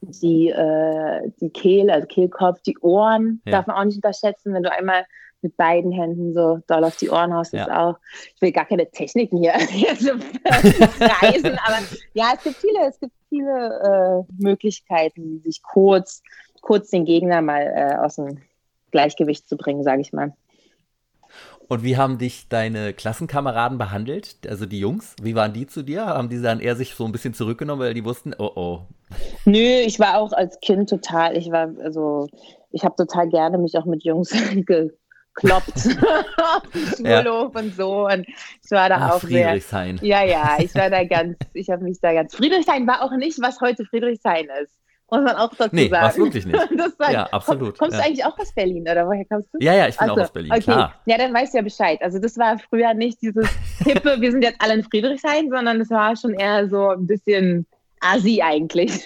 die, 0.00 0.50
äh, 0.50 1.30
die 1.40 1.50
Kehle, 1.50 1.92
also 1.92 2.06
Kehlkopf, 2.06 2.60
die 2.62 2.78
Ohren 2.78 3.40
ja. 3.44 3.52
darf 3.52 3.66
man 3.66 3.76
auch 3.76 3.84
nicht 3.84 3.96
unterschätzen. 3.96 4.52
Wenn 4.52 4.62
du 4.62 4.72
einmal 4.72 5.04
mit 5.42 5.56
beiden 5.56 5.92
Händen 5.92 6.34
so 6.34 6.60
doll 6.66 6.84
auf 6.84 6.96
die 6.96 7.10
Ohren 7.10 7.34
haust, 7.34 7.52
ja. 7.52 7.62
ist 7.62 7.70
auch, 7.70 7.98
ich 8.34 8.42
will 8.42 8.52
gar 8.52 8.66
keine 8.66 8.90
Techniken 8.90 9.38
hier, 9.38 9.52
so 9.98 10.10
reisen, 10.10 11.58
aber 11.64 11.78
ja, 12.14 12.32
es 12.34 12.42
gibt 12.42 12.56
viele, 12.56 12.88
es 12.88 12.98
gibt 12.98 13.12
viele 13.28 14.24
äh, 14.28 14.32
Möglichkeiten, 14.42 15.40
sich 15.44 15.62
kurz, 15.62 16.22
kurz 16.62 16.90
den 16.90 17.04
Gegner 17.04 17.42
mal 17.42 17.62
äh, 17.62 17.96
aus 17.96 18.16
dem 18.16 18.38
Gleichgewicht 18.90 19.48
zu 19.48 19.56
bringen, 19.56 19.82
sage 19.82 20.00
ich 20.00 20.12
mal. 20.12 20.32
Und 21.68 21.82
wie 21.82 21.96
haben 21.96 22.18
dich 22.18 22.48
deine 22.48 22.92
Klassenkameraden 22.92 23.78
behandelt? 23.78 24.36
Also 24.48 24.66
die 24.66 24.78
Jungs, 24.78 25.16
wie 25.20 25.34
waren 25.34 25.52
die 25.52 25.66
zu 25.66 25.82
dir? 25.82 26.06
Haben 26.06 26.28
die 26.28 26.40
dann 26.40 26.60
eher 26.60 26.76
sich 26.76 26.94
so 26.94 27.04
ein 27.04 27.12
bisschen 27.12 27.34
zurückgenommen, 27.34 27.82
weil 27.82 27.94
die 27.94 28.04
wussten, 28.04 28.34
oh 28.38 28.52
oh. 28.54 28.80
Nö, 29.44 29.58
ich 29.58 29.98
war 29.98 30.18
auch 30.18 30.32
als 30.32 30.60
Kind 30.60 30.88
total, 30.88 31.36
ich 31.36 31.50
war, 31.50 31.70
also, 31.82 32.28
ich 32.70 32.84
habe 32.84 32.94
total 32.96 33.28
gerne 33.28 33.58
mich 33.58 33.76
auch 33.76 33.84
mit 33.84 34.04
Jungs 34.04 34.30
gekloppt. 34.66 35.80
Schulhof 36.96 37.54
ja. 37.54 37.60
und 37.60 37.74
so. 37.74 38.06
Und 38.06 38.28
ich 38.28 38.70
war 38.70 38.88
da 38.88 38.96
Ach, 39.00 39.10
auch 39.14 39.20
Friedrichshain. 39.20 39.98
Sehr, 39.98 40.08
ja, 40.08 40.24
ja, 40.24 40.56
ich 40.58 40.74
war 40.74 40.90
da 40.90 41.04
ganz, 41.04 41.36
ich 41.52 41.68
habe 41.70 41.82
mich 41.82 41.98
da 42.00 42.12
ganz. 42.12 42.34
Friedrichshain 42.34 42.86
war 42.86 43.02
auch 43.02 43.16
nicht, 43.16 43.40
was 43.40 43.60
heute 43.60 43.84
Friedrichshain 43.84 44.48
ist. 44.62 44.72
Muss 45.08 45.22
man 45.22 45.36
auch 45.36 45.54
dazu 45.54 45.74
nee, 45.74 45.88
sagen. 45.88 46.12
Nee, 46.16 46.24
wirklich 46.24 46.46
nicht. 46.46 46.58
War, 46.98 47.12
ja, 47.12 47.26
absolut. 47.26 47.78
Komm, 47.78 47.88
kommst 47.88 47.98
ja. 47.98 48.02
du 48.02 48.08
eigentlich 48.08 48.24
auch 48.24 48.36
aus 48.38 48.52
Berlin 48.52 48.82
oder 48.82 49.06
woher 49.06 49.24
kommst 49.24 49.48
du? 49.52 49.58
Ja, 49.60 49.74
ja, 49.74 49.86
ich 49.86 49.96
bin 49.96 50.08
also, 50.10 50.20
auch 50.20 50.24
aus 50.24 50.32
Berlin, 50.32 50.50
okay. 50.50 50.62
klar. 50.62 50.94
Ja, 51.06 51.18
dann 51.18 51.32
weißt 51.32 51.54
du 51.54 51.58
ja 51.58 51.62
Bescheid. 51.62 52.02
Also 52.02 52.18
das 52.18 52.36
war 52.36 52.58
früher 52.58 52.92
nicht 52.92 53.22
dieses 53.22 53.48
hippe, 53.84 54.20
wir 54.20 54.32
sind 54.32 54.42
jetzt 54.42 54.60
alle 54.60 54.74
in 54.74 54.82
Friedrichshain, 54.82 55.48
sondern 55.48 55.80
es 55.80 55.90
war 55.90 56.16
schon 56.16 56.34
eher 56.34 56.68
so 56.68 56.88
ein 56.90 57.06
bisschen 57.06 57.66
Asi 58.00 58.42
eigentlich. 58.42 58.92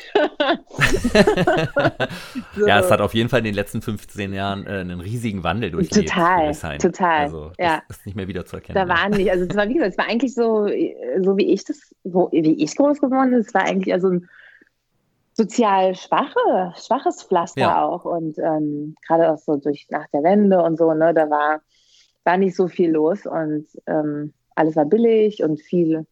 so. 2.57 2.67
Ja, 2.67 2.81
es 2.81 2.91
hat 2.91 3.01
auf 3.01 3.15
jeden 3.15 3.29
Fall 3.29 3.41
in 3.41 3.45
den 3.45 3.55
letzten 3.55 3.83
15 3.83 4.33
Jahren 4.33 4.67
äh, 4.67 4.81
einen 4.81 5.01
riesigen 5.01 5.45
Wandel 5.45 5.71
durchlebt. 5.71 6.09
Total, 6.09 6.53
total. 6.79 7.21
Also, 7.21 7.53
ja. 7.59 7.83
ist 7.89 8.05
nicht 8.07 8.17
mehr 8.17 8.27
wieder 8.27 8.47
zu 8.47 8.57
erkennen. 8.57 8.75
Da 8.75 8.89
waren 8.89 9.13
nicht, 9.13 9.31
also 9.31 9.45
es 9.45 9.55
war 9.55 9.69
wie 9.69 9.75
gesagt, 9.75 9.93
es 9.93 9.99
war 9.99 10.09
eigentlich 10.09 10.35
so, 10.35 10.67
so 11.21 11.37
wie 11.37 11.53
ich 11.53 11.65
das, 11.65 11.95
so, 12.05 12.31
wie 12.33 12.65
ich 12.65 12.75
groß 12.75 13.01
geworden 13.01 13.31
bin, 13.31 13.41
es 13.41 13.55
war 13.55 13.63
eigentlich 13.63 13.93
also 13.93 14.09
ein 14.09 14.29
sozial 15.33 15.95
schwache, 15.95 16.73
schwaches 16.77 17.23
Pflaster 17.23 17.61
ja. 17.61 17.85
auch. 17.85 18.05
Und 18.05 18.38
ähm, 18.38 18.95
gerade 19.07 19.31
auch 19.31 19.38
so 19.38 19.57
durch 19.57 19.87
nach 19.90 20.07
der 20.12 20.23
Wende 20.23 20.62
und 20.62 20.79
so, 20.79 20.93
ne, 20.93 21.14
da 21.14 21.31
war, 21.31 21.61
war 22.25 22.37
nicht 22.37 22.57
so 22.57 22.69
viel 22.69 22.90
los 22.90 23.27
und 23.27 23.66
ähm, 23.87 24.33
alles 24.55 24.77
war 24.77 24.85
billig 24.85 25.43
und 25.43 25.61
viel 25.61 26.07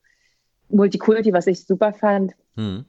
Multikulti, 0.68 1.32
was 1.32 1.46
ich 1.46 1.66
super 1.66 1.92
fand. 1.92 2.32
Mhm. 2.56 2.84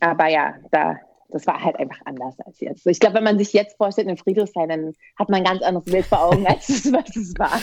Aber 0.00 0.28
ja, 0.28 0.54
da 0.70 0.98
das 1.32 1.46
war 1.46 1.62
halt 1.62 1.76
einfach 1.78 2.00
anders 2.04 2.38
als 2.40 2.60
jetzt. 2.60 2.86
Ich 2.86 3.00
glaube, 3.00 3.16
wenn 3.16 3.24
man 3.24 3.38
sich 3.38 3.52
jetzt 3.52 3.76
vorstellt 3.76 4.08
in 4.08 4.16
Friedrichshain, 4.16 4.68
dann 4.68 4.92
hat 5.18 5.28
man 5.28 5.40
ein 5.40 5.44
ganz 5.44 5.62
anderes 5.62 5.90
Bild 5.90 6.06
vor 6.06 6.22
Augen, 6.24 6.46
als 6.46 6.68
es, 6.68 6.92
was 6.92 7.16
es 7.16 7.34
war. 7.38 7.58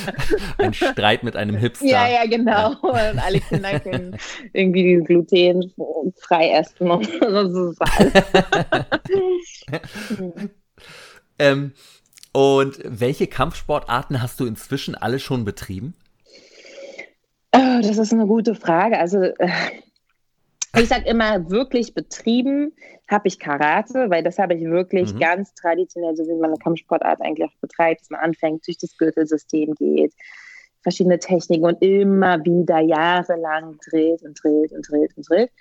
Ein 0.58 0.74
Streit 0.74 1.24
mit 1.24 1.36
einem 1.36 1.56
Hipster. 1.56 1.86
Ja, 1.86 2.08
ja, 2.08 2.26
genau. 2.26 2.52
Ja. 2.52 2.80
Und 3.12 3.20
alle 3.20 3.40
Kinder 3.40 3.80
können 3.80 4.18
irgendwie 4.54 4.84
die 4.84 5.04
Gluten 5.04 5.74
frei 6.20 6.50
essen 6.52 6.90
und 6.90 7.06
so 7.22 7.70
ist 7.70 7.86
ähm, 11.38 11.74
und 12.32 12.80
welche 12.84 13.28
Kampfsportarten 13.28 14.22
hast 14.22 14.40
du 14.40 14.46
inzwischen 14.46 14.96
alle 14.96 15.20
schon 15.20 15.46
betrieben? 15.46 15.94
Oh, 17.56 17.80
das 17.82 17.98
ist 17.98 18.14
eine 18.14 18.28
gute 18.28 18.56
Frage. 18.56 19.00
Also 19.00 19.22
äh, 19.22 19.50
ich 20.76 20.88
sage 20.88 21.10
immer, 21.10 21.50
wirklich 21.50 21.94
betrieben 21.94 22.74
habe 23.10 23.28
ich 23.28 23.40
Karate, 23.40 24.10
weil 24.10 24.24
das 24.24 24.38
habe 24.38 24.54
ich 24.54 24.64
wirklich 24.64 25.14
mhm. 25.14 25.20
ganz 25.20 25.54
traditionell, 25.56 26.16
so 26.16 26.24
wie 26.26 26.40
man 26.40 26.52
eine 26.52 26.60
Kampfsportart 26.60 27.22
eigentlich 27.22 27.50
auch 27.50 27.60
betreibt, 27.60 28.02
dass 28.02 28.10
man 28.12 28.22
anfängt, 28.22 28.68
durch 28.68 28.78
das 28.78 28.96
Gürtelsystem 28.98 29.74
geht, 29.76 30.14
verschiedene 30.84 31.20
Techniken 31.20 31.66
und 31.66 31.82
immer 31.82 32.44
wieder 32.46 32.80
jahrelang 32.80 33.78
dreht 33.90 34.22
und 34.22 34.40
dreht 34.42 34.72
und 34.72 34.88
dreht 34.90 35.18
und 35.18 35.30
dreht. 35.30 35.52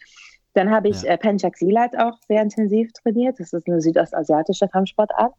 Dann 0.54 0.70
habe 0.70 0.88
ich 0.88 1.02
ja. 1.02 1.12
äh, 1.12 1.18
Penchak 1.18 1.56
Silat 1.56 1.96
auch 1.96 2.18
sehr 2.26 2.42
intensiv 2.42 2.92
trainiert. 2.92 3.38
Das 3.38 3.52
ist 3.52 3.66
eine 3.66 3.80
südostasiatische 3.80 4.68
Kampfsportart. 4.68 5.32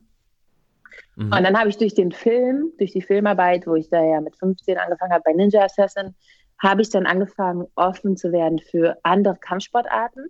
Mhm. 1.15 1.25
Und 1.25 1.43
dann 1.43 1.57
habe 1.57 1.69
ich 1.69 1.77
durch 1.77 1.93
den 1.93 2.11
Film, 2.11 2.71
durch 2.77 2.91
die 2.91 3.01
Filmarbeit, 3.01 3.67
wo 3.67 3.75
ich 3.75 3.89
da 3.89 4.03
ja 4.03 4.21
mit 4.21 4.35
15 4.37 4.77
angefangen 4.77 5.11
habe 5.11 5.23
bei 5.25 5.33
Ninja 5.33 5.63
Assassin, 5.63 6.15
habe 6.59 6.81
ich 6.81 6.89
dann 6.89 7.05
angefangen, 7.05 7.67
offen 7.75 8.17
zu 8.17 8.31
werden 8.31 8.59
für 8.59 8.97
andere 9.03 9.37
Kampfsportarten, 9.37 10.27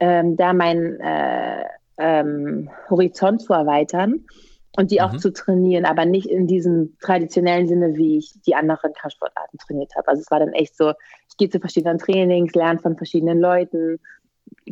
ähm, 0.00 0.36
da 0.36 0.52
meinen 0.52 1.00
äh, 1.00 1.64
ähm, 1.98 2.70
Horizont 2.88 3.42
zu 3.42 3.52
erweitern 3.52 4.24
und 4.76 4.90
die 4.90 4.96
mhm. 4.96 5.00
auch 5.02 5.16
zu 5.16 5.32
trainieren, 5.32 5.84
aber 5.84 6.04
nicht 6.06 6.26
in 6.26 6.46
diesem 6.46 6.96
traditionellen 7.00 7.68
Sinne, 7.68 7.96
wie 7.96 8.18
ich 8.18 8.32
die 8.46 8.54
anderen 8.54 8.92
Kampfsportarten 8.94 9.58
trainiert 9.58 9.92
habe. 9.96 10.08
Also 10.08 10.22
es 10.22 10.30
war 10.30 10.40
dann 10.40 10.52
echt 10.52 10.76
so, 10.76 10.92
ich 11.28 11.36
gehe 11.36 11.50
zu 11.50 11.60
verschiedenen 11.60 11.98
Trainings, 11.98 12.54
lerne 12.54 12.80
von 12.80 12.96
verschiedenen 12.96 13.40
Leuten, 13.40 14.00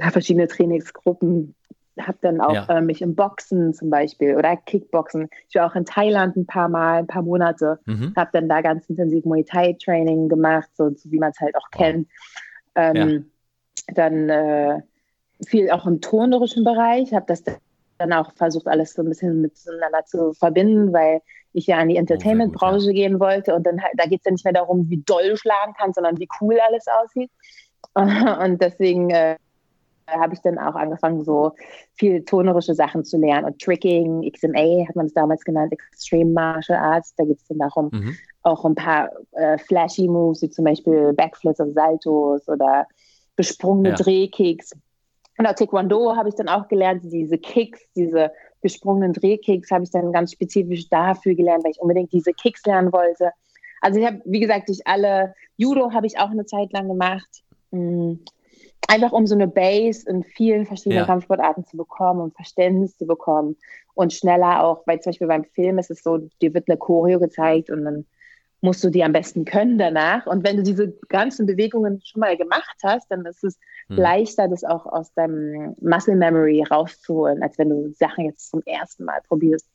habe 0.00 0.12
verschiedene 0.12 0.48
Trainingsgruppen, 0.48 1.54
habe 2.00 2.18
dann 2.20 2.40
auch 2.40 2.54
ja. 2.54 2.78
äh, 2.78 2.80
mich 2.80 3.02
im 3.02 3.14
Boxen 3.14 3.74
zum 3.74 3.90
Beispiel 3.90 4.36
oder 4.36 4.56
Kickboxen. 4.56 5.28
Ich 5.48 5.54
war 5.56 5.70
auch 5.70 5.74
in 5.74 5.84
Thailand 5.84 6.36
ein 6.36 6.46
paar 6.46 6.68
Mal, 6.68 6.98
ein 6.98 7.06
paar 7.06 7.22
Monate. 7.22 7.78
Mhm. 7.86 8.12
Habe 8.16 8.30
dann 8.32 8.48
da 8.48 8.60
ganz 8.60 8.88
intensiv 8.88 9.24
Muay 9.24 9.44
Thai 9.44 9.76
Training 9.82 10.28
gemacht, 10.28 10.68
so, 10.74 10.90
so 10.90 11.10
wie 11.10 11.18
man 11.18 11.30
es 11.30 11.40
halt 11.40 11.56
auch 11.56 11.68
wow. 11.72 11.80
kennt. 11.80 12.08
Ähm, 12.74 12.96
ja. 13.88 13.94
Dann 13.94 14.28
äh, 14.28 14.80
viel 15.46 15.70
auch 15.70 15.86
im 15.86 16.00
turnerischen 16.00 16.64
Bereich. 16.64 17.12
Habe 17.12 17.26
das 17.26 17.42
dann 17.98 18.12
auch 18.12 18.32
versucht, 18.34 18.66
alles 18.66 18.94
so 18.94 19.02
ein 19.02 19.08
bisschen 19.08 19.40
miteinander 19.40 20.04
zu 20.04 20.32
verbinden, 20.32 20.92
weil 20.92 21.20
ich 21.52 21.66
ja 21.66 21.78
an 21.78 21.88
die 21.88 21.96
oh, 21.96 21.98
Entertainment-Branche 21.98 22.92
gehen 22.92 23.18
wollte. 23.20 23.54
Und 23.54 23.66
dann 23.66 23.80
da 23.96 24.06
geht 24.06 24.20
es 24.20 24.24
ja 24.26 24.32
nicht 24.32 24.44
mehr 24.44 24.54
darum, 24.54 24.88
wie 24.88 25.02
doll 25.04 25.30
du 25.30 25.36
schlagen 25.36 25.74
kannst, 25.78 25.96
sondern 25.96 26.18
wie 26.18 26.28
cool 26.40 26.58
alles 26.60 26.86
aussieht. 27.02 27.30
Und 27.94 28.62
deswegen 28.62 29.10
äh, 29.10 29.36
habe 30.08 30.34
ich 30.34 30.40
dann 30.40 30.58
auch 30.58 30.74
angefangen, 30.74 31.24
so 31.24 31.52
viel 31.94 32.24
tonerische 32.24 32.74
Sachen 32.74 33.04
zu 33.04 33.18
lernen. 33.18 33.46
Und 33.46 33.60
Tricking, 33.60 34.30
XMA 34.30 34.86
hat 34.88 34.96
man 34.96 35.06
es 35.06 35.14
damals 35.14 35.44
genannt, 35.44 35.72
Extreme 35.72 36.32
Martial 36.32 36.78
Arts. 36.78 37.14
Da 37.16 37.24
geht 37.24 37.38
es 37.38 37.46
dann 37.46 37.58
darum, 37.58 37.90
mhm. 37.92 38.16
auch 38.42 38.64
ein 38.64 38.74
paar 38.74 39.10
äh, 39.32 39.58
flashy 39.58 40.08
Moves, 40.08 40.42
wie 40.42 40.50
zum 40.50 40.64
Beispiel 40.64 41.12
Backflips 41.12 41.60
und 41.60 41.74
Saltos 41.74 42.48
oder 42.48 42.86
besprungene 43.36 43.90
ja. 43.90 43.94
Drehkicks. 43.96 44.72
Und 45.38 45.46
auch 45.46 45.54
Taekwondo 45.54 46.16
habe 46.16 46.28
ich 46.28 46.34
dann 46.34 46.48
auch 46.48 46.66
gelernt, 46.68 47.02
diese 47.04 47.38
Kicks, 47.38 47.80
diese 47.94 48.32
gesprungenen 48.60 49.12
Drehkicks 49.12 49.70
habe 49.70 49.84
ich 49.84 49.90
dann 49.90 50.12
ganz 50.12 50.32
spezifisch 50.32 50.88
dafür 50.88 51.36
gelernt, 51.36 51.62
weil 51.62 51.70
ich 51.70 51.80
unbedingt 51.80 52.12
diese 52.12 52.32
Kicks 52.32 52.64
lernen 52.66 52.92
wollte. 52.92 53.30
Also 53.80 54.00
ich 54.00 54.06
habe, 54.06 54.20
wie 54.24 54.40
gesagt, 54.40 54.68
durch 54.68 54.84
alle 54.84 55.34
Judo 55.56 55.92
habe 55.92 56.08
ich 56.08 56.18
auch 56.18 56.30
eine 56.30 56.44
Zeit 56.44 56.72
lang 56.72 56.88
gemacht. 56.88 57.28
Hm 57.70 58.18
einfach 58.88 59.12
um 59.12 59.26
so 59.26 59.34
eine 59.34 59.46
Base 59.46 60.08
in 60.08 60.24
vielen 60.24 60.66
verschiedenen 60.66 61.02
ja. 61.02 61.06
Kampfsportarten 61.06 61.64
zu 61.64 61.76
bekommen 61.76 62.20
und 62.20 62.34
Verständnis 62.34 62.96
zu 62.96 63.06
bekommen 63.06 63.56
und 63.94 64.12
schneller 64.12 64.64
auch, 64.64 64.84
weil 64.86 65.00
zum 65.00 65.10
Beispiel 65.10 65.28
beim 65.28 65.44
Film 65.44 65.78
ist 65.78 65.90
es 65.90 66.02
so, 66.02 66.18
dir 66.42 66.54
wird 66.54 66.68
eine 66.68 66.78
Choreo 66.78 67.20
gezeigt 67.20 67.70
und 67.70 67.84
dann 67.84 68.06
musst 68.60 68.82
du 68.82 68.90
die 68.90 69.04
am 69.04 69.12
besten 69.12 69.44
können 69.44 69.78
danach. 69.78 70.26
Und 70.26 70.44
wenn 70.44 70.56
du 70.56 70.62
diese 70.62 70.92
ganzen 71.08 71.46
Bewegungen 71.46 72.00
schon 72.04 72.20
mal 72.20 72.36
gemacht 72.36 72.76
hast, 72.82 73.08
dann 73.10 73.24
ist 73.26 73.44
es 73.44 73.58
hm. 73.88 73.96
leichter, 73.96 74.48
das 74.48 74.64
auch 74.64 74.86
aus 74.86 75.12
deinem 75.14 75.76
Muscle 75.80 76.16
Memory 76.16 76.64
rauszuholen, 76.68 77.42
als 77.42 77.58
wenn 77.58 77.68
du 77.68 77.92
Sachen 77.92 78.24
jetzt 78.24 78.50
zum 78.50 78.62
ersten 78.64 79.04
Mal 79.04 79.20
probierst. 79.28 79.68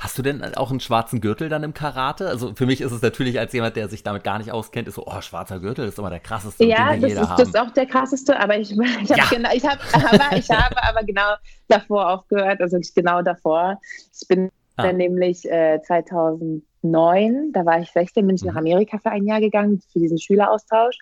Hast 0.00 0.16
du 0.16 0.22
denn 0.22 0.42
auch 0.54 0.70
einen 0.70 0.80
schwarzen 0.80 1.20
Gürtel 1.20 1.50
dann 1.50 1.62
im 1.62 1.74
Karate? 1.74 2.26
Also 2.26 2.54
für 2.54 2.64
mich 2.64 2.80
ist 2.80 2.90
es 2.90 3.02
natürlich 3.02 3.38
als 3.38 3.52
jemand, 3.52 3.76
der 3.76 3.90
sich 3.90 4.02
damit 4.02 4.24
gar 4.24 4.38
nicht 4.38 4.50
auskennt, 4.50 4.88
ist 4.88 4.94
so, 4.94 5.06
oh, 5.06 5.20
schwarzer 5.20 5.60
Gürtel 5.60 5.86
ist 5.86 5.98
immer 5.98 6.08
der 6.08 6.20
krasseste. 6.20 6.64
Ja, 6.64 6.96
das 6.96 7.12
ist, 7.12 7.20
das 7.20 7.48
ist 7.48 7.58
auch 7.58 7.70
der 7.70 7.84
krasseste, 7.84 8.40
aber 8.40 8.56
ich, 8.56 8.70
ich 9.02 9.10
habe 9.10 9.20
ja. 9.20 9.26
genau, 9.30 9.50
ich 9.52 9.62
hab, 9.62 9.78
aber, 9.94 10.38
ich 10.38 10.48
habe 10.50 10.82
aber 10.82 11.04
genau 11.04 11.34
davor 11.68 12.08
aufgehört, 12.08 12.62
also 12.62 12.78
genau 12.94 13.20
davor. 13.20 13.78
Ich 14.18 14.26
bin 14.26 14.50
ah. 14.76 14.84
dann 14.84 14.96
nämlich 14.96 15.44
äh, 15.44 15.82
2009, 15.82 17.52
da 17.52 17.66
war 17.66 17.78
ich 17.80 17.90
16, 17.90 18.26
bin 18.26 18.36
ich 18.36 18.44
nach 18.44 18.54
mhm. 18.54 18.60
Amerika 18.60 18.96
für 18.96 19.10
ein 19.10 19.26
Jahr 19.26 19.40
gegangen, 19.40 19.82
für 19.92 19.98
diesen 19.98 20.18
Schüleraustausch. 20.18 20.96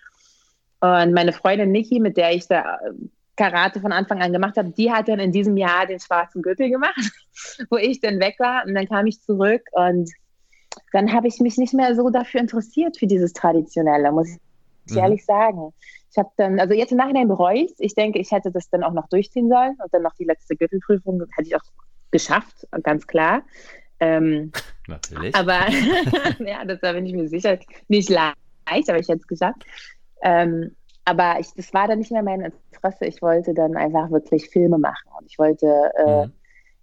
Und 0.81 1.13
meine 1.13 1.31
Freundin 1.31 1.71
Niki, 1.71 2.01
mit 2.01 2.17
der 2.17 2.35
ich 2.35 2.49
da 2.49 2.79
Karate 3.39 3.79
von 3.79 3.93
Anfang 3.93 4.21
an 4.21 4.33
gemacht 4.33 4.57
habe, 4.57 4.71
die 4.71 4.91
hat 4.91 5.07
dann 5.07 5.19
in 5.19 5.31
diesem 5.31 5.55
Jahr 5.55 5.87
den 5.87 5.99
schwarzen 5.99 6.41
Gürtel 6.41 6.69
gemacht, 6.69 6.99
wo 7.69 7.77
ich 7.77 8.01
dann 8.01 8.19
weg 8.19 8.35
war 8.37 8.65
und 8.65 8.75
dann 8.75 8.87
kam 8.87 9.07
ich 9.07 9.21
zurück 9.21 9.61
und 9.71 10.11
dann 10.91 11.13
habe 11.13 11.27
ich 11.27 11.39
mich 11.39 11.57
nicht 11.57 11.73
mehr 11.73 11.95
so 11.95 12.09
dafür 12.09 12.41
interessiert 12.41 12.97
für 12.97 13.07
dieses 13.07 13.31
Traditionelle, 13.31 14.11
muss 14.11 14.29
ich 14.85 14.91
mhm. 14.91 14.97
ehrlich 14.97 15.25
sagen. 15.25 15.73
Ich 16.11 16.17
habe 16.17 16.29
dann, 16.35 16.59
also 16.59 16.73
jetzt 16.73 16.91
im 16.91 16.97
Nachhinein 16.97 17.29
bereue 17.29 17.59
ich 17.59 17.73
Ich 17.77 17.95
denke, 17.95 18.19
ich 18.19 18.31
hätte 18.31 18.51
das 18.51 18.69
dann 18.69 18.83
auch 18.83 18.93
noch 18.93 19.07
durchziehen 19.07 19.47
sollen 19.47 19.77
und 19.81 19.93
dann 19.93 20.01
noch 20.01 20.15
die 20.15 20.25
letzte 20.25 20.57
Gürtelprüfung 20.57 21.23
hätte 21.35 21.47
ich 21.47 21.55
auch 21.55 21.63
geschafft, 22.11 22.67
ganz 22.83 23.07
klar. 23.07 23.43
Ähm, 24.01 24.51
Natürlich. 24.87 25.33
Aber 25.33 25.59
ja, 26.39 26.65
das 26.65 26.81
da 26.81 26.91
bin 26.91 27.05
ich 27.05 27.13
mir 27.13 27.29
sicher. 27.29 27.57
Nicht 27.87 28.09
leicht, 28.09 28.89
aber 28.89 28.99
ich 28.99 29.07
hätte 29.07 29.19
es 29.19 29.27
geschafft. 29.27 29.63
Ähm, 30.23 30.75
aber 31.05 31.39
ich, 31.39 31.47
das 31.55 31.73
war 31.73 31.87
dann 31.87 31.99
nicht 31.99 32.11
mehr 32.11 32.23
mein 32.23 32.51
Interesse. 32.79 33.05
Ich 33.05 33.21
wollte 33.21 33.53
dann 33.53 33.75
einfach 33.75 34.09
wirklich 34.11 34.49
Filme 34.49 34.77
machen 34.77 35.09
und 35.19 35.27
ich 35.27 35.37
wollte, 35.37 35.91
äh, 35.97 36.25
mhm. 36.25 36.33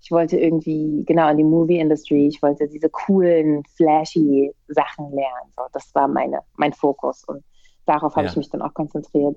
ich 0.00 0.10
wollte 0.10 0.38
irgendwie 0.38 1.04
genau 1.06 1.30
in 1.30 1.38
die 1.38 1.44
Movie 1.44 1.78
Industry. 1.78 2.28
Ich 2.28 2.42
wollte 2.42 2.68
diese 2.68 2.88
coolen, 2.90 3.64
flashy 3.76 4.52
Sachen 4.68 5.10
lernen. 5.10 5.52
So, 5.56 5.64
das 5.72 5.94
war 5.94 6.08
meine, 6.08 6.40
mein 6.56 6.72
Fokus 6.72 7.24
und 7.24 7.42
darauf 7.86 8.14
habe 8.16 8.26
ja. 8.26 8.30
ich 8.30 8.36
mich 8.36 8.50
dann 8.50 8.62
auch 8.62 8.74
konzentriert. 8.74 9.36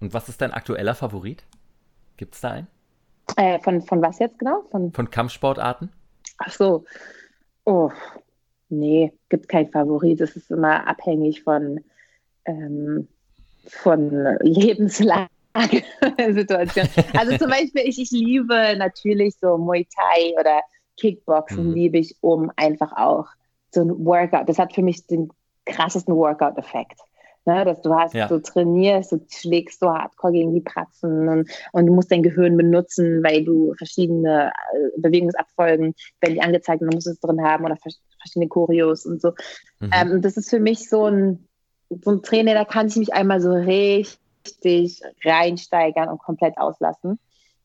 Und 0.00 0.14
was 0.14 0.28
ist 0.28 0.40
dein 0.40 0.52
aktueller 0.52 0.94
Favorit? 0.94 1.44
Gibt 2.16 2.34
es 2.34 2.40
da 2.40 2.52
einen? 2.52 2.66
Äh, 3.36 3.60
von, 3.60 3.82
von 3.82 4.02
was 4.02 4.18
jetzt 4.18 4.38
genau? 4.38 4.62
Von, 4.70 4.92
von 4.92 5.10
Kampfsportarten? 5.10 5.90
Ach 6.38 6.50
so. 6.50 6.84
Oh, 7.64 7.90
nee, 8.70 9.12
gibt 9.28 9.48
kein 9.48 9.70
Favorit. 9.70 10.20
Es 10.20 10.36
ist 10.36 10.50
immer 10.50 10.88
abhängig 10.88 11.42
von, 11.42 11.80
ähm, 12.46 13.08
von 13.66 14.38
Lebenslage. 14.40 15.28
Situation. 16.30 16.86
Also 17.18 17.36
zum 17.36 17.50
Beispiel, 17.50 17.82
ich, 17.84 18.00
ich 18.00 18.12
liebe 18.12 18.76
natürlich 18.78 19.34
so 19.40 19.58
Muay 19.58 19.84
Thai 19.84 20.32
oder 20.38 20.60
Kickboxen, 20.96 21.70
mhm. 21.70 21.74
liebe 21.74 21.98
ich, 21.98 22.14
um 22.20 22.52
einfach 22.56 22.92
auch 22.96 23.26
so 23.72 23.82
ein 23.82 24.04
Workout, 24.04 24.48
das 24.48 24.58
hat 24.58 24.74
für 24.74 24.82
mich 24.82 25.06
den 25.06 25.28
krassesten 25.66 26.14
Workout-Effekt. 26.14 27.00
Ne, 27.46 27.64
dass 27.64 27.80
du 27.80 27.94
hast, 27.94 28.12
ja. 28.12 28.28
du 28.28 28.38
trainierst, 28.38 29.12
du 29.12 29.20
schlägst 29.30 29.80
so 29.80 29.88
hardcore 29.88 30.34
gegen 30.34 30.52
die 30.52 30.60
Pratzen 30.60 31.26
und, 31.26 31.50
und, 31.72 31.86
du 31.86 31.94
musst 31.94 32.12
dein 32.12 32.22
Gehirn 32.22 32.54
benutzen, 32.54 33.24
weil 33.24 33.44
du 33.44 33.72
verschiedene 33.78 34.52
äh, 34.74 35.00
Bewegungsabfolgen, 35.00 35.94
wenn 36.20 36.34
die 36.34 36.42
angezeigt, 36.42 36.82
dann 36.82 36.90
musst 36.92 37.06
du 37.06 37.12
es 37.12 37.18
drin 37.18 37.42
haben 37.42 37.64
oder 37.64 37.78
verschiedene 38.20 38.46
Choreos 38.46 39.06
und 39.06 39.22
so. 39.22 39.30
Mhm. 39.78 39.90
Ähm, 39.90 40.20
das 40.20 40.36
ist 40.36 40.50
für 40.50 40.60
mich 40.60 40.90
so 40.90 41.06
ein, 41.06 41.48
so 41.90 42.10
ein 42.10 42.22
Training, 42.22 42.54
da 42.54 42.64
kann 42.64 42.86
ich 42.86 42.96
mich 42.96 43.12
einmal 43.12 43.40
so 43.40 43.52
richtig 43.52 45.02
reinsteigern 45.24 46.08
und 46.08 46.18
komplett 46.18 46.56
auslassen. 46.58 47.18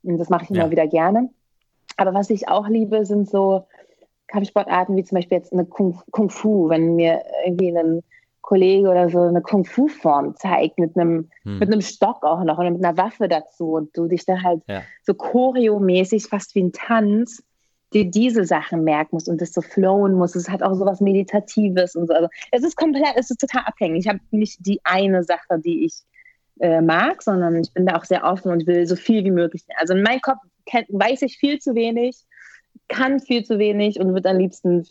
Und 0.04 0.18
das 0.18 0.30
mache 0.30 0.46
ich 0.46 0.50
immer 0.52 0.66
ja. 0.66 0.72
wieder 0.72 0.88
gerne. 0.88 1.30
Aber 1.98 2.14
was 2.14 2.30
ich 2.30 2.48
auch 2.48 2.68
liebe, 2.68 3.06
sind 3.06 3.30
so 3.30 3.68
Kampfsportarten 4.28 4.96
wie 4.96 5.04
zum 5.04 5.18
Beispiel 5.18 5.38
jetzt 5.38 5.54
eine 5.54 5.66
Kung, 5.66 6.02
Kung 6.12 6.30
Fu, 6.30 6.70
wenn 6.70 6.96
mir 6.96 7.22
irgendwie 7.46 7.76
ein 7.78 8.04
Kollege 8.42 8.90
oder 8.90 9.10
so 9.10 9.22
eine 9.22 9.42
Kung 9.42 9.66
Fu 9.66 9.88
Form 9.88 10.36
zeigt 10.36 10.78
mit 10.78 10.96
einem 10.96 11.30
hm. 11.44 11.60
mit 11.60 11.72
einem 11.72 11.82
Stock 11.82 12.24
auch 12.24 12.44
noch 12.44 12.58
und 12.58 12.74
mit 12.74 12.86
einer 12.86 12.98
Waffe 12.98 13.28
dazu 13.28 13.72
und 13.72 13.96
du 13.98 14.08
dich 14.08 14.26
dann 14.26 14.44
halt 14.44 14.62
ja. 14.68 14.84
so 15.04 15.14
choreomäßig 15.14 16.28
fast 16.28 16.54
wie 16.54 16.64
ein 16.64 16.72
Tanz 16.72 17.44
dir 17.96 18.06
diese 18.06 18.44
Sachen 18.44 18.84
merken 18.84 19.16
musst 19.16 19.30
und 19.30 19.42
das 19.42 19.54
so 19.54 19.62
flowen 19.62 20.14
muss. 20.14 20.36
Es 20.36 20.50
hat 20.50 20.62
auch 20.62 20.76
so 20.76 20.86
was 20.86 21.02
Meditatives 21.02 21.96
und 21.96 22.08
so. 22.08 22.14
Also 22.14 22.28
es 22.52 22.64
ist 22.64 22.76
komplett, 22.76 23.16
es 23.16 23.32
ist 23.32 23.40
total 23.40 23.64
abhängig. 23.66 24.06
Ich 24.06 24.08
habe 24.08 24.20
nicht 24.32 24.66
die 24.66 24.80
eine 24.84 25.24
Sache, 25.24 25.60
die 25.64 25.86
ich 25.86 25.94
äh, 26.60 26.82
mag, 26.82 27.24
sondern 27.24 27.56
ich 27.56 27.74
bin 27.74 27.86
da 27.86 27.96
auch 27.96 28.04
sehr 28.04 28.24
offen 28.26 28.52
und 28.52 28.68
will 28.68 28.86
so 28.86 28.96
viel 28.96 29.24
wie 29.24 29.32
möglich. 29.32 29.64
Also 29.78 29.94
in 29.94 30.04
meinem 30.04 30.22
Kopf 30.22 30.40
kenn, 30.66 30.86
weiß 30.90 31.22
ich 31.24 31.38
viel 31.38 31.60
zu 31.60 31.74
wenig, 31.74 32.18
kann 32.90 33.20
viel 33.20 33.44
zu 33.44 33.58
wenig 33.58 34.00
und 34.00 34.14
würde 34.14 34.30
am 34.30 34.38
liebsten 34.38 34.86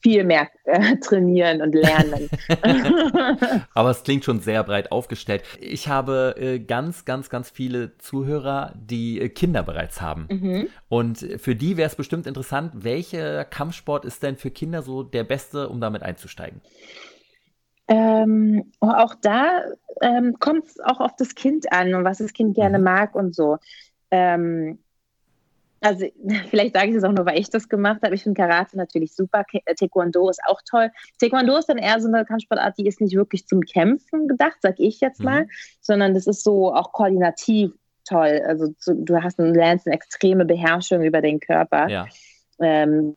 viel 0.00 0.24
mehr 0.24 0.48
äh, 0.64 0.96
trainieren 1.00 1.62
und 1.62 1.74
lernen. 1.74 2.28
Aber 3.74 3.90
es 3.90 4.02
klingt 4.02 4.24
schon 4.24 4.40
sehr 4.40 4.62
breit 4.64 4.92
aufgestellt. 4.92 5.42
Ich 5.60 5.88
habe 5.88 6.34
äh, 6.38 6.58
ganz, 6.58 7.04
ganz, 7.04 7.30
ganz 7.30 7.50
viele 7.50 7.96
Zuhörer, 7.98 8.74
die 8.76 9.20
äh, 9.20 9.28
Kinder 9.28 9.62
bereits 9.62 10.00
haben. 10.00 10.28
Mhm. 10.30 10.68
Und 10.88 11.18
für 11.38 11.54
die 11.54 11.76
wäre 11.76 11.88
es 11.88 11.96
bestimmt 11.96 12.26
interessant, 12.26 12.84
welcher 12.84 13.44
Kampfsport 13.44 14.04
ist 14.04 14.22
denn 14.22 14.36
für 14.36 14.50
Kinder 14.50 14.82
so 14.82 15.02
der 15.02 15.24
beste, 15.24 15.68
um 15.68 15.80
damit 15.80 16.02
einzusteigen? 16.02 16.60
Ähm, 17.88 18.70
auch 18.80 19.16
da 19.20 19.62
ähm, 20.00 20.36
kommt 20.38 20.66
es 20.66 20.80
auch 20.80 21.00
auf 21.00 21.16
das 21.16 21.34
Kind 21.34 21.72
an 21.72 21.94
und 21.94 22.04
was 22.04 22.18
das 22.18 22.32
Kind 22.32 22.54
gerne 22.54 22.78
mhm. 22.78 22.84
mag 22.84 23.14
und 23.14 23.34
so. 23.34 23.58
Ähm, 24.12 24.78
also 25.80 26.06
vielleicht 26.50 26.74
sage 26.74 26.88
ich 26.88 26.94
das 26.94 27.04
auch 27.04 27.12
nur, 27.12 27.26
weil 27.26 27.38
ich 27.38 27.50
das 27.50 27.68
gemacht 27.68 28.00
habe. 28.02 28.14
Ich 28.14 28.22
finde 28.22 28.40
Karate 28.40 28.76
natürlich 28.76 29.14
super. 29.14 29.44
Äh, 29.52 29.74
Taekwondo 29.74 30.28
ist 30.28 30.40
auch 30.46 30.60
toll. 30.68 30.90
Taekwondo 31.18 31.56
ist 31.56 31.68
dann 31.68 31.78
eher 31.78 32.00
so 32.00 32.08
eine 32.08 32.24
Kampfsportart, 32.24 32.78
die 32.78 32.86
ist 32.86 33.00
nicht 33.00 33.16
wirklich 33.16 33.46
zum 33.46 33.62
Kämpfen 33.62 34.28
gedacht, 34.28 34.58
sag 34.60 34.78
ich 34.78 35.00
jetzt 35.00 35.22
mal, 35.22 35.42
mhm. 35.42 35.50
sondern 35.80 36.14
das 36.14 36.26
ist 36.26 36.44
so 36.44 36.72
auch 36.74 36.92
koordinativ 36.92 37.72
toll. 38.04 38.42
Also 38.46 38.74
du 38.86 39.22
hast 39.22 39.38
einen, 39.38 39.54
lernst 39.54 39.86
eine 39.86 39.94
extreme 39.94 40.44
Beherrschung 40.44 41.02
über 41.02 41.20
den 41.20 41.40
Körper. 41.40 41.88
Ja. 41.88 42.06
Ähm, 42.58 43.16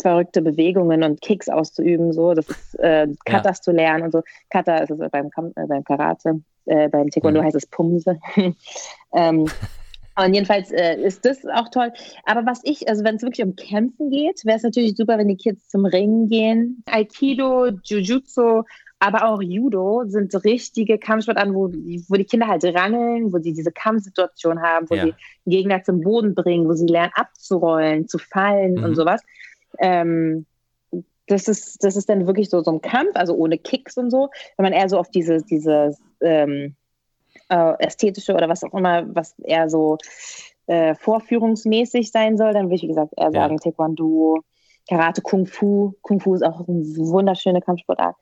verrückte 0.00 0.42
Bewegungen 0.42 1.02
und 1.02 1.20
Kicks 1.20 1.48
auszuüben, 1.48 2.12
so 2.12 2.34
das 2.34 2.48
ist 2.48 2.74
äh, 2.80 3.06
Katas 3.24 3.58
ja. 3.58 3.62
zu 3.62 3.72
lernen 3.72 4.04
und 4.04 4.12
so. 4.12 4.22
Kata 4.50 4.78
ist 4.78 4.90
es 4.90 4.98
beim, 5.10 5.30
äh, 5.36 5.66
beim 5.66 5.84
Karate, 5.84 6.40
äh, 6.66 6.88
beim 6.88 7.08
Taekwondo 7.10 7.40
mhm. 7.40 7.46
heißt 7.46 7.56
es 7.56 7.66
Pumse. 7.66 8.18
ähm, 9.12 9.46
und 10.24 10.34
jedenfalls 10.34 10.70
äh, 10.72 11.00
ist 11.00 11.24
das 11.24 11.44
auch 11.46 11.68
toll. 11.70 11.92
Aber 12.24 12.46
was 12.46 12.60
ich, 12.64 12.88
also 12.88 13.04
wenn 13.04 13.16
es 13.16 13.22
wirklich 13.22 13.44
um 13.44 13.56
Kämpfen 13.56 14.10
geht, 14.10 14.44
wäre 14.44 14.56
es 14.56 14.62
natürlich 14.62 14.96
super, 14.96 15.18
wenn 15.18 15.28
die 15.28 15.36
Kids 15.36 15.68
zum 15.68 15.84
Ringen 15.86 16.28
gehen. 16.28 16.82
Aikido, 16.86 17.68
Jujutsu 17.84 18.64
aber 19.00 19.28
auch 19.28 19.40
Judo 19.40 20.04
sind 20.06 20.34
richtige 20.44 20.98
Kampfsportarten, 20.98 21.54
wo, 21.54 21.68
wo 21.68 22.14
die 22.16 22.24
Kinder 22.24 22.48
halt 22.48 22.64
rangeln, 22.64 23.32
wo 23.32 23.38
sie 23.38 23.52
diese 23.52 23.70
Kampfsituation 23.70 24.60
haben, 24.60 24.90
wo 24.90 24.96
ja. 24.96 25.04
sie 25.04 25.14
Gegner 25.46 25.82
zum 25.84 26.00
Boden 26.00 26.34
bringen, 26.34 26.68
wo 26.68 26.72
sie 26.72 26.86
lernen 26.86 27.12
abzurollen, 27.14 28.08
zu 28.08 28.18
fallen 28.18 28.74
mhm. 28.74 28.84
und 28.84 28.94
sowas. 28.96 29.22
Ähm, 29.78 30.46
das 31.28 31.46
ist, 31.46 31.84
das 31.84 31.94
ist 31.94 32.08
dann 32.08 32.26
wirklich 32.26 32.50
so, 32.50 32.62
so 32.62 32.72
ein 32.72 32.80
Kampf, 32.80 33.14
also 33.14 33.34
ohne 33.34 33.58
Kicks 33.58 33.96
und 33.98 34.10
so, 34.10 34.30
wenn 34.56 34.64
man 34.64 34.72
eher 34.72 34.88
so 34.88 34.98
auf 34.98 35.10
diese, 35.10 35.42
diese 35.42 35.94
ähm, 36.20 36.74
äh, 37.48 37.74
ästhetische 37.78 38.34
oder 38.34 38.48
was 38.48 38.64
auch 38.64 38.74
immer, 38.74 39.04
was 39.14 39.38
eher 39.40 39.68
so 39.68 39.98
äh, 40.66 40.94
vorführungsmäßig 40.94 42.10
sein 42.10 42.36
soll, 42.36 42.52
dann 42.52 42.66
würde 42.66 42.76
ich, 42.76 42.82
wie 42.82 42.88
gesagt, 42.88 43.14
eher 43.16 43.32
sagen 43.32 43.54
ja. 43.54 43.58
Taekwondo, 43.58 44.40
Karate, 44.88 45.22
Kung 45.22 45.46
Fu. 45.46 45.94
Kung 46.02 46.20
Fu 46.20 46.34
ist 46.34 46.42
auch 46.42 46.66
eine 46.68 46.82
wunderschöne 46.96 47.60
Kampfsportart, 47.60 48.16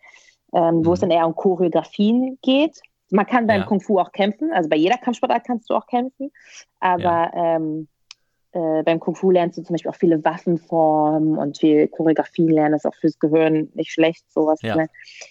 ähm, 0.55 0.79
mhm. 0.79 0.87
wo 0.87 0.93
es 0.93 1.01
mhm. 1.01 1.09
dann 1.09 1.19
eher 1.19 1.27
um 1.27 1.35
Choreografien 1.35 2.39
geht. 2.43 2.81
Man 3.11 3.27
kann 3.27 3.47
beim 3.47 3.61
ja. 3.61 3.67
Kung 3.67 3.81
Fu 3.81 3.99
auch 4.01 4.13
kämpfen, 4.13 4.53
also 4.53 4.69
bei 4.69 4.77
jeder 4.77 4.99
Kampfsportart 4.99 5.45
kannst 5.45 5.71
du 5.71 5.75
auch 5.75 5.87
kämpfen, 5.87 6.33
aber 6.81 7.31
ja. 7.35 7.57
ähm, 7.57 7.89
äh, 8.57 8.83
beim 8.85 9.01
Kung 9.01 9.15
Fu 9.15 9.31
lernst 9.31 9.59
du 9.59 9.63
zum 9.63 9.75
Beispiel 9.75 9.91
auch 9.91 9.97
viele 9.97 10.25
Waffenformen 10.25 11.37
und 11.37 11.59
viel 11.59 11.89
Choreografien 11.89 12.49
lernen. 12.49 12.73
Das 12.73 12.85
ist 12.85 12.91
auch 12.91 12.95
fürs 12.95 13.19
Gehirn 13.19 13.69
nicht 13.75 13.93
schlecht, 13.93 14.25
sowas. 14.33 14.61
Ja, 14.63 14.77
ne? 14.77 14.89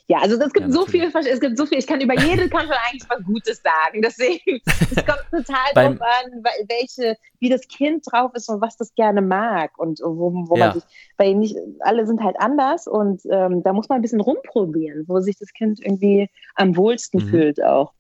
ja 0.08 0.20
also 0.20 0.36
es 0.40 0.54
gibt 0.54 0.68
ja, 0.68 0.72
so 0.72 0.86
viel, 0.86 1.04
es 1.04 1.40
gibt 1.40 1.58
so 1.58 1.66
viel. 1.66 1.80
Ich 1.80 1.88
kann 1.88 2.02
über 2.02 2.14
jede 2.14 2.48
Kampfsport 2.48 2.80
eigentlich 2.88 3.10
was 3.10 3.24
Gutes 3.24 3.64
sagen. 3.64 4.04
Deswegen, 4.04 4.62
es 4.66 5.06
kommt 5.06 5.26
total 5.32 5.74
drauf 5.74 6.02
an, 6.02 6.44
welche, 6.70 7.18
wie 7.40 7.50
das 7.50 7.68
Kind 7.68 8.06
drauf 8.12 8.32
ist 8.36 8.48
und 8.48 8.62
was 8.62 8.78
das 8.78 8.94
gerne 8.94 9.24
mag 9.24 9.72
und 9.80 10.00
wo, 10.04 10.32
wo 10.48 10.56
ja. 10.56 10.68
man 10.68 10.74
sich, 10.76 10.84
weil 11.18 11.34
nicht 11.34 11.58
alle 11.80 12.06
sind 12.06 12.22
halt 12.22 12.40
anders 12.40 12.86
und 12.86 13.24
ähm, 13.32 13.64
da 13.64 13.74
muss 13.74 13.90
man 13.90 13.98
ein 13.98 14.02
bisschen 14.04 14.22
rumprobieren, 14.22 15.06
wo 15.08 15.20
sich 15.20 15.40
das 15.40 15.52
Kind 15.54 15.80
irgendwie 15.80 16.30
am 16.54 16.78
wohlsten 16.78 17.24
mhm. 17.24 17.30
fühlt 17.30 17.64
auch. 17.64 17.94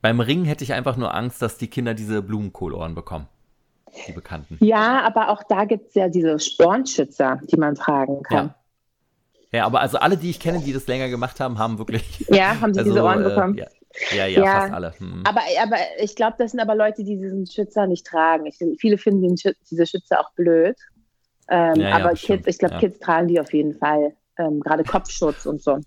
Beim 0.00 0.20
Ringen 0.20 0.44
hätte 0.44 0.62
ich 0.62 0.74
einfach 0.74 0.96
nur 0.96 1.12
Angst, 1.12 1.42
dass 1.42 1.58
die 1.58 1.66
Kinder 1.66 1.94
diese 1.94 2.22
Blumenkohlohren 2.22 2.94
bekommen 2.94 3.26
die 4.06 4.12
bekannten. 4.12 4.56
Ja, 4.60 5.02
aber 5.02 5.30
auch 5.30 5.42
da 5.42 5.64
gibt 5.64 5.88
es 5.88 5.94
ja 5.94 6.08
diese 6.08 6.38
Spornschützer, 6.38 7.40
die 7.44 7.56
man 7.56 7.76
fragen 7.76 8.22
kann. 8.22 8.46
Ja. 8.46 8.54
Ja, 9.50 9.64
aber 9.64 9.80
also 9.80 9.98
alle, 9.98 10.16
die 10.16 10.28
ich 10.28 10.40
kenne, 10.40 10.60
die 10.60 10.74
das 10.74 10.86
länger 10.86 11.08
gemacht 11.08 11.40
haben, 11.40 11.58
haben 11.58 11.78
wirklich. 11.78 12.26
Ja, 12.28 12.60
haben 12.60 12.74
sie 12.74 12.80
also, 12.80 12.92
diese 12.92 13.02
Ohren 13.02 13.22
äh, 13.22 13.28
bekommen. 13.28 13.54
Ja. 13.56 13.66
Ja, 14.10 14.26
ja, 14.26 14.44
ja, 14.44 14.60
fast 14.60 14.72
alle. 14.74 14.94
Hm. 14.98 15.22
Aber, 15.26 15.40
aber 15.62 15.76
ich 15.98 16.14
glaube, 16.14 16.36
das 16.38 16.50
sind 16.50 16.60
aber 16.60 16.74
Leute, 16.74 17.02
die 17.02 17.16
diesen 17.16 17.46
Schützer 17.46 17.86
nicht 17.86 18.06
tragen. 18.06 18.46
Ich, 18.46 18.58
viele 18.78 18.98
finden 18.98 19.36
Schützer, 19.36 19.58
diese 19.70 19.86
Schützer 19.86 20.20
auch 20.20 20.30
blöd. 20.34 20.76
Ähm, 21.48 21.76
ja, 21.76 21.96
aber 21.96 22.12
Kids, 22.12 22.46
ich 22.46 22.58
glaube, 22.58 22.76
Kids 22.78 22.98
tragen 22.98 23.28
die 23.28 23.40
auf 23.40 23.52
jeden 23.52 23.74
Fall. 23.74 24.12
Ähm, 24.38 24.60
Gerade 24.60 24.84
Kopfschutz 24.84 25.46
und 25.46 25.62
so. 25.62 25.80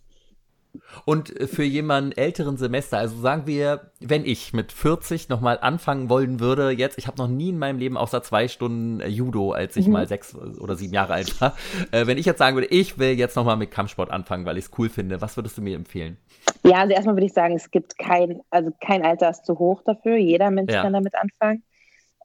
Und 1.06 1.38
äh, 1.40 1.48
für 1.48 1.64
jemanden 1.64 2.12
älteren 2.12 2.58
Semester, 2.58 2.98
also 2.98 3.20
sagen 3.20 3.46
wir, 3.46 3.92
wenn 4.00 4.26
ich 4.26 4.54
mit 4.54 4.72
40 4.72 5.30
nochmal 5.30 5.60
anfangen 5.60 6.10
wollen 6.10 6.40
würde, 6.40 6.72
jetzt, 6.72 6.98
ich 6.98 7.08
habe 7.08 7.18
noch 7.18 7.28
nie 7.28 7.50
in 7.50 7.60
meinem 7.60 7.80
Leben 7.80 7.98
außer 7.98 8.24
zwei 8.24 8.48
Stunden 8.48 9.00
äh, 9.00 9.08
Judo, 9.08 9.52
als 9.52 9.76
ich 9.76 9.88
mhm. 9.88 9.94
mal 9.94 10.08
sechs 10.08 10.36
oder 10.36 10.76
sieben 10.76 10.94
Jahre 10.94 11.14
alt 11.14 11.40
war. 11.42 11.56
Äh, 11.92 12.08
wenn 12.08 12.18
ich 12.18 12.26
jetzt 12.26 12.40
sagen 12.40 12.56
würde, 12.56 12.68
ich 12.68 12.98
will 13.00 13.18
jetzt 13.18 13.36
nochmal 13.36 13.58
mit 13.58 13.72
Kampfsport 13.72 14.12
anfangen, 14.12 14.46
weil 14.46 14.58
ich 14.58 14.66
es 14.66 14.72
cool 14.78 14.90
finde, 14.90 15.22
was 15.22 15.38
würdest 15.38 15.58
du 15.58 15.62
mir 15.62 15.76
empfehlen? 15.76 16.18
Ja, 16.64 16.80
also 16.80 16.94
erstmal 16.94 17.16
würde 17.16 17.26
ich 17.26 17.34
sagen, 17.34 17.56
es 17.56 17.72
gibt 17.72 17.98
kein, 17.98 18.42
also 18.50 18.72
kein 18.80 19.04
Alter 19.04 19.30
ist 19.30 19.46
zu 19.46 19.58
hoch 19.60 19.82
dafür. 19.84 20.18
Jeder 20.18 20.52
Mensch 20.52 20.74
ja. 20.74 20.84
kann 20.84 20.94
damit 20.94 21.14
anfangen. 21.16 21.64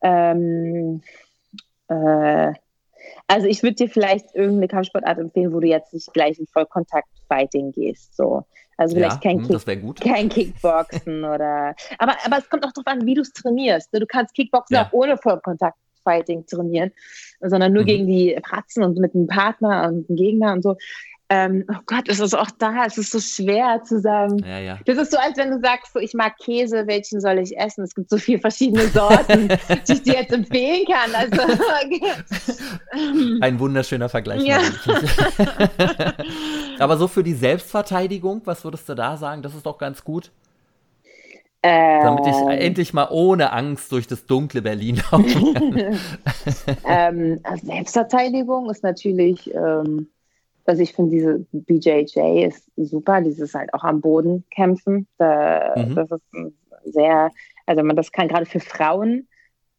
Ähm, 0.02 1.02
äh, 1.88 2.52
also 3.26 3.46
ich 3.46 3.62
würde 3.62 3.76
dir 3.76 3.88
vielleicht 3.88 4.34
irgendeine 4.34 4.68
Kampfsportart 4.68 5.18
empfehlen, 5.18 5.52
wo 5.52 5.60
du 5.60 5.66
jetzt 5.66 5.92
nicht 5.92 6.12
gleich 6.12 6.38
in 6.38 6.46
Vollkontakt-Fighting 6.46 7.72
gehst. 7.72 8.16
So. 8.16 8.44
Also 8.76 8.94
vielleicht 8.94 9.24
ja, 9.24 9.30
kein, 9.32 9.48
hm, 9.48 9.94
Kick, 9.94 10.00
kein 10.00 10.28
Kickboxen 10.28 11.24
oder. 11.24 11.74
Aber, 11.98 12.14
aber 12.24 12.38
es 12.38 12.48
kommt 12.50 12.64
auch 12.64 12.72
darauf 12.72 12.86
an, 12.86 13.06
wie 13.06 13.14
du 13.14 13.22
es 13.22 13.32
trainierst. 13.32 13.88
Du 13.92 14.06
kannst 14.06 14.34
Kickboxen 14.34 14.76
ja. 14.76 14.86
auch 14.86 14.92
ohne 14.92 15.16
Vollkontakt-Fighting 15.16 16.46
trainieren, 16.46 16.92
sondern 17.40 17.72
nur 17.72 17.82
mhm. 17.82 17.86
gegen 17.86 18.06
die 18.06 18.38
Pratzen 18.42 18.84
und 18.84 18.98
mit 18.98 19.14
einem 19.14 19.28
Partner 19.28 19.88
und 19.88 20.08
einem 20.08 20.16
Gegner 20.16 20.52
und 20.52 20.62
so. 20.62 20.76
Ähm, 21.28 21.64
oh 21.68 21.80
Gott, 21.86 22.08
es 22.08 22.20
ist 22.20 22.34
auch 22.34 22.50
da, 22.56 22.84
es 22.86 22.98
ist 22.98 23.10
so 23.10 23.18
schwer 23.18 23.82
zu 23.82 24.00
sagen. 24.00 24.38
Ja, 24.46 24.60
ja. 24.60 24.78
Das 24.86 24.96
ist 24.96 25.10
so, 25.10 25.18
als 25.18 25.36
wenn 25.36 25.50
du 25.50 25.58
sagst, 25.60 25.92
so, 25.92 25.98
ich 25.98 26.14
mag 26.14 26.38
Käse, 26.38 26.86
welchen 26.86 27.20
soll 27.20 27.38
ich 27.38 27.58
essen? 27.58 27.82
Es 27.82 27.96
gibt 27.96 28.10
so 28.10 28.16
viele 28.16 28.38
verschiedene 28.38 28.86
Sorten, 28.88 29.48
die 29.48 29.92
ich 29.92 30.02
dir 30.02 30.14
jetzt 30.14 30.32
empfehlen 30.32 30.86
kann. 30.86 31.12
Also, 31.14 31.40
Ein 33.40 33.58
wunderschöner 33.58 34.08
Vergleich. 34.08 34.44
Ja. 34.44 34.60
Aber 36.78 36.96
so 36.96 37.08
für 37.08 37.24
die 37.24 37.34
Selbstverteidigung, 37.34 38.42
was 38.44 38.62
würdest 38.62 38.88
du 38.88 38.94
da 38.94 39.16
sagen? 39.16 39.42
Das 39.42 39.54
ist 39.54 39.66
doch 39.66 39.78
ganz 39.78 40.04
gut. 40.04 40.30
Ähm, 41.64 42.02
Damit 42.04 42.26
ich 42.28 42.36
endlich 42.62 42.94
mal 42.94 43.08
ohne 43.10 43.52
Angst 43.52 43.90
durch 43.90 44.06
das 44.06 44.26
dunkle 44.26 44.62
Berlin 44.62 45.02
laufen 45.10 45.54
kann. 45.54 45.98
ähm, 46.86 47.40
also 47.42 47.66
Selbstverteidigung 47.66 48.70
ist 48.70 48.84
natürlich. 48.84 49.52
Ähm, 49.52 50.08
also 50.66 50.82
ich 50.82 50.92
finde 50.92 51.10
diese 51.10 51.46
BJJ 51.52 52.46
ist 52.46 52.70
super, 52.76 53.20
dieses 53.20 53.54
halt 53.54 53.72
auch 53.74 53.84
am 53.84 54.00
Boden 54.00 54.44
kämpfen. 54.50 55.06
Da, 55.18 55.74
mhm. 55.76 55.94
Das 55.94 56.10
ist 56.10 56.24
sehr, 56.84 57.30
also 57.66 57.82
man, 57.82 57.96
das 57.96 58.12
kann 58.12 58.28
gerade 58.28 58.46
für 58.46 58.60
Frauen 58.60 59.28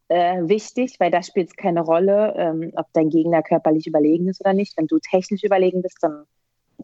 äh, 0.09 0.41
wichtig, 0.43 0.95
weil 0.99 1.11
da 1.11 1.21
spielt 1.21 1.49
es 1.49 1.55
keine 1.55 1.81
Rolle, 1.81 2.33
ähm, 2.37 2.71
ob 2.75 2.87
dein 2.93 3.09
Gegner 3.09 3.43
körperlich 3.43 3.87
überlegen 3.87 4.29
ist 4.29 4.41
oder 4.41 4.53
nicht. 4.53 4.77
Wenn 4.77 4.87
du 4.87 4.99
technisch 4.99 5.43
überlegen 5.43 5.81
bist, 5.81 5.97
dann 6.01 6.23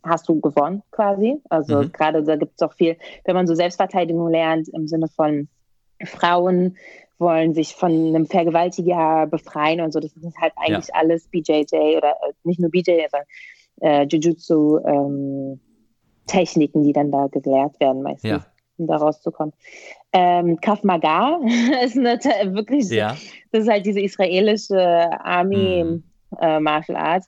hast 0.04 0.28
du 0.28 0.39
gewonnen 0.39 0.84
quasi. 0.92 1.42
Also 1.50 1.84
mhm. 1.84 1.92
gerade 1.92 2.24
da 2.24 2.36
gibt 2.36 2.54
es 2.56 2.62
auch 2.62 2.74
viel, 2.74 2.98
wenn 3.26 3.36
man 3.36 3.48
so 3.48 3.56
Selbstverteidigung 3.56 4.30
lernt 4.30 4.68
im 4.70 4.88
Sinne 4.88 5.08
von 5.08 5.48
Frauen 6.04 6.78
wollen 7.20 7.54
sich 7.54 7.76
von 7.76 7.92
einem 7.92 8.26
Vergewaltiger 8.26 9.28
befreien 9.28 9.82
und 9.82 9.94
so. 9.94 10.00
Das 10.00 10.12
ist 10.13 10.38
halt 10.38 10.54
eigentlich 10.58 10.89
ja. 10.89 10.96
alles 10.96 11.28
BJJ 11.30 11.98
oder 11.98 12.12
äh, 12.12 12.34
nicht 12.44 12.60
nur 12.60 12.70
BJJ, 12.70 13.06
sondern 13.10 13.28
äh, 13.84 14.06
Jujutsu-Techniken, 14.06 16.82
ähm, 16.82 16.86
die 16.86 16.93
dann 16.93 17.12
da 17.12 17.28
gelehrt 17.28 17.80
werden 17.80 18.02
meistens. 18.02 18.30
Ja. 18.30 18.46
Um 18.78 18.88
da 18.88 18.96
rauszukommen. 18.96 19.54
Ähm, 20.13 20.60
Kaf 20.62 20.84
Maga 20.84 21.39
ist 21.84 21.98
eine, 21.98 22.17
wirklich, 22.56 22.89
ja. 22.89 23.15
das 23.52 23.63
ist 23.63 23.69
halt 23.69 23.86
diese 23.86 24.00
israelische 24.00 24.80
Army 25.24 25.84
mhm. 25.84 26.04
äh, 26.39 26.60
Martial 26.60 26.98
Arts. 26.98 27.28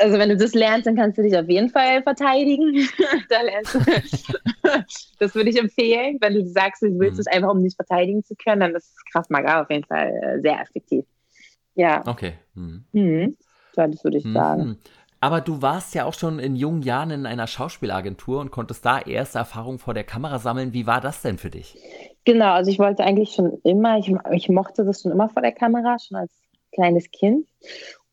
Also 0.00 0.18
wenn 0.18 0.28
du 0.28 0.36
das 0.36 0.54
lernst, 0.54 0.86
dann 0.86 0.96
kannst 0.96 1.18
du 1.18 1.22
dich 1.22 1.36
auf 1.36 1.48
jeden 1.48 1.70
Fall 1.70 2.02
verteidigen. 2.02 2.88
da 3.28 3.42
lernst 3.42 3.74
du. 3.74 3.78
das 5.20 5.34
würde 5.34 5.50
ich 5.50 5.58
empfehlen. 5.58 6.18
Wenn 6.20 6.34
du 6.34 6.46
sagst, 6.46 6.82
du 6.82 6.98
willst 6.98 7.14
mhm. 7.14 7.20
es 7.20 7.26
einfach, 7.28 7.50
um 7.50 7.62
dich 7.62 7.76
verteidigen 7.76 8.24
zu 8.24 8.34
können, 8.34 8.60
dann 8.60 8.74
ist 8.74 8.92
Kraft 9.12 9.30
Maga 9.30 9.62
auf 9.62 9.70
jeden 9.70 9.84
Fall 9.84 10.08
äh, 10.08 10.40
sehr 10.40 10.60
effektiv. 10.60 11.04
Ja. 11.74 12.02
Okay. 12.06 12.34
Mhm. 12.54 12.84
Mhm. 12.92 13.36
das 13.74 14.02
würde 14.02 14.18
ich 14.18 14.24
mhm. 14.24 14.34
sagen. 14.34 14.78
Aber 15.20 15.40
du 15.40 15.62
warst 15.62 15.94
ja 15.94 16.04
auch 16.04 16.14
schon 16.14 16.38
in 16.38 16.54
jungen 16.54 16.82
Jahren 16.82 17.10
in 17.10 17.26
einer 17.26 17.46
Schauspielagentur 17.46 18.40
und 18.40 18.50
konntest 18.50 18.84
da 18.84 19.00
erste 19.00 19.38
Erfahrungen 19.38 19.78
vor 19.78 19.94
der 19.94 20.04
Kamera 20.04 20.38
sammeln. 20.38 20.72
Wie 20.72 20.86
war 20.86 21.00
das 21.00 21.22
denn 21.22 21.38
für 21.38 21.50
dich? 21.50 21.76
Genau, 22.24 22.52
also 22.52 22.70
ich 22.70 22.78
wollte 22.78 23.02
eigentlich 23.02 23.32
schon 23.32 23.58
immer, 23.64 23.98
ich, 23.98 24.14
ich 24.30 24.48
mochte 24.48 24.84
das 24.84 25.02
schon 25.02 25.12
immer 25.12 25.28
vor 25.28 25.42
der 25.42 25.52
Kamera, 25.52 25.96
schon 25.98 26.18
als 26.18 26.32
kleines 26.72 27.10
Kind. 27.10 27.48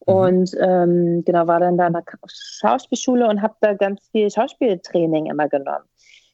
Mhm. 0.07 0.13
Und 0.13 0.51
ähm, 0.59 1.23
genau, 1.25 1.47
war 1.47 1.59
dann 1.59 1.77
da 1.77 1.87
in 1.87 1.93
der 1.93 2.03
Schauspielschule 2.27 3.27
und 3.27 3.41
habe 3.41 3.55
da 3.61 3.73
ganz 3.73 4.07
viel 4.11 4.31
Schauspieltraining 4.31 5.27
immer 5.27 5.47
genommen. 5.47 5.85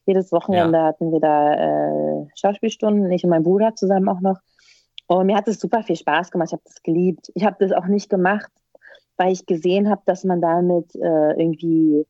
Jedes 0.06 0.32
Wochenende 0.32 0.78
ja. 0.78 0.84
hatten 0.86 1.12
wir 1.12 1.20
da 1.20 1.54
äh, 1.54 2.26
Schauspielstunden, 2.34 3.10
ich 3.12 3.24
und 3.24 3.30
mein 3.30 3.42
Bruder 3.42 3.74
zusammen 3.74 4.08
auch 4.08 4.20
noch. 4.20 4.38
Und 5.06 5.26
mir 5.26 5.36
hat 5.36 5.48
es 5.48 5.60
super 5.60 5.82
viel 5.82 5.96
Spaß 5.96 6.30
gemacht. 6.30 6.48
Ich 6.48 6.52
habe 6.52 6.62
das 6.64 6.82
geliebt. 6.82 7.30
Ich 7.34 7.44
habe 7.44 7.56
das 7.60 7.72
auch 7.72 7.86
nicht 7.86 8.08
gemacht, 8.08 8.50
weil 9.16 9.32
ich 9.32 9.46
gesehen 9.46 9.88
habe, 9.90 10.02
dass 10.06 10.24
man 10.24 10.40
damit 10.40 10.94
äh, 10.94 11.32
irgendwie 11.40 12.06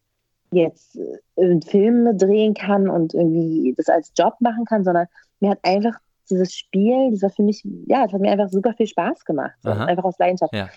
jetzt 0.53 0.97
äh, 0.97 1.19
einen 1.43 1.63
Film 1.63 2.17
drehen 2.17 2.55
kann 2.55 2.89
und 2.89 3.15
irgendwie 3.15 3.75
das 3.77 3.89
als 3.89 4.13
Job 4.17 4.35
machen 4.41 4.65
kann, 4.65 4.85
sondern 4.85 5.07
mir 5.41 5.51
hat 5.51 5.59
einfach 5.63 5.99
dieses 6.31 6.55
Spiel, 6.55 7.11
das 7.11 7.23
war 7.23 7.31
für 7.31 7.43
mich, 7.43 7.63
ja, 7.87 8.05
es 8.05 8.13
hat 8.13 8.21
mir 8.21 8.31
einfach 8.31 8.49
super 8.49 8.73
viel 8.75 8.87
Spaß 8.87 9.25
gemacht. 9.25 9.55
So, 9.63 9.71
einfach 9.71 10.05
aus 10.05 10.19
Leidenschaft. 10.19 10.55
Ja. 10.55 10.69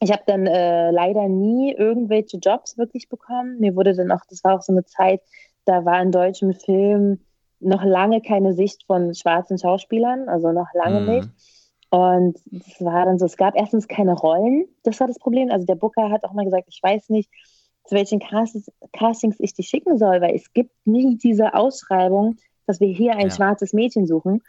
Ich 0.00 0.10
habe 0.12 0.22
dann 0.26 0.46
äh, 0.46 0.90
leider 0.90 1.28
nie 1.28 1.74
irgendwelche 1.74 2.38
Jobs 2.38 2.78
wirklich 2.78 3.08
bekommen. 3.08 3.58
Mir 3.58 3.76
wurde 3.76 3.94
dann 3.94 4.10
auch, 4.10 4.24
das 4.28 4.42
war 4.44 4.54
auch 4.54 4.62
so 4.62 4.72
eine 4.72 4.84
Zeit, 4.84 5.20
da 5.66 5.84
war 5.84 6.00
in 6.00 6.12
deutschen 6.12 6.54
Filmen 6.54 7.26
noch 7.58 7.84
lange 7.84 8.22
keine 8.22 8.54
Sicht 8.54 8.86
von 8.86 9.14
schwarzen 9.14 9.58
Schauspielern, 9.58 10.28
also 10.28 10.52
noch 10.52 10.72
lange 10.72 11.00
mhm. 11.00 11.06
nicht. 11.06 11.28
Und 11.90 12.38
es 12.52 12.80
war 12.84 13.04
dann 13.04 13.18
so, 13.18 13.26
es 13.26 13.36
gab 13.36 13.56
erstens 13.56 13.88
keine 13.88 14.14
Rollen, 14.14 14.66
das 14.84 15.00
war 15.00 15.08
das 15.08 15.18
Problem. 15.18 15.50
Also 15.50 15.66
der 15.66 15.74
Booker 15.74 16.10
hat 16.10 16.24
auch 16.24 16.32
mal 16.32 16.44
gesagt, 16.44 16.68
ich 16.68 16.80
weiß 16.82 17.08
nicht, 17.10 17.28
zu 17.84 17.96
welchen 17.96 18.20
Castings 18.20 19.40
ich 19.40 19.54
dich 19.54 19.68
schicken 19.68 19.98
soll, 19.98 20.20
weil 20.20 20.34
es 20.36 20.52
gibt 20.52 20.70
nie 20.84 21.16
diese 21.16 21.54
Ausschreibung, 21.54 22.36
dass 22.66 22.78
wir 22.78 22.88
hier 22.88 23.14
ein 23.14 23.28
ja. 23.28 23.30
schwarzes 23.30 23.72
Mädchen 23.72 24.06
suchen. 24.06 24.42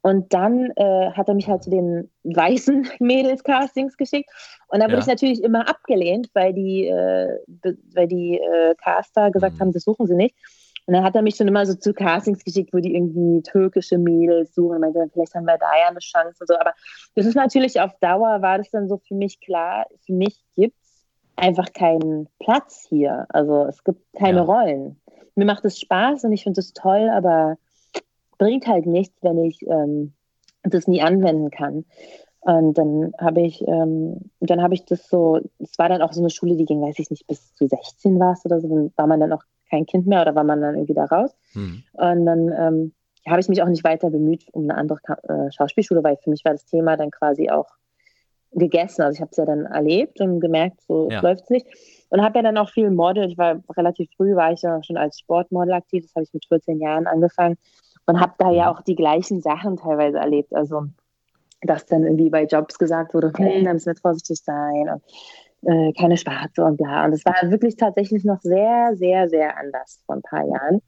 Und 0.00 0.32
dann 0.32 0.70
äh, 0.76 1.10
hat 1.10 1.28
er 1.28 1.34
mich 1.34 1.48
halt 1.48 1.64
zu 1.64 1.70
den 1.70 2.10
weißen 2.22 2.88
Mädels-Castings 3.00 3.96
geschickt. 3.96 4.30
Und 4.68 4.80
da 4.80 4.86
wurde 4.86 4.94
ja. 4.94 5.00
ich 5.00 5.06
natürlich 5.06 5.42
immer 5.42 5.68
abgelehnt, 5.68 6.30
weil 6.32 6.54
die, 6.54 6.86
äh, 6.86 7.38
weil 7.92 8.06
die 8.06 8.38
äh, 8.38 8.74
Caster 8.76 9.30
gesagt 9.30 9.56
mhm. 9.56 9.60
haben, 9.60 9.72
das 9.72 9.82
suchen 9.82 10.06
sie 10.06 10.14
nicht. 10.14 10.36
Und 10.86 10.94
dann 10.94 11.02
hat 11.02 11.16
er 11.16 11.22
mich 11.22 11.34
schon 11.34 11.48
immer 11.48 11.66
so 11.66 11.74
zu 11.74 11.92
Castings 11.92 12.44
geschickt, 12.44 12.72
wo 12.72 12.78
die 12.78 12.94
irgendwie 12.94 13.42
türkische 13.42 13.98
Mädels 13.98 14.54
suchen. 14.54 14.76
Ich 14.76 14.80
meinte, 14.80 15.10
vielleicht 15.12 15.34
haben 15.34 15.44
wir 15.44 15.58
da 15.58 15.66
ja 15.80 15.88
eine 15.88 15.98
Chance 15.98 16.36
und 16.40 16.46
so. 16.46 16.54
Aber 16.58 16.72
das 17.16 17.26
ist 17.26 17.34
natürlich 17.34 17.80
auf 17.80 17.92
Dauer, 18.00 18.40
war 18.40 18.58
das 18.58 18.70
dann 18.70 18.88
so 18.88 18.98
für 18.98 19.14
mich 19.14 19.40
klar, 19.40 19.86
für 20.04 20.12
mich 20.12 20.44
gibt 20.54 20.76
es 20.80 21.04
einfach 21.34 21.72
keinen 21.72 22.28
Platz 22.38 22.86
hier. 22.88 23.26
Also 23.30 23.64
es 23.64 23.82
gibt 23.82 24.00
keine 24.16 24.38
ja. 24.38 24.44
Rollen. 24.44 25.00
Mir 25.34 25.44
macht 25.44 25.64
es 25.64 25.78
Spaß 25.80 26.24
und 26.24 26.32
ich 26.32 26.44
finde 26.44 26.60
es 26.60 26.72
toll, 26.72 27.10
aber 27.10 27.58
bringt 28.38 28.66
halt 28.66 28.86
nichts, 28.86 29.16
wenn 29.22 29.38
ich 29.44 29.62
ähm, 29.66 30.12
das 30.62 30.86
nie 30.86 31.02
anwenden 31.02 31.50
kann. 31.50 31.84
Und 32.40 32.78
dann 32.78 33.12
habe 33.18 33.40
ich, 33.40 33.66
ähm, 33.66 34.30
dann 34.38 34.62
habe 34.62 34.74
ich 34.74 34.84
das 34.84 35.08
so, 35.08 35.40
es 35.58 35.76
war 35.78 35.88
dann 35.88 36.00
auch 36.00 36.12
so 36.12 36.20
eine 36.20 36.30
Schule, 36.30 36.54
die 36.54 36.64
ging, 36.64 36.80
weiß 36.80 36.98
ich 37.00 37.10
nicht, 37.10 37.26
bis 37.26 37.52
zu 37.54 37.66
16 37.66 38.20
war 38.20 38.34
es 38.34 38.44
oder 38.44 38.60
so, 38.60 38.68
dann 38.68 38.92
war 38.94 39.08
man 39.08 39.18
dann 39.18 39.32
auch 39.32 39.42
kein 39.76 39.86
Kind 39.86 40.06
mehr 40.06 40.22
oder 40.22 40.34
war 40.34 40.44
man 40.44 40.60
dann 40.60 40.74
irgendwie 40.74 40.94
da 40.94 41.04
raus. 41.04 41.36
Mhm. 41.54 41.82
Und 41.92 42.26
dann 42.26 42.52
ähm, 42.52 42.92
habe 43.28 43.40
ich 43.40 43.48
mich 43.48 43.62
auch 43.62 43.68
nicht 43.68 43.84
weiter 43.84 44.10
bemüht 44.10 44.46
um 44.52 44.64
eine 44.64 44.76
andere 44.76 44.98
äh, 45.28 45.50
Schauspielschule, 45.50 46.02
weil 46.02 46.16
für 46.16 46.30
mich 46.30 46.44
war 46.44 46.52
das 46.52 46.64
Thema 46.64 46.96
dann 46.96 47.10
quasi 47.10 47.50
auch 47.50 47.68
gegessen. 48.52 49.02
Also 49.02 49.16
ich 49.16 49.20
habe 49.20 49.30
es 49.30 49.36
ja 49.36 49.44
dann 49.44 49.66
erlebt 49.66 50.20
und 50.20 50.40
gemerkt, 50.40 50.80
so 50.86 51.08
ja. 51.10 51.20
läuft 51.20 51.44
es 51.44 51.50
nicht. 51.50 51.66
Und 52.08 52.22
habe 52.22 52.38
ja 52.38 52.42
dann 52.42 52.56
auch 52.56 52.70
viel 52.70 52.90
Model. 52.90 53.28
Ich 53.28 53.36
war 53.36 53.62
relativ 53.76 54.08
früh, 54.16 54.36
war 54.36 54.52
ich 54.52 54.62
ja 54.62 54.82
schon 54.82 54.96
als 54.96 55.18
Sportmodel 55.18 55.74
aktiv. 55.74 56.04
Das 56.04 56.14
habe 56.14 56.24
ich 56.24 56.32
mit 56.32 56.46
14 56.46 56.80
Jahren 56.80 57.06
angefangen 57.06 57.56
und 58.06 58.20
habe 58.20 58.32
da 58.38 58.50
ja 58.50 58.70
mhm. 58.70 58.76
auch 58.76 58.82
die 58.82 58.94
gleichen 58.94 59.40
Sachen 59.42 59.76
teilweise 59.76 60.18
erlebt. 60.18 60.54
Also 60.54 60.84
dass 61.62 61.86
dann 61.86 62.04
irgendwie 62.04 62.30
bei 62.30 62.44
Jobs 62.44 62.78
gesagt 62.78 63.14
wurde, 63.14 63.32
hm, 63.36 63.64
da 63.64 63.72
müssen 63.72 63.86
wir 63.86 63.96
vorsichtig 63.96 64.40
sein 64.42 64.88
und 64.92 65.02
äh, 65.62 65.92
keine 65.92 66.16
Schwarze 66.16 66.64
und 66.64 66.76
bla. 66.76 67.04
Und 67.04 67.12
es 67.12 67.24
war 67.24 67.34
wirklich 67.50 67.76
tatsächlich 67.76 68.24
noch 68.24 68.40
sehr, 68.40 68.92
sehr, 68.94 69.28
sehr 69.28 69.56
anders 69.56 70.02
vor 70.06 70.16
ein 70.16 70.22
paar 70.22 70.46
Jahren. 70.46 70.82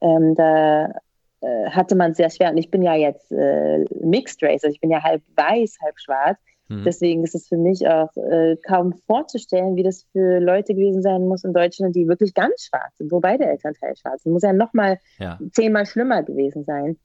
Ähm, 0.00 0.34
da 0.34 0.92
äh, 1.40 1.70
hatte 1.70 1.94
man 1.94 2.12
es 2.12 2.16
sehr 2.16 2.30
schwer. 2.30 2.50
Und 2.50 2.58
ich 2.58 2.70
bin 2.70 2.82
ja 2.82 2.94
jetzt 2.94 3.30
äh, 3.32 3.84
Mixed 4.00 4.42
Race, 4.42 4.64
also 4.64 4.74
ich 4.74 4.80
bin 4.80 4.90
ja 4.90 5.02
halb 5.02 5.22
weiß, 5.36 5.78
halb 5.82 5.98
schwarz. 5.98 6.38
Mhm. 6.68 6.84
Deswegen 6.84 7.24
ist 7.24 7.34
es 7.34 7.48
für 7.48 7.56
mich 7.56 7.88
auch 7.88 8.14
äh, 8.16 8.56
kaum 8.66 8.92
vorzustellen, 9.06 9.76
wie 9.76 9.82
das 9.82 10.04
für 10.12 10.38
Leute 10.38 10.74
gewesen 10.74 11.02
sein 11.02 11.26
muss 11.26 11.44
in 11.44 11.54
Deutschland, 11.54 11.96
die 11.96 12.08
wirklich 12.08 12.34
ganz 12.34 12.64
schwarz 12.64 12.96
sind, 12.98 13.10
wo 13.10 13.20
beide 13.20 13.46
Elternteile 13.46 13.96
schwarz 13.96 14.22
sind. 14.22 14.32
Muss 14.32 14.42
ja 14.42 14.52
nochmal 14.52 14.98
ja. 15.18 15.38
zehnmal 15.52 15.86
schlimmer 15.86 16.22
gewesen 16.22 16.64
sein. 16.64 16.98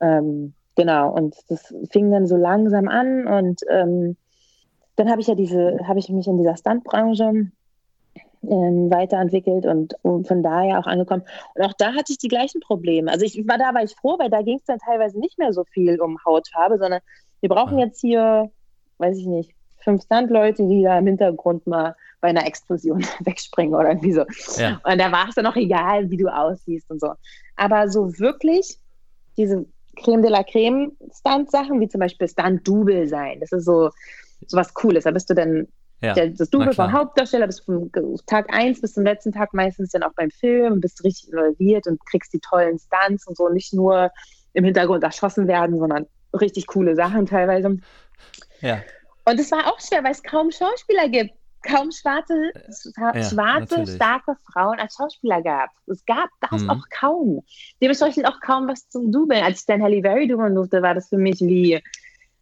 Ähm, 0.00 0.54
genau, 0.76 1.12
und 1.12 1.36
das 1.48 1.74
fing 1.90 2.10
dann 2.10 2.26
so 2.26 2.36
langsam 2.36 2.88
an 2.88 3.26
und 3.26 3.60
ähm, 3.70 4.16
dann 4.96 5.10
habe 5.10 5.20
ich 5.20 5.26
ja 5.26 5.34
diese, 5.34 5.78
habe 5.86 5.98
ich 5.98 6.08
mich 6.08 6.26
in 6.26 6.38
dieser 6.38 6.56
Stuntbranche 6.56 7.50
ähm, 8.44 8.90
weiterentwickelt 8.90 9.66
und, 9.66 9.94
und, 10.02 10.26
von 10.26 10.42
daher 10.42 10.78
auch 10.78 10.86
angekommen. 10.86 11.22
Und 11.54 11.64
auch 11.64 11.72
da 11.74 11.94
hatte 11.94 12.12
ich 12.12 12.18
die 12.18 12.28
gleichen 12.28 12.60
Probleme. 12.60 13.10
Also 13.10 13.24
ich 13.24 13.36
war 13.46 13.58
da 13.58 13.72
war 13.74 13.82
ich 13.82 13.94
froh, 13.94 14.18
weil 14.18 14.30
da 14.30 14.42
ging 14.42 14.58
es 14.58 14.64
dann 14.64 14.78
teilweise 14.78 15.18
nicht 15.18 15.38
mehr 15.38 15.52
so 15.52 15.64
viel 15.64 16.00
um 16.00 16.18
Hautfarbe, 16.24 16.78
sondern 16.78 17.00
wir 17.40 17.48
brauchen 17.48 17.78
jetzt 17.78 18.00
hier, 18.00 18.50
weiß 18.98 19.16
ich 19.16 19.26
nicht, 19.26 19.52
fünf 19.82 20.02
Stuntleute, 20.02 20.66
die 20.66 20.82
da 20.82 20.98
im 20.98 21.06
Hintergrund 21.06 21.66
mal 21.66 21.96
bei 22.20 22.28
einer 22.28 22.46
Explosion 22.46 23.04
wegspringen 23.20 23.74
oder 23.74 23.88
irgendwie 23.88 24.12
so. 24.12 24.24
Ja. 24.56 24.80
Und 24.84 25.00
da 25.00 25.10
war 25.10 25.28
es 25.28 25.34
dann 25.34 25.46
auch 25.46 25.56
egal, 25.56 26.10
wie 26.10 26.16
du 26.16 26.28
aussiehst 26.28 26.90
und 26.90 27.00
so. 27.00 27.12
Aber 27.56 27.88
so 27.88 28.18
wirklich 28.18 28.78
diese 29.36 29.66
Creme 29.96 30.22
de 30.22 30.30
la 30.30 30.42
Creme 30.42 30.92
Stunt-Sachen, 31.12 31.80
wie 31.80 31.88
zum 31.88 32.00
Beispiel 32.00 32.28
Stunt-Double 32.28 33.08
sein, 33.08 33.40
das 33.40 33.52
ist 33.52 33.64
so, 33.64 33.90
so 34.46 34.56
was 34.56 34.74
Cooles. 34.74 35.04
Da 35.04 35.10
bist 35.10 35.30
du 35.30 35.34
dann 35.34 35.66
ja, 36.02 36.14
der, 36.14 36.28
das 36.30 36.50
Double 36.50 36.72
vom 36.72 36.92
Hauptdarsteller, 36.92 37.46
bist 37.46 37.64
von 37.64 37.90
Tag 38.26 38.52
1 38.52 38.80
bis 38.80 38.94
zum 38.94 39.04
letzten 39.04 39.32
Tag 39.32 39.54
meistens 39.54 39.90
dann 39.90 40.02
auch 40.02 40.12
beim 40.16 40.30
Film, 40.30 40.80
bist 40.80 41.04
richtig 41.04 41.32
involviert 41.32 41.86
und 41.86 42.04
kriegst 42.06 42.32
die 42.32 42.40
tollen 42.40 42.78
Stunts 42.78 43.26
und 43.26 43.36
so, 43.36 43.48
nicht 43.48 43.72
nur 43.72 44.10
im 44.52 44.64
Hintergrund 44.64 45.04
erschossen 45.04 45.46
werden, 45.46 45.78
sondern 45.78 46.06
richtig 46.38 46.66
coole 46.66 46.96
Sachen 46.96 47.26
teilweise. 47.26 47.78
Ja. 48.60 48.80
Und 49.24 49.38
es 49.38 49.52
war 49.52 49.68
auch 49.68 49.80
schwer, 49.80 50.02
weil 50.02 50.10
es 50.10 50.22
kaum 50.22 50.50
Schauspieler 50.50 51.08
gibt. 51.08 51.34
Kaum 51.64 51.92
schwarze, 51.92 52.50
ja, 52.96 53.22
schwarze 53.22 53.86
starke 53.86 54.34
Frauen 54.52 54.80
als 54.80 54.96
Schauspieler 54.96 55.42
gab. 55.42 55.70
Es 55.86 56.04
gab 56.06 56.28
das 56.50 56.62
mhm. 56.62 56.70
auch 56.70 56.82
kaum. 56.90 57.44
Dementsprechend 57.80 58.26
auch 58.26 58.40
kaum 58.40 58.66
was 58.66 58.88
zum 58.88 59.12
Dubeln. 59.12 59.44
Als 59.44 59.60
ich 59.60 59.66
dann 59.66 59.80
Halle 59.80 60.00
Berry 60.00 60.26
dubeln 60.26 60.56
durfte, 60.56 60.82
war 60.82 60.94
das 60.94 61.08
für 61.08 61.18
mich 61.18 61.38
wie 61.38 61.80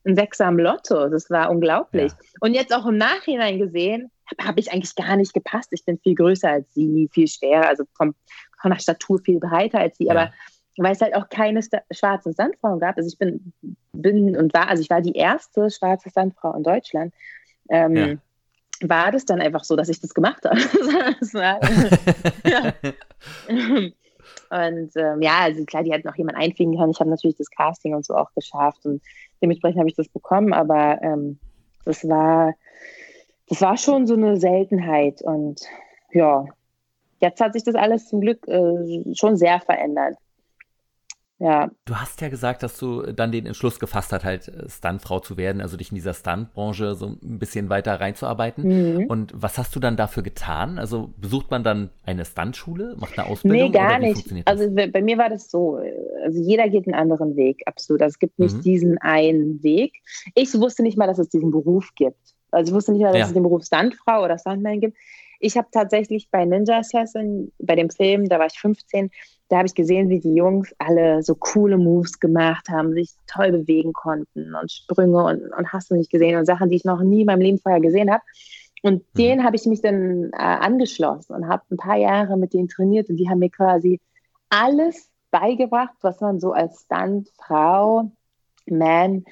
ein 0.04 0.16
Sechser 0.16 0.46
am 0.46 0.58
Lotto. 0.58 1.08
Das 1.08 1.30
war 1.30 1.50
unglaublich. 1.50 2.12
Ja. 2.12 2.18
Und 2.40 2.54
jetzt 2.54 2.74
auch 2.74 2.86
im 2.86 2.96
Nachhinein 2.96 3.58
gesehen, 3.58 4.10
habe 4.30 4.48
hab 4.48 4.58
ich 4.58 4.72
eigentlich 4.72 4.94
gar 4.94 5.16
nicht 5.16 5.34
gepasst. 5.34 5.70
Ich 5.72 5.84
bin 5.84 5.98
viel 5.98 6.14
größer 6.14 6.50
als 6.50 6.72
sie, 6.74 7.08
viel 7.12 7.28
schwerer, 7.28 7.68
also 7.68 7.84
vom, 7.96 8.14
von 8.60 8.70
der 8.70 8.78
Statur 8.78 9.20
viel 9.20 9.38
breiter 9.38 9.80
als 9.80 9.96
sie. 9.98 10.06
Ja. 10.06 10.12
Aber 10.12 10.32
weil 10.78 10.92
es 10.92 11.00
halt 11.00 11.14
auch 11.14 11.28
keine 11.28 11.60
schwarzen 11.92 12.32
Sandfrauen 12.32 12.80
gab. 12.80 12.96
Also 12.96 13.08
ich 13.08 13.18
bin, 13.18 13.52
bin 13.92 14.36
und 14.36 14.54
war, 14.54 14.68
also 14.68 14.82
ich 14.82 14.90
war 14.90 15.00
die 15.00 15.12
erste 15.12 15.70
schwarze 15.70 16.10
Sandfrau 16.10 16.54
in 16.54 16.62
Deutschland. 16.62 17.12
Ähm, 17.68 17.96
ja. 17.96 18.16
War 18.82 19.12
das 19.12 19.26
dann 19.26 19.42
einfach 19.42 19.64
so, 19.64 19.76
dass 19.76 19.90
ich 19.90 20.00
das 20.00 20.14
gemacht 20.14 20.44
habe. 20.44 20.56
war, 21.34 21.60
ja. 22.50 22.72
Und 24.50 24.90
ähm, 24.96 25.22
ja, 25.22 25.38
also 25.42 25.64
klar, 25.64 25.84
die 25.84 25.92
hat 25.92 26.04
noch 26.04 26.16
jemand 26.16 26.36
einfliegen 26.36 26.76
können. 26.76 26.90
Ich 26.90 27.00
habe 27.00 27.10
natürlich 27.10 27.36
das 27.36 27.50
Casting 27.50 27.94
und 27.94 28.04
so 28.04 28.14
auch 28.16 28.32
geschafft 28.34 28.84
und 28.84 29.00
dementsprechend 29.40 29.78
habe 29.78 29.88
ich 29.88 29.96
das 29.96 30.08
bekommen, 30.08 30.52
aber 30.52 31.00
ähm, 31.02 31.38
das 31.84 32.06
war, 32.08 32.54
das 33.48 33.60
war 33.62 33.76
schon 33.76 34.06
so 34.06 34.14
eine 34.14 34.36
Seltenheit 34.36 35.22
und 35.22 35.60
ja, 36.12 36.46
jetzt 37.20 37.40
hat 37.40 37.52
sich 37.52 37.62
das 37.62 37.76
alles 37.76 38.08
zum 38.08 38.20
Glück 38.20 38.46
äh, 38.48 39.14
schon 39.14 39.36
sehr 39.36 39.60
verändert. 39.60 40.16
Ja. 41.40 41.70
Du 41.86 41.96
hast 41.96 42.20
ja 42.20 42.28
gesagt, 42.28 42.62
dass 42.62 42.78
du 42.78 43.00
dann 43.00 43.32
den 43.32 43.46
Entschluss 43.46 43.80
gefasst 43.80 44.12
hast, 44.12 44.24
halt 44.24 44.48
äh, 44.48 44.68
Stuntfrau 44.68 45.20
zu 45.20 45.38
werden, 45.38 45.62
also 45.62 45.78
dich 45.78 45.90
in 45.90 45.94
dieser 45.94 46.12
Stuntbranche 46.12 46.94
so 46.94 47.06
ein 47.06 47.38
bisschen 47.38 47.70
weiter 47.70 47.98
reinzuarbeiten. 47.98 48.98
Mhm. 48.98 49.06
Und 49.06 49.32
was 49.34 49.56
hast 49.56 49.74
du 49.74 49.80
dann 49.80 49.96
dafür 49.96 50.22
getan? 50.22 50.78
Also 50.78 51.14
besucht 51.16 51.50
man 51.50 51.64
dann 51.64 51.88
eine 52.04 52.26
Stuntschule, 52.26 52.94
macht 52.98 53.18
eine 53.18 53.26
Ausbildung? 53.26 53.70
Nee, 53.70 53.70
gar 53.70 53.98
nicht. 53.98 54.30
Also 54.44 54.70
bei 54.70 55.00
mir 55.00 55.16
war 55.16 55.30
das 55.30 55.50
so, 55.50 55.80
also 56.22 56.38
jeder 56.38 56.68
geht 56.68 56.86
einen 56.86 56.94
anderen 56.94 57.34
Weg, 57.36 57.62
absolut. 57.64 58.02
Also 58.02 58.12
es 58.12 58.18
gibt 58.18 58.38
nicht 58.38 58.56
mhm. 58.56 58.60
diesen 58.60 58.98
einen 58.98 59.62
Weg. 59.62 59.94
Ich 60.34 60.52
wusste 60.60 60.82
nicht 60.82 60.98
mal, 60.98 61.06
dass 61.06 61.18
es 61.18 61.30
diesen 61.30 61.50
Beruf 61.50 61.88
gibt. 61.94 62.34
Also 62.50 62.70
ich 62.70 62.74
wusste 62.74 62.92
nicht 62.92 63.00
mal, 63.00 63.12
dass 63.12 63.18
ja. 63.18 63.26
es 63.28 63.32
den 63.32 63.44
Beruf 63.44 63.64
Stuntfrau 63.64 64.24
oder 64.24 64.38
Stuntman 64.38 64.80
gibt. 64.80 64.96
Ich 65.40 65.56
habe 65.56 65.68
tatsächlich 65.72 66.28
bei 66.30 66.44
Ninja 66.44 66.78
Assassin, 66.78 67.50
bei 67.58 67.74
dem 67.74 67.90
Film, 67.90 68.28
da 68.28 68.38
war 68.38 68.46
ich 68.46 68.58
15, 68.58 69.10
da 69.48 69.56
habe 69.56 69.66
ich 69.66 69.74
gesehen, 69.74 70.08
wie 70.10 70.20
die 70.20 70.34
Jungs 70.34 70.72
alle 70.78 71.22
so 71.22 71.34
coole 71.34 71.76
Moves 71.76 72.20
gemacht 72.20 72.68
haben, 72.68 72.92
sich 72.92 73.10
toll 73.26 73.50
bewegen 73.50 73.92
konnten 73.92 74.54
und 74.54 74.70
Sprünge 74.70 75.24
und, 75.24 75.42
und 75.52 75.72
hast 75.72 75.90
du 75.90 75.96
nicht 75.96 76.10
gesehen 76.10 76.38
und 76.38 76.46
Sachen, 76.46 76.68
die 76.68 76.76
ich 76.76 76.84
noch 76.84 77.02
nie 77.02 77.22
in 77.22 77.26
meinem 77.26 77.40
Leben 77.40 77.58
vorher 77.58 77.80
gesehen 77.80 78.12
habe. 78.12 78.22
Und 78.82 79.02
mhm. 79.02 79.18
denen 79.18 79.44
habe 79.44 79.56
ich 79.56 79.66
mich 79.66 79.80
dann 79.80 80.30
äh, 80.32 80.36
angeschlossen 80.36 81.34
und 81.34 81.48
habe 81.48 81.62
ein 81.70 81.76
paar 81.78 81.96
Jahre 81.96 82.36
mit 82.36 82.52
denen 82.52 82.68
trainiert 82.68 83.08
und 83.08 83.16
die 83.16 83.28
haben 83.28 83.40
mir 83.40 83.50
quasi 83.50 83.98
alles 84.50 85.10
beigebracht, 85.30 85.94
was 86.02 86.20
man 86.20 86.38
so 86.38 86.52
als 86.52 86.82
Stuntfrau, 86.82 88.10
Man 88.66 89.24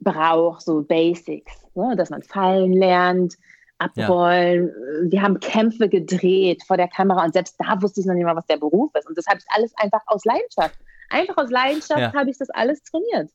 braucht, 0.00 0.62
so 0.62 0.82
Basics, 0.82 1.52
ne? 1.74 1.94
dass 1.96 2.10
man 2.10 2.22
fallen 2.22 2.72
lernt, 2.72 3.36
abrollen. 3.78 4.68
Ja. 4.68 5.10
Wir 5.10 5.22
haben 5.22 5.40
Kämpfe 5.40 5.88
gedreht 5.88 6.62
vor 6.66 6.76
der 6.76 6.88
Kamera 6.88 7.24
und 7.24 7.32
selbst 7.32 7.56
da 7.58 7.80
wusste 7.80 8.00
ich 8.00 8.06
noch 8.06 8.14
nicht 8.14 8.24
mal, 8.24 8.36
was 8.36 8.46
der 8.46 8.56
Beruf 8.56 8.90
ist. 8.94 9.08
Und 9.08 9.16
das 9.16 9.26
habe 9.26 9.38
ich 9.38 9.46
alles 9.48 9.72
einfach 9.76 10.02
aus 10.06 10.24
Leidenschaft. 10.24 10.78
Einfach 11.10 11.36
aus 11.36 11.50
Leidenschaft 11.50 12.00
ja. 12.00 12.12
habe 12.12 12.30
ich 12.30 12.38
das 12.38 12.50
alles 12.50 12.82
trainiert. 12.82 13.30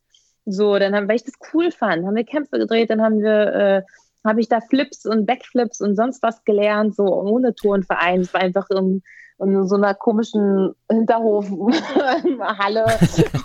So, 0.46 0.78
dann 0.78 0.94
haben, 0.94 1.08
weil 1.08 1.16
ich 1.16 1.24
das 1.24 1.36
cool 1.54 1.72
fand, 1.72 2.06
haben 2.06 2.16
wir 2.16 2.26
Kämpfe 2.26 2.60
gedreht, 2.60 2.89
dann 2.89 3.02
haben 3.02 3.22
wir, 3.22 3.54
äh, 3.54 3.82
habe 4.28 4.41
ich 4.41 4.50
da 4.50 4.60
Flips 4.62 5.06
und 5.06 5.26
Backflips 5.26 5.80
und 5.82 5.96
sonst 5.96 6.22
was 6.22 6.44
gelernt, 6.44 6.96
so 6.96 7.06
ohne 7.06 7.56
Turnverein. 7.56 8.22
Es 8.22 8.34
war 8.34 8.41
einfach 8.41 8.70
um, 8.70 9.02
in 9.39 9.67
so 9.67 9.75
einer 9.75 9.93
komischen 9.93 10.73
Hinterhofhalle 10.89 12.86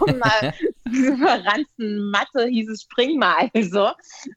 und 0.01 0.19
mal 0.19 0.53
verranzten 1.17 2.11
Matte 2.11 2.47
hieß 2.47 2.71
es 2.71 2.83
spring 2.83 3.19
mal 3.19 3.51
so. 3.61 3.89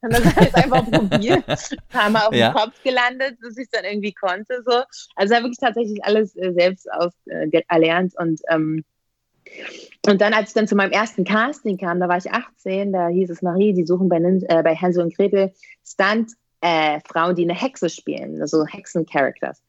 Und 0.02 0.14
das 0.14 0.36
habe 0.36 0.46
ich 0.46 0.56
einfach 0.56 0.90
probiert, 0.90 1.46
haben 1.94 2.14
wir 2.14 2.28
auf 2.28 2.34
ja. 2.34 2.50
den 2.50 2.56
Kopf 2.56 2.84
gelandet, 2.84 3.38
bis 3.40 3.58
ich 3.58 3.70
dann 3.72 3.86
irgendwie 3.86 4.14
konnte 4.14 4.64
so. 4.66 4.82
Also 5.16 5.36
habe 5.36 5.46
wirklich 5.46 5.60
tatsächlich 5.60 6.04
alles 6.04 6.36
äh, 6.36 6.54
selbst 6.54 6.92
aus, 6.92 7.14
äh, 7.26 7.50
erlernt 7.68 8.14
und 8.18 8.42
ähm, 8.50 8.84
und 10.08 10.22
dann, 10.22 10.34
als 10.34 10.50
ich 10.50 10.54
dann 10.54 10.68
zu 10.68 10.76
meinem 10.76 10.92
ersten 10.92 11.26
Casting 11.26 11.78
kam, 11.78 12.00
da 12.00 12.08
war 12.08 12.18
ich 12.18 12.32
18, 12.32 12.94
da 12.94 13.08
hieß 13.08 13.30
es 13.30 13.42
Marie, 13.42 13.74
die 13.74 13.86
suchen 13.86 14.08
bei, 14.08 14.18
äh, 14.18 14.64
bei 14.64 14.76
Hänsel 14.76 15.04
und 15.04 15.16
Gretel 15.16 15.52
Stunt-Frauen, 15.86 17.32
äh, 17.32 17.36
die 17.36 17.44
eine 17.44 17.56
Hexe 17.56 17.90
spielen, 17.90 18.40
also 18.42 18.66
Hexen-Characters 18.66 19.62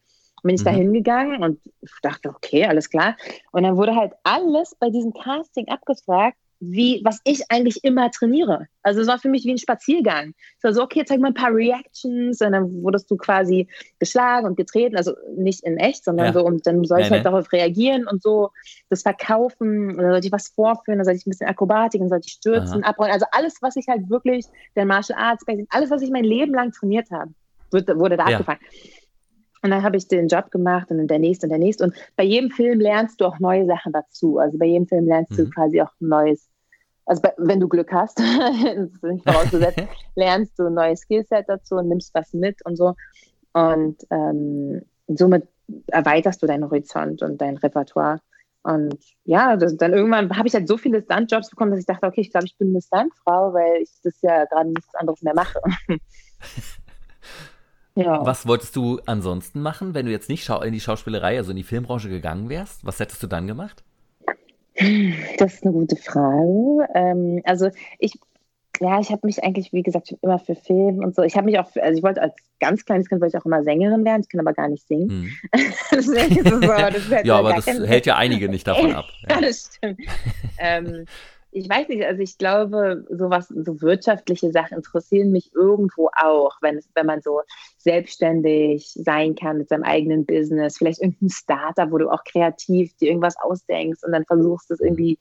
bin 0.42 0.54
ich 0.54 0.62
mhm. 0.62 0.64
da 0.66 0.70
hingegangen 0.72 1.42
und 1.42 1.60
dachte, 2.02 2.28
okay, 2.30 2.64
alles 2.64 2.90
klar. 2.90 3.16
Und 3.52 3.62
dann 3.62 3.76
wurde 3.76 3.94
halt 3.94 4.12
alles 4.24 4.74
bei 4.78 4.90
diesem 4.90 5.12
Casting 5.12 5.68
abgefragt, 5.68 6.36
wie, 6.64 7.00
was 7.04 7.20
ich 7.24 7.42
eigentlich 7.50 7.82
immer 7.82 8.08
trainiere. 8.12 8.68
Also 8.84 9.00
es 9.00 9.08
war 9.08 9.18
für 9.18 9.28
mich 9.28 9.44
wie 9.44 9.50
ein 9.50 9.58
Spaziergang. 9.58 10.32
Es 10.58 10.62
war 10.62 10.72
so, 10.72 10.82
okay, 10.84 11.04
zeig 11.04 11.18
mal 11.18 11.28
ein 11.28 11.34
paar 11.34 11.52
Reactions 11.52 12.40
und 12.40 12.52
dann 12.52 12.72
wurdest 12.84 13.10
du 13.10 13.16
quasi 13.16 13.66
geschlagen 13.98 14.46
und 14.46 14.56
getreten, 14.56 14.96
also 14.96 15.12
nicht 15.36 15.64
in 15.64 15.76
echt, 15.76 16.04
sondern 16.04 16.26
ja. 16.26 16.32
so, 16.32 16.44
und 16.44 16.64
dann 16.64 16.84
soll 16.84 17.00
ich 17.00 17.10
halt 17.10 17.26
darauf 17.26 17.50
reagieren 17.50 18.06
und 18.06 18.22
so 18.22 18.50
das 18.90 19.02
verkaufen, 19.02 19.90
und 19.90 19.96
dann 19.96 20.12
sollte 20.12 20.26
ich 20.28 20.32
was 20.32 20.48
vorführen, 20.50 20.98
dann 20.98 21.04
sollte 21.04 21.18
ich 21.18 21.26
ein 21.26 21.30
bisschen 21.30 21.48
Akrobatik, 21.48 22.00
dann 22.00 22.08
sollte 22.08 22.26
ich 22.28 22.34
stürzen, 22.34 22.84
Aha. 22.84 22.90
abrollen, 22.90 23.12
also 23.12 23.26
alles, 23.32 23.60
was 23.60 23.74
ich 23.74 23.88
halt 23.88 24.08
wirklich, 24.08 24.46
der 24.76 24.84
Martial 24.84 25.18
Arts, 25.18 25.44
alles, 25.70 25.90
was 25.90 26.00
ich 26.00 26.10
mein 26.10 26.24
Leben 26.24 26.54
lang 26.54 26.70
trainiert 26.70 27.10
habe, 27.10 27.32
wurde 27.72 28.16
da 28.16 28.28
ja. 28.28 28.36
abgefangen. 28.36 28.60
Und 29.62 29.70
dann 29.70 29.82
habe 29.82 29.96
ich 29.96 30.08
den 30.08 30.28
Job 30.28 30.50
gemacht 30.50 30.90
und 30.90 30.98
dann 30.98 31.06
der 31.06 31.20
nächste 31.20 31.46
und 31.46 31.50
der 31.50 31.58
nächste. 31.58 31.84
Und 31.84 31.94
bei 32.16 32.24
jedem 32.24 32.50
Film 32.50 32.80
lernst 32.80 33.20
du 33.20 33.26
auch 33.26 33.38
neue 33.38 33.66
Sachen 33.66 33.92
dazu. 33.92 34.38
Also 34.38 34.58
bei 34.58 34.66
jedem 34.66 34.88
Film 34.88 35.06
lernst 35.06 35.32
mhm. 35.32 35.36
du 35.36 35.50
quasi 35.50 35.80
auch 35.80 35.92
Neues. 36.00 36.48
Also 37.06 37.22
bei, 37.22 37.32
wenn 37.36 37.60
du 37.60 37.68
Glück 37.68 37.92
hast, 37.92 38.18
nicht 39.02 39.24
vorausgesetzt, 39.24 39.80
lernst 40.16 40.58
du 40.58 40.66
ein 40.66 40.74
neues 40.74 41.00
Skillset 41.00 41.44
dazu 41.48 41.76
und 41.76 41.88
nimmst 41.88 42.12
was 42.14 42.32
mit 42.32 42.64
und 42.66 42.76
so. 42.76 42.94
Und 43.52 43.96
ähm, 44.10 44.82
somit 45.08 45.46
erweiterst 45.86 46.42
du 46.42 46.46
deinen 46.46 46.64
Horizont 46.64 47.22
und 47.22 47.40
dein 47.40 47.56
Repertoire. 47.56 48.18
Und 48.64 48.96
ja, 49.24 49.56
das, 49.56 49.76
dann 49.76 49.92
irgendwann 49.92 50.36
habe 50.36 50.46
ich 50.46 50.54
halt 50.54 50.68
so 50.68 50.76
viele 50.76 51.02
Stuntjobs 51.02 51.50
bekommen, 51.50 51.72
dass 51.72 51.80
ich 51.80 51.86
dachte, 51.86 52.06
okay, 52.06 52.20
ich 52.20 52.30
glaube, 52.30 52.46
ich 52.46 52.56
bin 52.56 52.70
eine 52.70 52.80
Stuntfrau, 52.80 53.52
weil 53.52 53.82
ich 53.82 53.90
das 54.02 54.20
ja 54.22 54.44
gerade 54.44 54.68
nichts 54.68 54.94
anderes 54.94 55.22
mehr 55.22 55.34
mache. 55.34 55.60
Ja. 57.94 58.24
Was 58.24 58.46
wolltest 58.46 58.74
du 58.76 59.00
ansonsten 59.06 59.60
machen, 59.60 59.94
wenn 59.94 60.06
du 60.06 60.12
jetzt 60.12 60.28
nicht 60.28 60.48
in 60.48 60.72
die 60.72 60.80
Schauspielerei, 60.80 61.36
also 61.36 61.50
in 61.50 61.56
die 61.56 61.62
Filmbranche 61.62 62.08
gegangen 62.08 62.48
wärst? 62.48 62.84
Was 62.84 63.00
hättest 63.00 63.22
du 63.22 63.26
dann 63.26 63.46
gemacht? 63.46 63.84
Das 65.38 65.54
ist 65.54 65.64
eine 65.64 65.72
gute 65.72 65.96
Frage. 65.96 66.88
Ähm, 66.94 67.42
also 67.44 67.70
ich, 67.98 68.14
ja, 68.80 68.98
ich 69.00 69.10
habe 69.10 69.26
mich 69.26 69.44
eigentlich, 69.44 69.72
wie 69.72 69.82
gesagt, 69.82 70.14
immer 70.22 70.38
für 70.38 70.54
Film 70.54 70.98
und 70.98 71.14
so. 71.14 71.22
Ich 71.22 71.36
habe 71.36 71.44
mich 71.44 71.58
auch, 71.58 71.68
also 71.76 71.98
ich 71.98 72.02
wollte 72.02 72.22
als 72.22 72.34
ganz 72.58 72.84
kleines 72.84 73.08
Kind 73.08 73.20
wollte 73.20 73.36
ich 73.36 73.40
auch 73.40 73.46
immer 73.46 73.62
Sängerin 73.62 74.04
werden. 74.04 74.22
Ich 74.22 74.28
kann 74.28 74.40
aber 74.40 74.54
gar 74.54 74.68
nicht 74.68 74.86
singen. 74.88 75.30
Hm. 75.52 76.02
so, 76.02 76.12
das 76.12 77.08
ja, 77.24 77.36
aber 77.36 77.52
das 77.54 77.66
hält 77.66 78.06
ja 78.06 78.16
einige 78.16 78.48
nicht 78.48 78.66
davon 78.66 78.94
ab. 78.94 79.04
Ja, 79.28 79.28
ja 79.34 79.40
das 79.42 79.70
stimmt. 79.76 80.00
ähm, 80.58 81.04
ich 81.54 81.68
weiß 81.68 81.88
nicht, 81.88 82.04
also 82.04 82.22
ich 82.22 82.38
glaube, 82.38 83.04
sowas, 83.10 83.48
so 83.48 83.80
wirtschaftliche 83.82 84.50
Sachen 84.52 84.78
interessieren 84.78 85.32
mich 85.32 85.54
irgendwo 85.54 86.08
auch, 86.16 86.56
wenn 86.62 86.78
es, 86.78 86.88
wenn 86.94 87.04
man 87.04 87.20
so 87.20 87.42
selbstständig 87.76 88.90
sein 88.94 89.34
kann 89.34 89.58
mit 89.58 89.68
seinem 89.68 89.82
eigenen 89.82 90.24
Business, 90.24 90.78
vielleicht 90.78 91.02
irgendein 91.02 91.28
Startup, 91.28 91.90
wo 91.92 91.98
du 91.98 92.10
auch 92.10 92.24
kreativ 92.24 92.96
dir 92.96 93.08
irgendwas 93.08 93.36
ausdenkst 93.38 94.02
und 94.02 94.12
dann 94.12 94.24
versuchst 94.24 94.70
es 94.70 94.80
irgendwie 94.80 95.18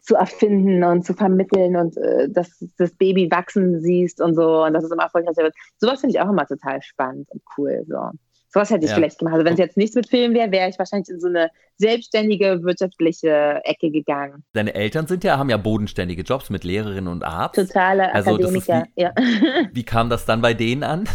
zu 0.00 0.16
erfinden 0.16 0.82
und 0.82 1.06
zu 1.06 1.14
vermitteln 1.14 1.76
und 1.76 1.96
äh, 1.96 2.28
dass 2.28 2.64
das 2.76 2.92
Baby 2.94 3.30
wachsen 3.30 3.80
siehst 3.80 4.20
und 4.20 4.34
so 4.34 4.64
und 4.64 4.74
dass 4.74 4.82
es 4.82 4.90
immer 4.90 5.04
erfolgreicher 5.04 5.44
wird. 5.44 5.54
Sowas 5.78 6.00
finde 6.00 6.16
ich 6.16 6.20
auch 6.20 6.28
immer 6.28 6.44
total 6.44 6.82
spannend 6.82 7.30
und 7.30 7.40
cool. 7.56 7.84
So. 7.86 8.10
Sowas 8.52 8.70
hätte 8.70 8.84
ich 8.84 8.90
ja. 8.90 8.96
vielleicht 8.96 9.18
gemacht. 9.18 9.34
Also 9.34 9.46
wenn 9.46 9.54
es 9.54 9.58
jetzt 9.58 9.76
nichts 9.78 9.96
mit 9.96 10.08
Filmen 10.08 10.34
wäre, 10.34 10.52
wäre 10.52 10.68
ich 10.68 10.78
wahrscheinlich 10.78 11.08
in 11.08 11.20
so 11.20 11.28
eine 11.28 11.50
selbstständige 11.78 12.62
wirtschaftliche 12.62 13.60
Ecke 13.64 13.90
gegangen. 13.90 14.44
Deine 14.52 14.74
Eltern 14.74 15.06
sind 15.06 15.24
ja, 15.24 15.38
haben 15.38 15.48
ja 15.48 15.56
bodenständige 15.56 16.22
Jobs 16.22 16.50
mit 16.50 16.62
Lehrerin 16.62 17.08
und 17.08 17.24
Arzt. 17.24 17.56
Totale 17.56 18.14
also 18.14 18.34
Akademiker, 18.34 18.86
wie, 18.94 19.02
ja. 19.02 19.14
Wie 19.72 19.84
kam 19.84 20.10
das 20.10 20.26
dann 20.26 20.42
bei 20.42 20.52
denen 20.52 20.82
an? 20.82 21.08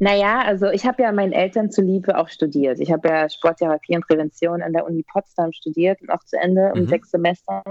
Naja, 0.00 0.42
also 0.42 0.66
ich 0.66 0.86
habe 0.86 1.02
ja 1.02 1.10
meinen 1.10 1.32
Eltern 1.32 1.72
zuliebe 1.72 2.16
auch 2.16 2.28
studiert. 2.28 2.78
Ich 2.78 2.92
habe 2.92 3.08
ja 3.08 3.28
Sporttherapie 3.28 3.96
und 3.96 4.06
Prävention 4.06 4.62
an 4.62 4.72
der 4.72 4.86
Uni 4.86 5.02
Potsdam 5.02 5.52
studiert 5.52 6.00
und 6.00 6.10
auch 6.10 6.22
zu 6.22 6.38
Ende 6.38 6.70
um 6.74 6.82
mhm. 6.82 6.88
sechs 6.88 7.10
Semester. 7.10 7.64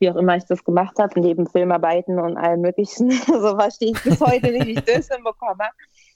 Wie 0.00 0.10
auch 0.10 0.16
immer 0.16 0.36
ich 0.36 0.44
das 0.46 0.64
gemacht 0.64 0.98
habe, 0.98 1.20
neben 1.20 1.46
Filmarbeiten 1.46 2.18
und 2.18 2.36
allem 2.36 2.62
Möglichen. 2.62 3.10
so 3.26 3.56
verstehe 3.56 3.92
ich 3.92 4.02
bis 4.02 4.20
heute 4.20 4.50
nicht, 4.50 4.66
wie 4.66 4.72
ich 4.72 4.84
das 4.84 5.08
hinbekomme. 5.14 5.68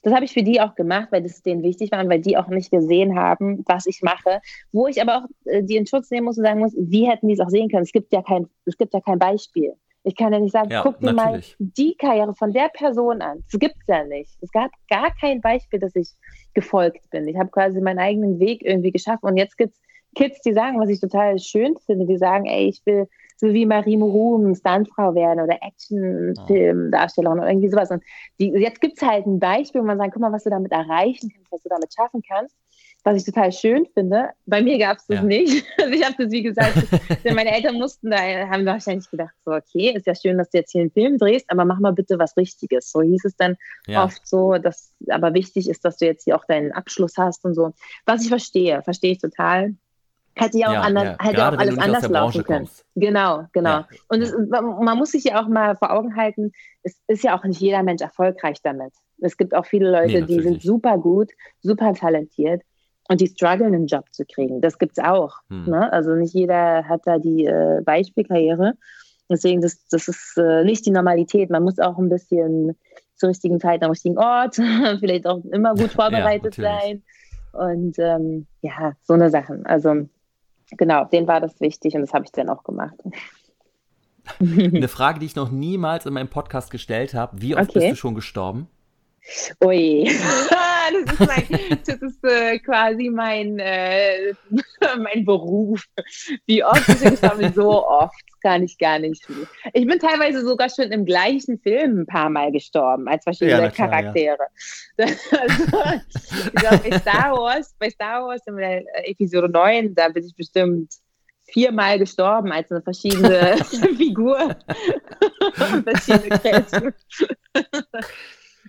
Das 0.05 0.13
habe 0.13 0.23
ich 0.23 0.33
für 0.33 0.43
die 0.43 0.61
auch 0.61 0.75
gemacht, 0.75 1.07
weil 1.09 1.23
das 1.23 1.41
denen 1.41 1.63
wichtig 1.63 1.91
war 1.91 1.99
und 1.99 2.09
weil 2.11 2.21
die 2.21 2.37
auch 2.37 2.47
nicht 2.47 2.69
gesehen 2.69 3.17
haben, 3.17 3.63
was 3.65 3.87
ich 3.87 4.03
mache. 4.03 4.39
Wo 4.71 4.85
ich 4.85 5.01
aber 5.01 5.17
auch 5.17 5.25
äh, 5.45 5.63
die 5.63 5.77
in 5.77 5.87
Schutz 5.87 6.11
nehmen 6.11 6.25
muss 6.25 6.37
und 6.37 6.43
sagen 6.43 6.59
muss, 6.59 6.75
wie 6.77 7.09
hätten 7.09 7.27
die 7.27 7.33
es 7.33 7.39
auch 7.39 7.49
sehen 7.49 7.69
können? 7.69 7.81
Es 7.81 7.91
gibt 7.91 8.13
ja 8.13 8.21
kein, 8.21 8.47
es 8.65 8.77
gibt 8.77 8.93
ja 8.93 9.01
kein 9.01 9.17
Beispiel. 9.17 9.73
Ich 10.03 10.15
kann 10.15 10.31
ja 10.31 10.39
nicht 10.39 10.51
sagen, 10.51 10.69
ja, 10.69 10.83
guck 10.83 10.99
dir 10.99 11.11
mal 11.11 11.41
die 11.57 11.95
Karriere 11.95 12.35
von 12.35 12.53
der 12.53 12.69
Person 12.69 13.23
an. 13.23 13.43
Das 13.51 13.59
gibt 13.59 13.77
es 13.79 13.87
ja 13.87 14.03
nicht. 14.03 14.29
Es 14.41 14.51
gab 14.51 14.69
gar 14.91 15.09
kein 15.19 15.41
Beispiel, 15.41 15.79
dass 15.79 15.95
ich 15.95 16.09
gefolgt 16.53 17.09
bin. 17.09 17.27
Ich 17.27 17.37
habe 17.37 17.49
quasi 17.49 17.81
meinen 17.81 17.97
eigenen 17.97 18.39
Weg 18.39 18.63
irgendwie 18.63 18.91
geschaffen. 18.91 19.25
Und 19.27 19.37
jetzt 19.37 19.57
gibt 19.57 19.73
es 19.73 19.81
Kids, 20.13 20.39
die 20.41 20.53
sagen, 20.53 20.79
was 20.79 20.89
ich 20.89 20.99
total 20.99 21.39
schön 21.39 21.75
finde, 21.87 22.05
die 22.05 22.19
sagen, 22.19 22.45
ey, 22.45 22.67
ich 22.67 22.85
will 22.85 23.07
so 23.37 23.47
wie 23.53 23.65
Marie 23.65 23.97
Morum 23.97 24.55
Stuntfrau 24.55 25.13
werden 25.13 25.43
oder 25.43 25.57
Actionfilmdarstellerin 25.61 27.39
oder 27.39 27.49
irgendwie 27.49 27.69
sowas. 27.69 27.91
Und 27.91 28.03
die, 28.39 28.49
jetzt 28.49 28.81
gibt 28.81 29.01
es 29.01 29.07
halt 29.07 29.25
ein 29.25 29.39
Beispiel, 29.39 29.81
wo 29.81 29.85
man 29.85 29.97
sagt, 29.97 30.13
guck 30.13 30.21
mal, 30.21 30.31
was 30.31 30.43
du 30.43 30.49
damit 30.49 30.71
erreichen 30.71 31.31
kannst, 31.33 31.51
was 31.51 31.63
du 31.63 31.69
damit 31.69 31.93
schaffen 31.93 32.21
kannst. 32.27 32.55
Was 33.03 33.17
ich 33.17 33.25
total 33.25 33.51
schön 33.51 33.85
finde. 33.93 34.29
Bei 34.47 34.63
mir 34.63 34.79
gab 34.79 34.97
es 34.97 35.05
das 35.05 35.17
ja. 35.17 35.23
nicht. 35.23 35.63
Also 35.79 35.93
ich 35.93 36.03
habe 36.03 36.15
das, 36.17 36.31
wie 36.31 36.41
gesagt, 36.41 36.75
meine 37.23 37.53
Eltern 37.53 37.75
mussten 37.75 38.09
da, 38.09 38.17
haben 38.17 38.65
wahrscheinlich 38.65 39.07
gedacht, 39.11 39.35
so, 39.45 39.51
okay, 39.51 39.91
ist 39.95 40.07
ja 40.07 40.15
schön, 40.15 40.39
dass 40.39 40.49
du 40.49 40.57
jetzt 40.57 40.71
hier 40.71 40.81
einen 40.81 40.89
Film 40.89 41.19
drehst, 41.19 41.45
aber 41.49 41.65
mach 41.65 41.79
mal 41.79 41.91
bitte 41.93 42.17
was 42.17 42.35
Richtiges. 42.35 42.91
So 42.91 43.03
hieß 43.03 43.25
es 43.25 43.35
dann 43.35 43.57
ja. 43.85 44.03
oft 44.03 44.25
so, 44.25 44.57
dass 44.57 44.95
aber 45.09 45.35
wichtig 45.35 45.69
ist, 45.69 45.85
dass 45.85 45.97
du 45.97 46.05
jetzt 46.05 46.23
hier 46.23 46.35
auch 46.35 46.45
deinen 46.45 46.71
Abschluss 46.71 47.13
hast 47.17 47.45
und 47.45 47.53
so. 47.53 47.73
Was 48.07 48.23
ich 48.23 48.29
verstehe, 48.29 48.81
verstehe 48.81 49.11
ich 49.11 49.19
total 49.19 49.75
hätte 50.35 50.57
ja 50.57 50.67
auch, 50.67 50.73
ja, 50.73 50.81
anders, 50.81 51.03
ja. 51.03 51.25
Hätte 51.25 51.47
auch 51.47 51.57
alles 51.57 51.77
anders 51.77 52.09
laufen 52.09 52.43
können. 52.43 52.65
Kommst. 52.65 52.85
Genau, 52.95 53.45
genau. 53.53 53.69
Ja. 53.69 53.87
Und 54.09 54.21
es, 54.21 54.33
man 54.49 54.97
muss 54.97 55.11
sich 55.11 55.23
ja 55.23 55.41
auch 55.41 55.47
mal 55.47 55.75
vor 55.75 55.91
Augen 55.91 56.15
halten, 56.15 56.51
es 56.83 56.99
ist 57.07 57.23
ja 57.23 57.37
auch 57.37 57.43
nicht 57.43 57.59
jeder 57.59 57.83
Mensch 57.83 58.01
erfolgreich 58.01 58.61
damit. 58.61 58.93
Es 59.21 59.37
gibt 59.37 59.55
auch 59.55 59.65
viele 59.65 59.89
Leute, 59.89 60.21
nee, 60.21 60.25
die 60.25 60.41
sind 60.41 60.61
super 60.61 60.97
gut, 60.97 61.31
super 61.61 61.93
talentiert 61.93 62.61
und 63.09 63.21
die 63.21 63.27
strugglen, 63.27 63.73
einen 63.73 63.87
Job 63.87 64.05
zu 64.11 64.25
kriegen. 64.25 64.61
Das 64.61 64.77
gibt 64.77 64.97
es 64.97 65.03
auch. 65.03 65.37
Hm. 65.49 65.65
Ne? 65.69 65.91
Also 65.91 66.15
nicht 66.15 66.33
jeder 66.33 66.87
hat 66.87 67.01
da 67.05 67.17
die 67.17 67.45
äh, 67.45 67.81
Beispielkarriere. 67.83 68.73
Deswegen, 69.29 69.61
das, 69.61 69.87
das 69.87 70.07
ist 70.07 70.37
äh, 70.37 70.63
nicht 70.63 70.85
die 70.85 70.91
Normalität. 70.91 71.49
Man 71.49 71.63
muss 71.63 71.79
auch 71.79 71.97
ein 71.97 72.09
bisschen 72.09 72.77
zur 73.15 73.29
richtigen 73.29 73.59
Zeit 73.59 73.83
am 73.83 73.91
richtigen 73.91 74.17
Ort, 74.17 74.55
vielleicht 74.99 75.25
auch 75.25 75.43
immer 75.45 75.73
gut 75.73 75.91
vorbereitet 75.93 76.55
sein. 76.55 77.03
Und 77.53 77.97
ähm, 77.99 78.47
ja, 78.61 78.93
so 79.01 79.13
eine 79.13 79.29
Sachen. 79.29 79.65
Also 79.65 80.07
genau, 80.71 81.05
denen 81.05 81.27
war 81.27 81.41
das 81.41 81.59
wichtig 81.61 81.95
und 81.95 82.01
das 82.01 82.13
habe 82.13 82.25
ich 82.25 82.31
dann 82.31 82.49
auch 82.49 82.63
gemacht. 82.63 82.95
Eine 84.39 84.87
Frage, 84.87 85.19
die 85.19 85.25
ich 85.27 85.35
noch 85.35 85.51
niemals 85.51 86.05
in 86.05 86.13
meinem 86.13 86.29
Podcast 86.29 86.71
gestellt 86.71 87.13
habe. 87.13 87.41
Wie 87.41 87.55
oft 87.55 87.69
okay. 87.69 87.79
bist 87.79 87.91
du 87.91 87.95
schon 87.95 88.15
gestorben? 88.15 88.67
Ui, 89.63 90.09
das 91.05 91.19
ist, 91.19 91.27
mein, 91.27 91.79
das 91.85 92.01
ist 92.01 92.23
äh, 92.23 92.59
quasi 92.59 93.09
mein, 93.09 93.59
äh, 93.59 94.33
mein 94.97 95.25
Beruf. 95.25 95.85
Wie 96.45 96.63
oft 96.63 96.87
ist 96.87 97.03
gestorben? 97.03 97.53
So 97.53 97.87
oft 97.87 98.15
kann 98.41 98.63
ich 98.63 98.77
gar 98.77 98.99
nicht. 98.99 99.25
Ich 99.73 99.87
bin 99.87 99.99
teilweise 99.99 100.45
sogar 100.45 100.69
schon 100.69 100.91
im 100.91 101.05
gleichen 101.05 101.59
Film 101.59 102.01
ein 102.01 102.05
paar 102.05 102.29
Mal 102.29 102.51
gestorben, 102.51 103.07
als 103.07 103.23
verschiedene 103.23 103.63
ja, 103.63 103.69
klar, 103.69 103.89
Charaktere. 103.89 104.47
Ja. 104.97 105.05
also, 105.07 105.99
ich 106.47 106.53
glaube, 106.53 106.89
bei 106.89 106.99
Star 106.99 107.31
Wars, 107.33 107.75
bei 107.79 107.89
Star 107.89 108.25
Wars 108.25 108.41
in 108.47 108.57
der 108.57 108.83
Episode 109.09 109.49
9, 109.49 109.95
da 109.95 110.09
bin 110.09 110.25
ich 110.25 110.35
bestimmt 110.35 110.93
viermal 111.47 111.99
gestorben 111.99 112.51
als 112.51 112.71
eine 112.71 112.81
verschiedene 112.81 113.57
Figur. 113.97 114.55
verschiedene 115.83 116.39
Kreaturen. 116.39 116.93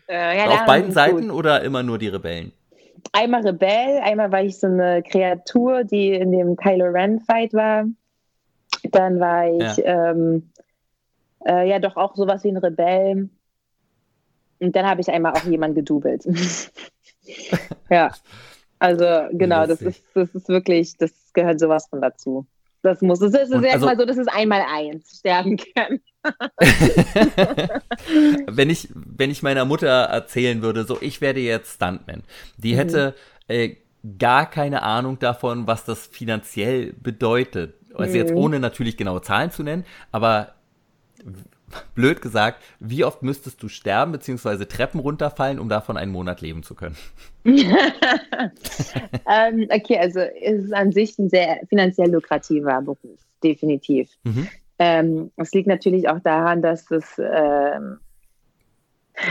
Äh, 0.08 0.38
ja, 0.38 0.50
Auf 0.50 0.66
beiden 0.66 0.92
Seiten 0.92 1.28
gut. 1.28 1.38
oder 1.38 1.62
immer 1.62 1.82
nur 1.82 1.98
die 1.98 2.08
Rebellen? 2.08 2.52
Einmal 3.12 3.42
Rebell, 3.42 4.00
einmal 4.02 4.32
war 4.32 4.42
ich 4.42 4.58
so 4.58 4.66
eine 4.66 5.02
Kreatur, 5.02 5.84
die 5.84 6.10
in 6.10 6.32
dem 6.32 6.56
Kylo 6.56 6.86
Ren 6.86 7.20
Fight 7.20 7.52
war. 7.54 7.84
Dann 8.90 9.20
war 9.20 9.48
ich 9.48 9.76
ja, 9.78 10.10
ähm, 10.10 10.50
äh, 11.46 11.68
ja 11.68 11.78
doch 11.78 11.96
auch 11.96 12.14
sowas 12.16 12.44
wie 12.44 12.48
ein 12.48 12.56
Rebell. 12.56 13.28
Und 14.58 14.76
dann 14.76 14.86
habe 14.86 15.00
ich 15.00 15.10
einmal 15.10 15.32
auch 15.32 15.44
jemanden 15.44 15.76
gedoubelt. 15.76 16.26
ja. 17.90 18.12
Also 18.78 19.04
genau, 19.32 19.66
das 19.66 19.80
ist, 19.80 20.04
das 20.14 20.34
ist 20.34 20.48
wirklich, 20.48 20.96
das 20.98 21.32
gehört 21.32 21.60
sowas 21.60 21.88
von 21.88 22.00
dazu. 22.00 22.46
Das 22.86 23.02
muss, 23.02 23.18
das 23.18 23.34
ist, 23.34 23.50
ist 23.50 23.52
also, 23.52 23.88
so, 23.98 24.06
das 24.06 24.16
ist 24.16 24.28
einmal 24.28 24.62
eins, 24.62 25.18
sterben 25.18 25.56
können. 25.56 26.00
wenn, 28.46 28.70
ich, 28.70 28.88
wenn 28.94 29.30
ich 29.30 29.42
meiner 29.42 29.64
Mutter 29.64 29.88
erzählen 29.88 30.62
würde, 30.62 30.84
so 30.84 30.96
ich 31.00 31.20
werde 31.20 31.40
jetzt 31.40 31.74
Stuntman, 31.74 32.22
die 32.56 32.74
mhm. 32.74 32.76
hätte 32.76 33.14
äh, 33.48 33.74
gar 34.18 34.48
keine 34.48 34.82
Ahnung 34.82 35.18
davon, 35.18 35.66
was 35.66 35.84
das 35.84 36.06
finanziell 36.06 36.92
bedeutet. 36.92 37.74
Also 37.92 38.10
mhm. 38.10 38.16
jetzt 38.16 38.32
ohne 38.32 38.60
natürlich 38.60 38.96
genaue 38.96 39.22
Zahlen 39.22 39.50
zu 39.50 39.64
nennen, 39.64 39.84
aber 40.12 40.54
blöd 41.94 42.22
gesagt, 42.22 42.62
wie 42.80 43.04
oft 43.04 43.22
müsstest 43.22 43.62
du 43.62 43.68
sterben 43.68 44.12
bzw. 44.12 44.64
Treppen 44.66 45.00
runterfallen, 45.00 45.58
um 45.58 45.68
davon 45.68 45.96
einen 45.96 46.12
Monat 46.12 46.40
leben 46.40 46.62
zu 46.62 46.74
können? 46.74 46.96
ähm, 47.44 47.58
okay, 49.70 49.98
also 49.98 50.20
es 50.20 50.64
ist 50.64 50.72
an 50.74 50.92
sich 50.92 51.18
ein 51.18 51.28
sehr 51.28 51.60
finanziell 51.68 52.10
lukrativer 52.10 52.80
Beruf, 52.82 53.20
definitiv. 53.42 54.10
Mhm. 54.24 54.48
Ähm, 54.78 55.32
es 55.36 55.52
liegt 55.52 55.68
natürlich 55.68 56.08
auch 56.08 56.20
daran, 56.20 56.62
dass 56.62 56.90
es, 56.90 57.18
ähm, 57.18 57.98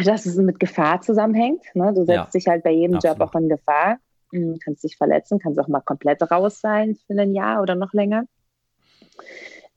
dass 0.04 0.26
es 0.26 0.36
mit 0.38 0.60
Gefahr 0.60 1.02
zusammenhängt. 1.02 1.64
Ne? 1.74 1.94
Du 1.94 2.06
setzt 2.06 2.10
ja, 2.10 2.30
dich 2.34 2.48
halt 2.48 2.64
bei 2.64 2.72
jedem 2.72 2.96
absolut. 2.96 3.20
Job 3.20 3.30
auch 3.30 3.36
in 3.36 3.50
Gefahr. 3.50 3.98
Du 4.32 4.38
hm, 4.40 4.60
kannst 4.64 4.84
dich 4.84 4.98
verletzen, 4.98 5.40
kannst 5.40 5.60
auch 5.60 5.68
mal 5.68 5.82
komplett 5.82 6.22
raus 6.32 6.60
sein 6.60 6.98
für 7.08 7.20
ein 7.20 7.34
Jahr 7.34 7.62
oder 7.62 7.76
noch 7.76 7.94
länger. 7.94 8.26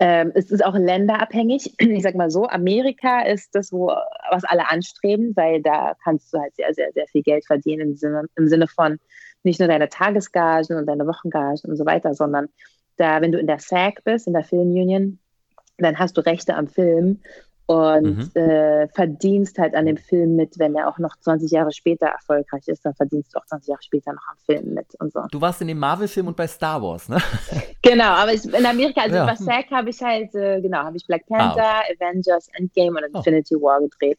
Ähm, 0.00 0.30
es 0.34 0.50
ist 0.50 0.64
auch 0.64 0.76
länderabhängig. 0.76 1.74
Ich 1.78 2.02
sag 2.02 2.14
mal 2.14 2.30
so, 2.30 2.46
Amerika 2.46 3.22
ist 3.22 3.54
das, 3.54 3.72
wo, 3.72 3.88
was 4.30 4.44
alle 4.44 4.68
anstreben, 4.68 5.34
weil 5.36 5.62
da 5.62 5.96
kannst 6.04 6.32
du 6.32 6.38
halt 6.38 6.54
sehr, 6.54 6.72
sehr, 6.74 6.92
sehr 6.92 7.06
viel 7.08 7.22
Geld 7.22 7.44
verdienen 7.46 7.90
im 7.90 7.96
Sinne, 7.96 8.24
im 8.36 8.46
Sinne 8.48 8.68
von 8.68 8.98
nicht 9.42 9.58
nur 9.58 9.68
deine 9.68 9.88
Tagesgagen 9.88 10.76
und 10.76 10.86
deine 10.86 11.06
Wochengagen 11.06 11.70
und 11.70 11.76
so 11.76 11.86
weiter, 11.86 12.14
sondern 12.14 12.48
da, 12.96 13.20
wenn 13.20 13.32
du 13.32 13.38
in 13.38 13.46
der 13.46 13.60
SAG 13.60 14.02
bist, 14.04 14.26
in 14.26 14.32
der 14.32 14.44
Filmunion, 14.44 15.18
dann 15.78 15.98
hast 15.98 16.16
du 16.16 16.20
Rechte 16.20 16.54
am 16.54 16.66
Film 16.66 17.20
und 17.68 18.34
mhm. 18.34 18.40
äh, 18.40 18.88
verdienst 18.88 19.58
halt 19.58 19.74
an 19.74 19.84
dem 19.84 19.98
Film 19.98 20.36
mit, 20.36 20.58
wenn 20.58 20.74
er 20.74 20.88
auch 20.88 20.98
noch 20.98 21.16
20 21.20 21.50
Jahre 21.50 21.70
später 21.70 22.06
erfolgreich 22.06 22.66
ist, 22.66 22.82
dann 22.86 22.94
verdienst 22.94 23.34
du 23.34 23.38
auch 23.38 23.44
20 23.44 23.68
Jahre 23.68 23.82
später 23.82 24.14
noch 24.14 24.26
am 24.30 24.38
Film 24.46 24.72
mit 24.72 24.86
und 24.98 25.12
so. 25.12 25.20
Du 25.30 25.38
warst 25.38 25.60
in 25.60 25.68
dem 25.68 25.78
Marvel-Film 25.78 26.28
und 26.28 26.36
bei 26.36 26.46
Star 26.46 26.82
Wars, 26.82 27.10
ne? 27.10 27.18
Genau, 27.82 28.04
aber 28.04 28.32
ich, 28.32 28.44
in 28.46 28.64
Amerika, 28.64 29.02
also 29.02 29.16
ja. 29.16 29.26
bei 29.26 29.36
SAG 29.36 29.70
habe 29.70 29.90
ich 29.90 30.00
halt, 30.00 30.34
äh, 30.34 30.62
genau, 30.62 30.78
habe 30.78 30.96
ich 30.96 31.06
Black 31.06 31.26
Panther, 31.26 31.62
ah, 31.62 31.80
okay. 31.80 31.96
Avengers, 32.00 32.48
Endgame 32.54 32.98
und 32.98 33.04
oh. 33.12 33.18
Infinity 33.18 33.54
War 33.56 33.80
gedreht. 33.80 34.18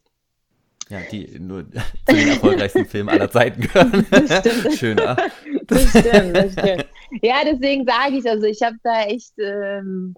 Ja, 0.89 0.99
die 1.11 1.39
nur 1.39 1.65
zu 1.71 2.15
den 2.15 2.29
erfolgreichsten 2.29 2.85
Filmen 2.87 3.09
aller 3.09 3.31
Zeiten 3.31 3.61
gehören. 3.61 4.05
Das 4.11 4.39
stimmt. 4.39 4.73
Schöner. 4.77 5.17
Das 5.65 5.89
stimmt, 5.89 6.35
das 6.35 6.53
stimmt. 6.53 6.85
Ja, 7.21 7.35
deswegen 7.45 7.85
sage 7.85 8.17
ich, 8.17 8.29
also 8.29 8.45
ich 8.45 8.61
habe 8.61 8.75
da 8.83 9.03
echt 9.03 9.33
ähm, 9.39 10.15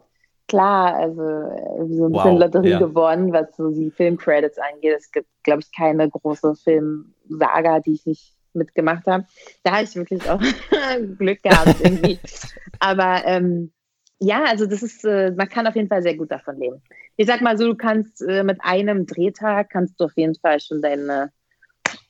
klar, 0.52 0.96
also 0.96 1.22
äh, 1.22 1.88
so 1.88 2.06
ein 2.08 2.12
bisschen 2.12 2.34
wow, 2.34 2.40
Lotterie 2.40 2.72
ja. 2.72 2.80
gewonnen, 2.80 3.32
was 3.32 3.56
so 3.56 3.70
die 3.72 3.90
Filmcredits 3.90 4.58
angeht. 4.58 4.96
Es 4.98 5.10
gibt, 5.10 5.28
glaube 5.44 5.62
ich, 5.62 5.72
keine 5.74 6.10
große 6.10 6.56
Filmsaga, 6.56 7.80
die 7.80 7.94
ich 7.94 8.06
nicht 8.06 8.36
mitgemacht 8.54 9.08
habe. 9.08 9.26
Da 9.64 9.72
habe 9.72 9.84
ich 9.84 9.96
wirklich 9.96 10.30
auch 10.30 10.42
Glück 11.18 11.42
gehabt 11.42 11.78
irgendwie. 11.82 12.20
Aber 12.80 13.22
ähm, 13.26 13.72
ja, 14.20 14.44
also 14.44 14.66
das 14.66 14.84
ist, 14.84 15.06
äh, 15.06 15.32
man 15.32 15.48
kann 15.48 15.68
auf 15.68 15.76
jeden 15.78 15.88
Fall 15.88 16.04
sehr 16.04 16.18
gut 16.18 16.32
davon 16.32 16.58
leben. 16.58 16.82
Ich 17.16 17.28
sag 17.28 17.40
mal 17.40 17.58
so, 17.58 17.66
du 17.66 17.76
kannst 17.76 18.22
äh, 18.22 18.44
mit 18.44 18.58
einem 18.62 19.06
Drehtag 19.06 19.70
kannst 19.70 20.02
du 20.02 20.06
auf 20.06 20.18
jeden 20.18 20.36
Fall 20.36 20.60
schon 20.60 20.82
deine 20.82 21.32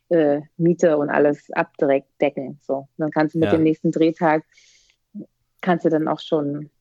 äh, 0.10 0.42
Miete 0.58 0.98
und 0.98 1.12
alles 1.12 1.52
abdecken. 1.52 2.60
So, 2.64 2.88
dann 2.98 3.12
kannst 3.12 3.36
du 3.36 3.40
mit 3.40 3.52
ja. 3.52 3.56
dem 3.56 3.64
nächsten 3.64 3.92
Drehtag 3.92 4.44
kannst 5.62 5.86
du 5.86 5.90
dann 5.90 6.08
auch 6.08 6.20
schon 6.20 6.72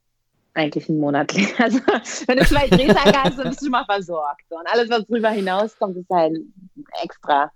eigentlich 0.54 0.88
einen 0.88 0.98
Monat. 0.98 1.32
Also 1.58 1.78
wenn 2.26 2.38
du 2.38 2.44
zwei 2.44 2.68
Drehtage 2.68 3.22
hast, 3.22 3.38
dann 3.38 3.48
bist 3.48 3.60
du 3.60 3.66
schon 3.66 3.72
mal 3.72 3.84
versorgt. 3.84 4.44
Und 4.48 4.66
alles, 4.66 4.90
was 4.90 5.06
drüber 5.06 5.30
hinauskommt, 5.30 5.96
ist 5.96 6.10
halt 6.10 6.38
extra 7.02 7.50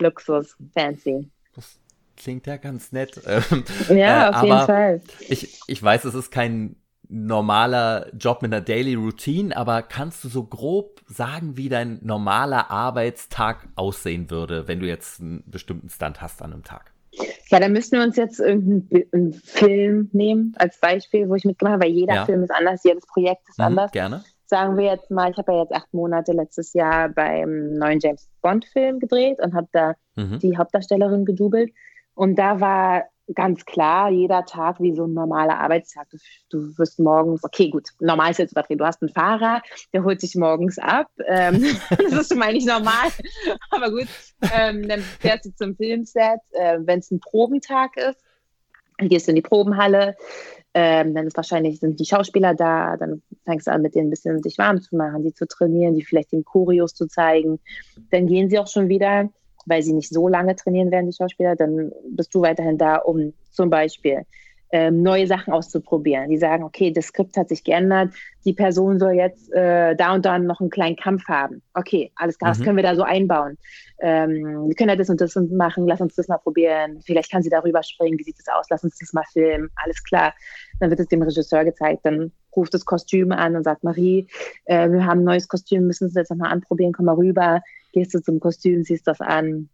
Luxus, 0.00 0.56
fancy. 0.74 1.28
Das 1.54 1.78
klingt 2.16 2.46
ja 2.46 2.56
ganz 2.56 2.92
nett. 2.92 3.20
ja, 3.88 4.30
äh, 4.30 4.34
auf 4.34 4.42
jeden 4.42 4.66
Fall. 4.66 5.00
Ich, 5.28 5.60
ich 5.66 5.82
weiß, 5.82 6.04
es 6.04 6.14
ist 6.14 6.30
kein 6.30 6.76
normaler 7.08 8.14
Job 8.14 8.42
mit 8.42 8.52
einer 8.52 8.60
Daily 8.60 8.94
Routine, 8.94 9.56
aber 9.56 9.82
kannst 9.82 10.24
du 10.24 10.28
so 10.28 10.44
grob 10.44 11.00
sagen, 11.06 11.56
wie 11.56 11.68
dein 11.68 11.98
normaler 12.02 12.70
Arbeitstag 12.70 13.68
aussehen 13.76 14.30
würde, 14.30 14.68
wenn 14.68 14.80
du 14.80 14.86
jetzt 14.86 15.20
einen 15.20 15.42
bestimmten 15.46 15.88
Stand 15.88 16.20
hast 16.20 16.42
an 16.42 16.52
einem 16.52 16.64
Tag? 16.64 16.92
Ja, 17.50 17.60
dann 17.60 17.72
müssten 17.72 17.96
wir 17.96 18.04
uns 18.04 18.16
jetzt 18.16 18.40
irgendeinen 18.40 19.32
Film 19.32 20.10
nehmen 20.12 20.54
als 20.58 20.78
Beispiel, 20.80 21.28
wo 21.28 21.34
ich 21.34 21.44
mitgemacht 21.44 21.74
habe, 21.74 21.84
weil 21.84 21.92
jeder 21.92 22.14
ja. 22.14 22.24
Film 22.26 22.42
ist 22.42 22.50
anders, 22.50 22.84
jedes 22.84 23.06
Projekt 23.06 23.48
ist 23.48 23.58
mhm, 23.58 23.64
anders. 23.64 23.90
Gerne. 23.92 24.24
Sagen 24.46 24.76
wir 24.76 24.84
jetzt 24.84 25.10
mal, 25.10 25.30
ich 25.30 25.36
habe 25.36 25.52
ja 25.52 25.60
jetzt 25.62 25.74
acht 25.74 25.92
Monate 25.92 26.32
letztes 26.32 26.72
Jahr 26.72 27.08
beim 27.08 27.74
neuen 27.74 28.00
James 28.00 28.28
Bond-Film 28.40 28.98
gedreht 28.98 29.38
und 29.42 29.54
habe 29.54 29.68
da 29.72 29.94
mhm. 30.16 30.38
die 30.38 30.56
Hauptdarstellerin 30.56 31.24
gedoubelt. 31.24 31.72
Und 32.14 32.38
da 32.38 32.60
war 32.60 33.04
ganz 33.34 33.64
klar 33.64 34.10
jeder 34.10 34.44
Tag 34.44 34.80
wie 34.80 34.94
so 34.94 35.04
ein 35.04 35.14
normaler 35.14 35.58
Arbeitstag. 35.58 36.06
Du, 36.50 36.76
wirst 36.78 36.98
morgens, 36.98 37.44
okay, 37.44 37.70
gut, 37.70 37.88
normal 38.00 38.30
ist 38.30 38.38
jetzt 38.38 38.52
übertrieben. 38.52 38.78
Du 38.78 38.86
hast 38.86 39.02
einen 39.02 39.12
Fahrer, 39.12 39.62
der 39.92 40.04
holt 40.04 40.22
dich 40.22 40.34
morgens 40.34 40.78
ab. 40.78 41.08
Ähm, 41.26 41.64
das 41.90 42.12
ist 42.12 42.28
schon 42.28 42.38
mal 42.38 42.52
nicht 42.52 42.66
normal, 42.66 43.08
aber 43.70 43.90
gut. 43.90 44.08
Ähm, 44.52 44.88
dann 44.88 45.00
fährst 45.00 45.46
du 45.46 45.54
zum 45.54 45.76
Filmset. 45.76 46.40
Äh, 46.52 46.78
Wenn 46.80 47.00
es 47.00 47.10
ein 47.10 47.20
Probentag 47.20 47.96
ist, 47.96 48.22
dann 48.98 49.08
gehst 49.08 49.26
du 49.26 49.32
in 49.32 49.36
die 49.36 49.42
Probenhalle. 49.42 50.16
Ähm, 50.74 51.14
dann 51.14 51.26
ist 51.26 51.36
wahrscheinlich 51.36 51.80
sind 51.80 51.98
die 51.98 52.04
Schauspieler 52.04 52.54
da. 52.54 52.96
Dann 52.96 53.22
fängst 53.44 53.66
du 53.66 53.72
an, 53.72 53.82
mit 53.82 53.94
denen 53.94 54.08
ein 54.08 54.10
bisschen 54.10 54.42
sich 54.42 54.58
warm 54.58 54.80
zu 54.80 54.96
machen, 54.96 55.22
die 55.22 55.32
zu 55.32 55.46
trainieren, 55.46 55.94
die 55.94 56.04
vielleicht 56.04 56.32
den 56.32 56.44
Choreos 56.44 56.94
zu 56.94 57.06
zeigen. 57.06 57.58
Dann 58.10 58.26
gehen 58.26 58.50
sie 58.50 58.58
auch 58.58 58.68
schon 58.68 58.88
wieder 58.88 59.30
weil 59.68 59.82
sie 59.82 59.92
nicht 59.92 60.10
so 60.10 60.28
lange 60.28 60.56
trainieren 60.56 60.90
werden, 60.90 61.10
die 61.10 61.16
Schauspieler, 61.16 61.56
dann 61.56 61.92
bist 62.10 62.34
du 62.34 62.42
weiterhin 62.42 62.78
da, 62.78 62.96
um 62.96 63.32
zum 63.50 63.70
Beispiel 63.70 64.24
ähm, 64.70 65.02
neue 65.02 65.26
Sachen 65.26 65.52
auszuprobieren. 65.52 66.28
Die 66.28 66.36
sagen, 66.36 66.62
okay, 66.62 66.92
das 66.92 67.06
Skript 67.06 67.36
hat 67.36 67.48
sich 67.48 67.64
geändert, 67.64 68.12
die 68.44 68.52
Person 68.52 68.98
soll 68.98 69.12
jetzt 69.12 69.52
äh, 69.52 69.96
da 69.96 70.14
und 70.14 70.24
da 70.24 70.38
noch 70.38 70.60
einen 70.60 70.70
kleinen 70.70 70.96
Kampf 70.96 71.24
haben. 71.26 71.62
Okay, 71.74 72.12
alles 72.16 72.38
klar, 72.38 72.50
mhm. 72.50 72.58
das 72.58 72.64
können 72.64 72.76
wir 72.76 72.82
da 72.82 72.94
so 72.94 73.02
einbauen. 73.02 73.56
Ähm, 74.00 74.66
wir 74.66 74.74
können 74.74 74.90
ja 74.90 74.96
das 74.96 75.08
und 75.08 75.20
das 75.20 75.34
machen, 75.36 75.86
lass 75.86 76.00
uns 76.00 76.14
das 76.14 76.28
mal 76.28 76.38
probieren. 76.38 77.00
Vielleicht 77.04 77.30
kann 77.30 77.42
sie 77.42 77.50
darüber 77.50 77.82
springen, 77.82 78.18
wie 78.18 78.24
sieht 78.24 78.38
das 78.38 78.54
aus, 78.54 78.66
lass 78.70 78.84
uns 78.84 78.98
das 78.98 79.12
mal 79.12 79.24
filmen, 79.32 79.70
alles 79.76 80.02
klar. 80.04 80.34
Dann 80.80 80.90
wird 80.90 81.00
es 81.00 81.08
dem 81.08 81.22
Regisseur 81.22 81.64
gezeigt, 81.64 82.00
dann 82.04 82.30
ruft 82.54 82.74
das 82.74 82.84
Kostüm 82.84 83.32
an 83.32 83.56
und 83.56 83.64
sagt, 83.64 83.84
Marie, 83.84 84.26
äh, 84.66 84.90
wir 84.90 85.06
haben 85.06 85.20
ein 85.20 85.24
neues 85.24 85.48
Kostüm, 85.48 85.86
müssen 85.86 86.08
es 86.08 86.14
jetzt 86.14 86.30
nochmal 86.30 86.52
anprobieren, 86.52 86.92
komm 86.92 87.06
mal 87.06 87.14
rüber, 87.14 87.62
gehst 87.98 88.14
du 88.14 88.22
zum 88.22 88.40
Kostüm, 88.40 88.82
siehst 88.84 89.06
das 89.06 89.20
an, 89.20 89.68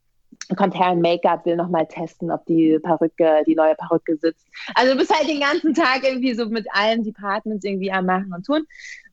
kommt 0.57 0.79
her 0.79 0.93
in 0.93 1.01
Make-up, 1.01 1.45
will 1.47 1.57
nochmal 1.57 1.87
testen, 1.87 2.31
ob 2.31 2.45
die 2.47 2.79
Perücke, 2.83 3.43
die 3.47 3.55
neue 3.55 3.75
Perücke 3.75 4.17
sitzt. 4.17 4.47
Also 4.75 4.93
du 4.93 4.99
bist 4.99 5.15
halt 5.15 5.29
den 5.29 5.41
ganzen 5.41 5.75
Tag 5.75 6.03
irgendwie 6.03 6.35
so 6.35 6.47
mit 6.47 6.67
allen 6.73 7.03
Departments 7.05 7.65
irgendwie 7.65 7.93
am 7.93 8.07
Machen 8.07 8.33
und 8.35 8.45
Tun. 8.45 8.65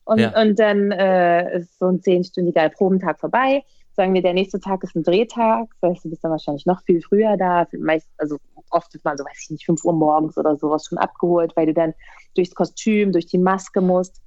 Und, 0.04 0.18
ja. 0.18 0.40
und 0.40 0.58
dann 0.58 0.90
äh, 0.90 1.58
ist 1.58 1.78
so 1.78 1.86
ein 1.86 2.02
zehnstündiger 2.02 2.68
Probentag 2.70 3.20
vorbei. 3.20 3.62
Sagen 3.94 4.14
wir, 4.14 4.22
der 4.22 4.32
nächste 4.32 4.58
Tag 4.58 4.82
ist 4.82 4.96
ein 4.96 5.02
Drehtag. 5.02 5.68
Vielleicht 5.78 6.02
bist 6.02 6.14
du 6.14 6.18
dann 6.22 6.32
wahrscheinlich 6.32 6.66
noch 6.66 6.82
viel 6.82 7.02
früher 7.02 7.36
da. 7.36 7.66
Meist, 7.78 8.08
also 8.16 8.38
oft 8.70 8.94
ist 8.94 9.04
man 9.04 9.16
so, 9.16 9.24
weiß 9.24 9.42
ich 9.44 9.50
nicht, 9.50 9.66
5 9.66 9.84
Uhr 9.84 9.92
morgens 9.92 10.36
oder 10.38 10.56
sowas 10.56 10.86
schon 10.86 10.98
abgeholt, 10.98 11.52
weil 11.56 11.66
du 11.66 11.74
dann 11.74 11.94
durchs 12.34 12.54
Kostüm, 12.54 13.12
durch 13.12 13.26
die 13.26 13.38
Maske 13.38 13.80
musst. 13.80 14.20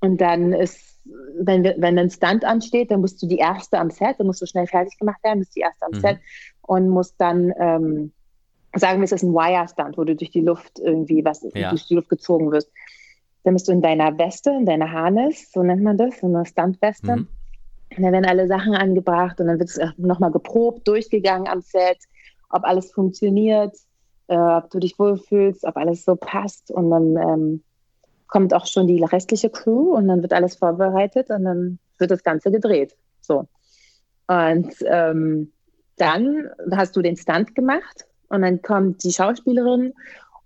Und 0.00 0.20
dann 0.20 0.52
ist 0.52 0.89
wenn, 1.04 1.64
wenn 1.64 1.98
ein 1.98 2.10
Stunt 2.10 2.44
ansteht, 2.44 2.90
dann 2.90 3.00
musst 3.00 3.22
du 3.22 3.26
die 3.26 3.38
erste 3.38 3.78
am 3.78 3.90
Set, 3.90 4.16
dann 4.18 4.26
musst 4.26 4.42
du 4.42 4.46
schnell 4.46 4.66
fertig 4.66 4.98
gemacht 4.98 5.22
werden, 5.22 5.40
bist 5.40 5.56
die 5.56 5.60
erste 5.60 5.86
am 5.86 5.92
mhm. 5.92 6.00
Set 6.00 6.18
und 6.62 6.88
musst 6.88 7.14
dann 7.18 7.52
ähm, 7.58 8.12
sagen 8.74 9.00
wir, 9.00 9.04
es 9.04 9.12
ist 9.12 9.22
ein 9.22 9.34
Wire-Stunt, 9.34 9.98
wo 9.98 10.04
du 10.04 10.14
durch 10.14 10.30
die 10.30 10.42
Luft 10.42 10.78
irgendwie 10.78 11.24
was 11.24 11.46
ja. 11.54 11.70
durch 11.70 11.86
die 11.86 11.94
Luft 11.94 12.08
gezogen 12.08 12.52
wirst. 12.52 12.70
Dann 13.42 13.54
bist 13.54 13.68
du 13.68 13.72
in 13.72 13.82
deiner 13.82 14.16
Weste, 14.18 14.50
in 14.50 14.66
deiner 14.66 14.92
Harness, 14.92 15.50
so 15.50 15.62
nennt 15.62 15.82
man 15.82 15.96
das, 15.96 16.20
so 16.20 16.26
eine 16.26 16.44
Stuntweste. 16.44 17.16
Mhm. 17.16 17.28
Und 17.96 18.02
dann 18.02 18.12
werden 18.12 18.26
alle 18.26 18.46
Sachen 18.46 18.74
angebracht 18.74 19.40
und 19.40 19.48
dann 19.48 19.58
wird 19.58 19.70
es 19.70 19.80
nochmal 19.96 20.30
geprobt, 20.30 20.86
durchgegangen 20.86 21.48
am 21.48 21.60
Set, 21.60 21.98
ob 22.50 22.64
alles 22.64 22.92
funktioniert, 22.92 23.76
äh, 24.28 24.36
ob 24.36 24.70
du 24.70 24.78
dich 24.78 24.98
wohlfühlst, 24.98 25.64
ob 25.64 25.76
alles 25.76 26.04
so 26.04 26.14
passt. 26.14 26.70
Und 26.70 26.90
dann 26.90 27.16
ähm, 27.16 27.62
kommt 28.30 28.54
auch 28.54 28.66
schon 28.66 28.86
die 28.86 29.02
restliche 29.02 29.50
Crew 29.50 29.94
und 29.94 30.08
dann 30.08 30.22
wird 30.22 30.32
alles 30.32 30.54
vorbereitet 30.56 31.30
und 31.30 31.44
dann 31.44 31.78
wird 31.98 32.10
das 32.10 32.22
Ganze 32.22 32.50
gedreht. 32.50 32.96
So. 33.20 33.46
Und 34.26 34.74
ähm, 34.86 35.52
dann 35.96 36.48
hast 36.72 36.96
du 36.96 37.02
den 37.02 37.16
Stunt 37.16 37.54
gemacht 37.54 38.06
und 38.28 38.42
dann 38.42 38.62
kommt 38.62 39.04
die 39.04 39.12
Schauspielerin 39.12 39.92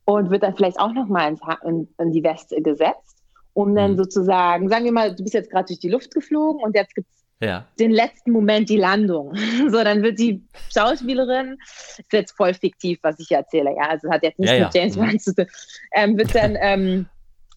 und 0.06 0.30
wird 0.30 0.42
dann 0.42 0.56
vielleicht 0.56 0.80
auch 0.80 0.92
nochmal 0.92 1.36
in, 1.64 1.88
in 1.98 2.12
die 2.12 2.24
Weste 2.24 2.60
gesetzt, 2.60 3.22
um 3.52 3.74
dann 3.74 3.92
mhm. 3.92 3.96
sozusagen, 3.98 4.68
sagen 4.68 4.84
wir 4.86 4.92
mal, 4.92 5.14
du 5.14 5.22
bist 5.22 5.34
jetzt 5.34 5.50
gerade 5.50 5.66
durch 5.66 5.78
die 5.78 5.90
Luft 5.90 6.12
geflogen 6.14 6.62
und 6.62 6.74
jetzt 6.74 6.94
gibt 6.94 7.08
es 7.08 7.46
ja. 7.46 7.66
den 7.78 7.90
letzten 7.90 8.32
Moment 8.32 8.68
die 8.68 8.78
Landung. 8.78 9.34
So, 9.68 9.82
dann 9.82 10.02
wird 10.02 10.18
die 10.18 10.42
Schauspielerin, 10.72 11.56
ist 11.98 12.12
jetzt 12.12 12.36
voll 12.36 12.54
fiktiv, 12.54 12.98
was 13.02 13.18
ich 13.18 13.30
erzähle, 13.30 13.74
ja, 13.76 13.88
also 13.88 14.10
hat 14.10 14.22
jetzt 14.22 14.38
nichts 14.38 14.56
ja, 14.56 14.64
mit 14.64 14.74
James 14.74 14.96
mhm. 14.96 15.06
Bond 15.06 15.22
zu 15.22 15.34
tun, 15.34 15.46
ähm, 15.92 16.18
wird 16.18 16.34
dann 16.34 16.56
ähm, 16.60 17.06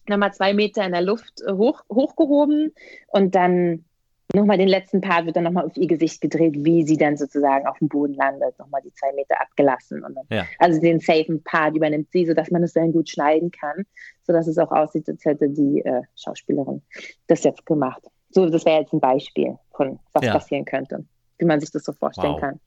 nochmal 0.08 0.32
zwei 0.32 0.54
Meter 0.54 0.84
in 0.84 0.92
der 0.92 1.02
Luft 1.02 1.42
äh, 1.46 1.52
hoch, 1.52 1.82
hochgehoben 1.90 2.72
und 3.08 3.34
dann 3.34 3.84
nochmal 4.34 4.58
den 4.58 4.68
letzten 4.68 5.00
Part 5.00 5.26
wird 5.26 5.36
dann 5.36 5.44
nochmal 5.44 5.64
auf 5.64 5.76
ihr 5.76 5.86
Gesicht 5.86 6.20
gedreht, 6.20 6.54
wie 6.56 6.86
sie 6.86 6.96
dann 6.96 7.16
sozusagen 7.16 7.66
auf 7.66 7.78
dem 7.78 7.88
Boden 7.88 8.14
landet, 8.14 8.58
nochmal 8.58 8.82
die 8.82 8.92
zwei 8.92 9.12
Meter 9.14 9.40
abgelassen. 9.40 10.04
Und 10.04 10.14
dann, 10.14 10.26
ja. 10.30 10.44
Also 10.58 10.80
den 10.80 11.00
safen 11.00 11.42
Part 11.42 11.74
übernimmt 11.74 12.08
sie, 12.12 12.26
sodass 12.26 12.50
man 12.50 12.62
es 12.62 12.74
dann 12.74 12.92
gut 12.92 13.08
schneiden 13.08 13.50
kann, 13.50 13.86
sodass 14.24 14.46
es 14.46 14.58
auch 14.58 14.70
aussieht, 14.70 15.08
als 15.08 15.24
hätte 15.24 15.48
die 15.48 15.82
äh, 15.84 16.02
Schauspielerin 16.16 16.82
das 17.26 17.42
jetzt 17.44 17.64
gemacht. 17.64 18.02
So, 18.30 18.48
das 18.48 18.66
wäre 18.66 18.80
jetzt 18.80 18.92
ein 18.92 19.00
Beispiel 19.00 19.56
von 19.72 19.98
was 20.12 20.24
ja. 20.24 20.32
passieren 20.32 20.66
könnte, 20.66 21.04
wie 21.38 21.46
man 21.46 21.60
sich 21.60 21.70
das 21.70 21.84
so 21.84 21.92
vorstellen 21.92 22.34
wow. 22.34 22.40
kann. 22.40 22.60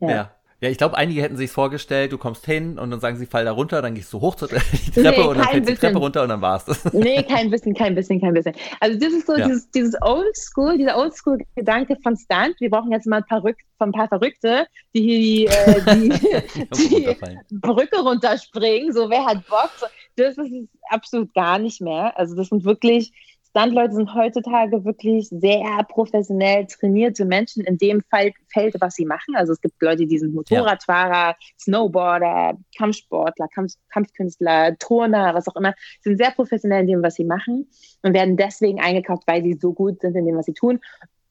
Ja. 0.00 0.10
ja. 0.10 0.30
Ja, 0.62 0.68
ich 0.68 0.76
glaube, 0.76 0.96
einige 0.98 1.22
hätten 1.22 1.38
sich 1.38 1.50
vorgestellt, 1.50 2.12
du 2.12 2.18
kommst 2.18 2.44
hin 2.44 2.78
und 2.78 2.90
dann 2.90 3.00
sagen 3.00 3.16
sie, 3.16 3.24
fall 3.24 3.46
da 3.46 3.52
runter, 3.52 3.80
dann 3.80 3.94
gehst 3.94 4.12
du 4.12 4.20
hoch 4.20 4.34
zur 4.34 4.48
die 4.48 4.54
Treppe 4.94 5.20
nee, 5.20 5.26
und 5.26 5.38
dann 5.38 5.48
fällst 5.48 5.70
die 5.70 5.74
Treppe 5.74 5.98
runter 5.98 6.22
und 6.22 6.28
dann 6.28 6.42
war's 6.42 6.66
das. 6.66 6.84
Nee, 6.92 7.22
kein 7.22 7.50
bisschen, 7.50 7.72
kein 7.72 7.94
bisschen, 7.94 8.20
kein 8.20 8.34
bisschen. 8.34 8.54
Also 8.78 8.98
das 8.98 9.12
ist 9.12 9.26
so 9.26 9.36
ja. 9.36 9.46
dieses, 9.46 9.70
dieses 9.70 9.94
Oldschool, 10.02 10.76
dieser 10.76 10.98
Oldschool-Gedanke 10.98 11.96
von 12.02 12.14
Stunt. 12.14 12.56
Wir 12.58 12.68
brauchen 12.68 12.92
jetzt 12.92 13.06
mal 13.06 13.18
ein 13.18 13.26
paar, 13.26 13.42
Rück, 13.42 13.56
ein 13.78 13.92
paar 13.92 14.08
Verrückte, 14.08 14.66
die 14.94 15.00
hier 15.00 15.18
die, 15.18 15.46
äh, 15.46 16.46
die, 16.74 17.16
die 17.50 17.58
Brücke 17.58 17.98
runterspringen. 18.00 18.92
So, 18.92 19.08
wer 19.08 19.24
hat 19.24 19.46
Bock? 19.46 19.70
So, 19.78 19.86
das 20.16 20.36
ist 20.36 20.68
absolut 20.90 21.32
gar 21.32 21.58
nicht 21.58 21.80
mehr. 21.80 22.12
Also 22.18 22.36
das 22.36 22.48
sind 22.48 22.64
wirklich 22.64 23.12
Stuntleute 23.50 23.94
sind 23.94 24.14
heutzutage 24.14 24.84
wirklich 24.84 25.28
sehr 25.28 25.84
professionell 25.88 26.66
trainierte 26.66 27.24
Menschen 27.24 27.64
in 27.64 27.78
dem 27.78 28.00
Fall, 28.02 28.32
Feld, 28.52 28.76
was 28.80 28.94
sie 28.94 29.04
machen. 29.04 29.34
Also 29.34 29.52
es 29.52 29.60
gibt 29.60 29.80
Leute, 29.82 30.06
die 30.06 30.18
sind 30.18 30.34
Motorradfahrer, 30.34 31.30
ja. 31.30 31.36
Snowboarder, 31.58 32.56
Kampfsportler, 32.78 33.48
Kampf, 33.48 33.72
Kampfkünstler, 33.88 34.76
Turner, 34.78 35.34
was 35.34 35.48
auch 35.48 35.56
immer, 35.56 35.74
sind 36.00 36.18
sehr 36.18 36.30
professionell 36.30 36.82
in 36.82 36.86
dem, 36.86 37.02
was 37.02 37.16
sie 37.16 37.24
machen 37.24 37.68
und 38.02 38.14
werden 38.14 38.36
deswegen 38.36 38.80
eingekauft, 38.80 39.24
weil 39.26 39.42
sie 39.42 39.54
so 39.54 39.72
gut 39.72 40.00
sind 40.00 40.14
in 40.14 40.26
dem, 40.26 40.36
was 40.36 40.46
sie 40.46 40.54
tun. 40.54 40.80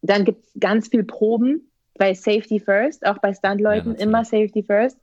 Dann 0.02 0.26
gibt 0.26 0.46
es 0.46 0.52
ganz 0.60 0.90
viel 0.90 1.06
Proben 1.06 1.72
bei 1.98 2.14
Safety 2.14 2.60
First, 2.60 3.06
auch 3.06 3.20
bei 3.20 3.34
Stuntleuten 3.34 3.96
ja, 3.96 4.04
immer 4.04 4.26
Safety 4.26 4.64
First 4.64 4.98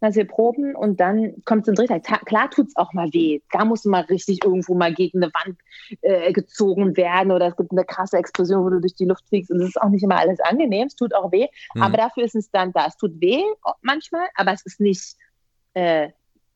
dass 0.00 0.16
wir 0.16 0.26
proben 0.26 0.74
und 0.74 0.98
dann 0.98 1.34
kommt 1.44 1.62
es 1.62 1.66
zum 1.66 1.74
Drehteil. 1.74 2.00
Klar 2.00 2.50
tut 2.50 2.68
es 2.68 2.76
auch 2.76 2.92
mal 2.92 3.12
weh. 3.12 3.40
Da 3.52 3.64
muss 3.64 3.84
mal 3.84 4.02
richtig 4.02 4.44
irgendwo 4.44 4.74
mal 4.74 4.94
gegen 4.94 5.22
eine 5.22 5.32
Wand 5.32 5.58
äh, 6.00 6.32
gezogen 6.32 6.96
werden 6.96 7.32
oder 7.32 7.48
es 7.48 7.56
gibt 7.56 7.72
eine 7.72 7.84
krasse 7.84 8.16
Explosion, 8.16 8.64
wo 8.64 8.70
du 8.70 8.80
durch 8.80 8.94
die 8.94 9.04
Luft 9.04 9.28
fliegst 9.28 9.50
und 9.50 9.60
es 9.60 9.68
ist 9.68 9.80
auch 9.80 9.90
nicht 9.90 10.02
immer 10.02 10.18
alles 10.18 10.40
angenehm. 10.40 10.86
Es 10.86 10.96
tut 10.96 11.14
auch 11.14 11.30
weh, 11.32 11.46
mhm. 11.74 11.82
aber 11.82 11.96
dafür 11.96 12.24
ist 12.24 12.34
es 12.34 12.50
dann 12.50 12.72
da. 12.72 12.86
Es 12.86 12.96
tut 12.96 13.20
weh 13.20 13.42
manchmal, 13.82 14.26
aber 14.34 14.52
es 14.52 14.64
ist 14.64 14.80
nicht, 14.80 15.16
äh, 15.74 16.08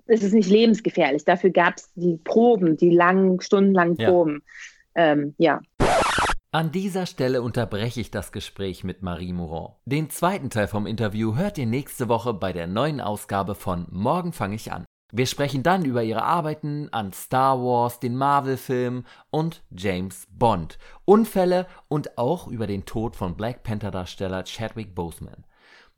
es 0.06 0.22
ist 0.22 0.32
nicht 0.32 0.50
lebensgefährlich. 0.50 1.24
Dafür 1.24 1.50
gab 1.50 1.76
es 1.76 1.92
die 1.94 2.16
Proben, 2.16 2.76
die 2.76 2.90
langen, 2.90 3.40
stundenlangen 3.40 3.96
Proben. 3.96 4.42
Ja. 4.96 5.12
Ähm, 5.12 5.34
ja. 5.38 5.60
An 6.54 6.70
dieser 6.70 7.06
Stelle 7.06 7.42
unterbreche 7.42 8.00
ich 8.00 8.12
das 8.12 8.30
Gespräch 8.30 8.84
mit 8.84 9.02
Marie 9.02 9.32
Mourant. 9.32 9.74
Den 9.86 10.08
zweiten 10.08 10.50
Teil 10.50 10.68
vom 10.68 10.86
Interview 10.86 11.34
hört 11.34 11.58
ihr 11.58 11.66
nächste 11.66 12.08
Woche 12.08 12.32
bei 12.32 12.52
der 12.52 12.68
neuen 12.68 13.00
Ausgabe 13.00 13.56
von 13.56 13.88
Morgen 13.90 14.32
fange 14.32 14.54
ich 14.54 14.70
an. 14.70 14.84
Wir 15.12 15.26
sprechen 15.26 15.64
dann 15.64 15.84
über 15.84 16.04
ihre 16.04 16.22
Arbeiten 16.22 16.88
an 16.92 17.12
Star 17.12 17.58
Wars, 17.58 17.98
den 17.98 18.14
Marvel-Filmen 18.14 19.04
und 19.30 19.64
James 19.76 20.28
Bond, 20.30 20.78
Unfälle 21.04 21.66
und 21.88 22.18
auch 22.18 22.46
über 22.46 22.68
den 22.68 22.84
Tod 22.84 23.16
von 23.16 23.36
Black 23.36 23.64
Panther-Darsteller 23.64 24.44
Chadwick 24.44 24.94
Boseman. 24.94 25.44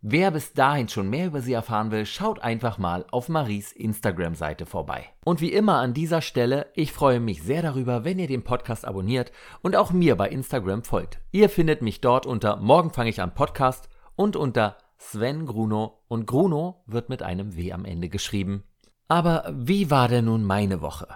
Wer 0.09 0.31
bis 0.31 0.53
dahin 0.53 0.89
schon 0.89 1.11
mehr 1.11 1.27
über 1.27 1.41
sie 1.41 1.55
erfahren 1.55 1.91
will, 1.91 2.07
schaut 2.07 2.39
einfach 2.39 2.79
mal 2.79 3.05
auf 3.11 3.29
Maries 3.29 3.73
Instagram-Seite 3.73 4.65
vorbei. 4.65 5.09
Und 5.25 5.41
wie 5.41 5.53
immer 5.53 5.79
an 5.79 5.95
dieser 5.95 6.23
Stelle, 6.23 6.71
ich 6.75 6.93
freue 6.93 7.19
mich 7.19 7.43
sehr 7.43 7.61
darüber, 7.61 8.05
wenn 8.05 8.21
ihr 8.21 8.29
den 8.29 8.45
Podcast 8.45 8.85
abonniert 8.85 9.33
und 9.63 9.75
auch 9.75 9.91
mir 9.91 10.15
bei 10.15 10.29
Instagram 10.29 10.85
folgt. 10.85 11.19
Ihr 11.33 11.51
findet 11.51 11.83
mich 11.83 12.01
dort 12.03 12.25
unter 12.25 12.55
Morgen 12.55 12.91
fange 12.91 13.11
ich 13.11 13.21
an 13.21 13.35
Podcast 13.35 13.89
und 14.15 14.37
unter 14.37 14.79
Sven 14.97 15.45
Gruno 15.45 16.05
und 16.07 16.25
Gruno 16.25 16.85
wird 16.87 17.09
mit 17.09 17.25
einem 17.25 17.57
W 17.57 17.73
am 17.73 17.85
Ende 17.85 18.09
geschrieben. 18.09 18.63
Aber 19.09 19.53
wie 19.53 19.91
war 19.91 20.07
denn 20.07 20.27
nun 20.27 20.45
meine 20.45 20.83
Woche? 20.83 21.09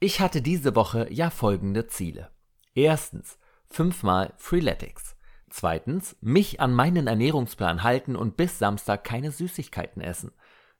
Ich 0.00 0.18
hatte 0.18 0.42
diese 0.42 0.74
Woche 0.74 1.06
ja 1.12 1.30
folgende 1.30 1.86
Ziele. 1.86 2.32
Erstens, 2.74 3.38
fünfmal 3.68 4.32
Freeletics. 4.38 5.14
Zweitens, 5.50 6.16
mich 6.20 6.60
an 6.60 6.74
meinen 6.74 7.06
Ernährungsplan 7.06 7.82
halten 7.82 8.16
und 8.16 8.36
bis 8.36 8.58
Samstag 8.58 9.04
keine 9.04 9.30
Süßigkeiten 9.30 10.02
essen. 10.02 10.32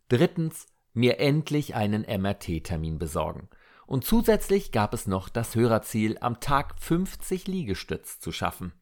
Drittens, 0.09 0.67
mir 0.95 1.21
endlich 1.21 1.75
einen 1.75 2.03
MRT-Termin 2.03 2.99
besorgen. 2.99 3.49
Und 3.87 4.05
zusätzlich 4.05 4.73
gab 4.73 4.93
es 4.93 5.07
noch 5.07 5.29
das 5.29 5.55
Hörerziel, 5.55 6.19
am 6.21 6.41
Tag 6.41 6.75
50 6.79 7.47
Liegestütz 7.47 8.21
zu 8.21 8.33
schaffen. 8.33 8.73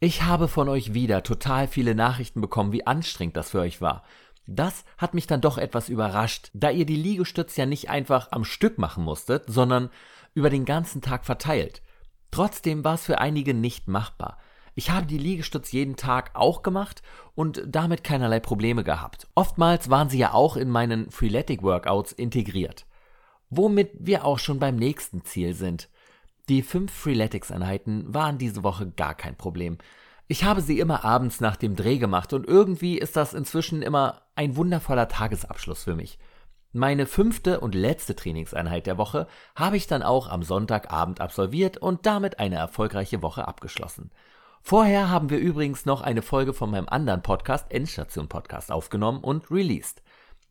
Ich 0.00 0.22
habe 0.22 0.48
von 0.48 0.68
euch 0.68 0.94
wieder 0.94 1.22
total 1.22 1.68
viele 1.68 1.94
Nachrichten 1.94 2.40
bekommen, 2.40 2.72
wie 2.72 2.86
anstrengend 2.86 3.36
das 3.36 3.50
für 3.50 3.60
euch 3.60 3.80
war. 3.80 4.02
Das 4.46 4.84
hat 4.98 5.14
mich 5.14 5.26
dann 5.26 5.40
doch 5.40 5.58
etwas 5.58 5.88
überrascht, 5.88 6.50
da 6.54 6.70
ihr 6.70 6.86
die 6.86 6.96
Liegestütz 6.96 7.56
ja 7.56 7.66
nicht 7.66 7.88
einfach 7.88 8.32
am 8.32 8.44
Stück 8.44 8.78
machen 8.78 9.04
musstet, 9.04 9.44
sondern 9.46 9.90
über 10.34 10.50
den 10.50 10.64
ganzen 10.64 11.02
Tag 11.02 11.24
verteilt. 11.24 11.82
Trotzdem 12.30 12.84
war 12.84 12.94
es 12.94 13.04
für 13.04 13.18
einige 13.18 13.54
nicht 13.54 13.88
machbar. 13.88 14.38
Ich 14.74 14.90
habe 14.90 15.06
die 15.06 15.18
Liegestütz 15.18 15.72
jeden 15.72 15.96
Tag 15.96 16.30
auch 16.34 16.62
gemacht 16.62 17.02
und 17.34 17.62
damit 17.66 18.04
keinerlei 18.04 18.40
Probleme 18.40 18.84
gehabt. 18.84 19.26
Oftmals 19.34 19.90
waren 19.90 20.08
sie 20.08 20.18
ja 20.18 20.32
auch 20.32 20.56
in 20.56 20.70
meinen 20.70 21.10
Freeletic 21.10 21.62
Workouts 21.62 22.12
integriert. 22.12 22.86
Womit 23.50 23.90
wir 23.98 24.24
auch 24.24 24.38
schon 24.38 24.58
beim 24.58 24.76
nächsten 24.76 25.24
Ziel 25.24 25.54
sind. 25.54 25.88
Die 26.48 26.62
fünf 26.62 26.92
Freeletics-Einheiten 26.92 28.12
waren 28.12 28.38
diese 28.38 28.62
Woche 28.62 28.90
gar 28.90 29.14
kein 29.14 29.36
Problem. 29.36 29.78
Ich 30.28 30.44
habe 30.44 30.60
sie 30.60 30.78
immer 30.78 31.04
abends 31.04 31.40
nach 31.40 31.56
dem 31.56 31.74
Dreh 31.74 31.98
gemacht 31.98 32.32
und 32.32 32.46
irgendwie 32.46 32.98
ist 32.98 33.16
das 33.16 33.34
inzwischen 33.34 33.82
immer 33.82 34.22
ein 34.36 34.56
wundervoller 34.56 35.08
Tagesabschluss 35.08 35.82
für 35.82 35.96
mich. 35.96 36.18
Meine 36.72 37.06
fünfte 37.06 37.58
und 37.58 37.74
letzte 37.74 38.14
Trainingseinheit 38.14 38.86
der 38.86 38.96
Woche 38.96 39.26
habe 39.56 39.76
ich 39.76 39.88
dann 39.88 40.04
auch 40.04 40.28
am 40.28 40.44
Sonntagabend 40.44 41.20
absolviert 41.20 41.78
und 41.78 42.06
damit 42.06 42.38
eine 42.38 42.54
erfolgreiche 42.54 43.22
Woche 43.22 43.48
abgeschlossen. 43.48 44.12
Vorher 44.62 45.08
haben 45.08 45.30
wir 45.30 45.38
übrigens 45.38 45.86
noch 45.86 46.00
eine 46.02 46.22
Folge 46.22 46.52
von 46.52 46.70
meinem 46.70 46.88
anderen 46.88 47.22
Podcast, 47.22 47.70
Endstation 47.72 48.28
Podcast, 48.28 48.70
aufgenommen 48.70 49.24
und 49.24 49.50
released. 49.50 50.02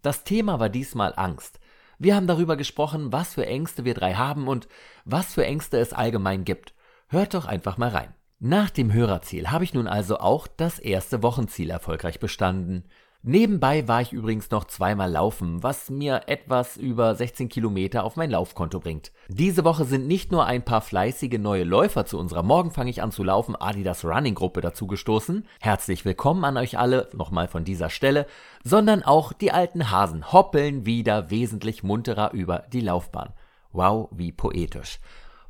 Das 0.01 0.23
Thema 0.23 0.59
war 0.59 0.69
diesmal 0.69 1.13
Angst. 1.15 1.59
Wir 1.99 2.15
haben 2.15 2.27
darüber 2.27 2.57
gesprochen, 2.57 3.11
was 3.11 3.33
für 3.33 3.45
Ängste 3.45 3.85
wir 3.85 3.93
drei 3.93 4.15
haben 4.15 4.47
und 4.47 4.67
was 5.05 5.33
für 5.33 5.45
Ängste 5.45 5.77
es 5.77 5.93
allgemein 5.93 6.43
gibt. 6.43 6.73
Hört 7.07 7.33
doch 7.33 7.45
einfach 7.45 7.77
mal 7.77 7.89
rein. 7.89 8.13
Nach 8.39 8.69
dem 8.69 8.93
Hörerziel 8.93 9.51
habe 9.51 9.65
ich 9.65 9.73
nun 9.73 9.87
also 9.87 10.17
auch 10.19 10.47
das 10.47 10.79
erste 10.79 11.21
Wochenziel 11.23 11.69
erfolgreich 11.69 12.19
bestanden. 12.19 12.85
Nebenbei 13.21 13.85
war 13.85 14.01
ich 14.01 14.13
übrigens 14.13 14.49
noch 14.49 14.63
zweimal 14.63 15.11
laufen, 15.11 15.61
was 15.61 15.89
mir 15.89 16.21
etwas 16.27 16.77
über 16.77 17.13
16 17.13 17.49
Kilometer 17.49 18.05
auf 18.05 18.15
mein 18.15 18.31
Laufkonto 18.31 18.79
bringt. 18.79 19.11
Diese 19.27 19.65
Woche 19.65 19.83
sind 19.83 20.07
nicht 20.07 20.31
nur 20.31 20.45
ein 20.45 20.63
paar 20.63 20.79
fleißige 20.79 21.37
neue 21.37 21.65
Läufer 21.65 22.05
zu 22.05 22.17
unserer 22.17 22.43
Morgen 22.43 22.71
fange 22.71 22.89
ich 22.89 23.03
an 23.03 23.11
zu 23.11 23.25
laufen 23.25 23.57
Adidas 23.57 24.05
Running 24.05 24.35
Gruppe 24.35 24.61
dazugestoßen. 24.61 25.45
Herzlich 25.59 26.05
willkommen 26.05 26.45
an 26.45 26.55
euch 26.55 26.79
alle, 26.79 27.09
nochmal 27.11 27.49
von 27.49 27.65
dieser 27.65 27.89
Stelle, 27.89 28.25
sondern 28.63 29.03
auch 29.03 29.33
die 29.33 29.51
alten 29.51 29.91
Hasen 29.91 30.31
hoppeln 30.31 30.85
wieder 30.85 31.29
wesentlich 31.29 31.83
munterer 31.83 32.31
über 32.31 32.63
die 32.71 32.81
Laufbahn. 32.81 33.33
Wow, 33.73 34.07
wie 34.11 34.31
poetisch. 34.31 35.01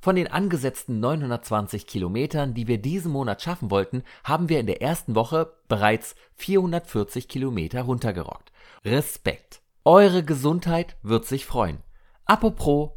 Von 0.02 0.16
den 0.16 0.28
angesetzten 0.28 1.02
920 1.02 1.86
Kilometern, 1.86 2.54
die 2.54 2.68
wir 2.68 2.78
diesen 2.82 3.12
Monat 3.12 3.41
schaffen 3.41 3.70
wollten, 3.70 4.04
haben 4.24 4.47
wir 4.47 4.60
in 4.60 4.68
der 4.68 4.82
ersten 4.82 5.14
Woche 5.14 5.54
bereits 5.68 6.16
440 6.36 7.28
Kilometer 7.28 7.82
runtergerockt. 7.82 8.54
Respekt. 8.86 9.62
Eure 9.84 10.24
Gesundheit 10.24 10.95
wird 11.04 11.26
sich 11.26 11.45
freuen. 11.45 11.80
Apropos 12.26 12.91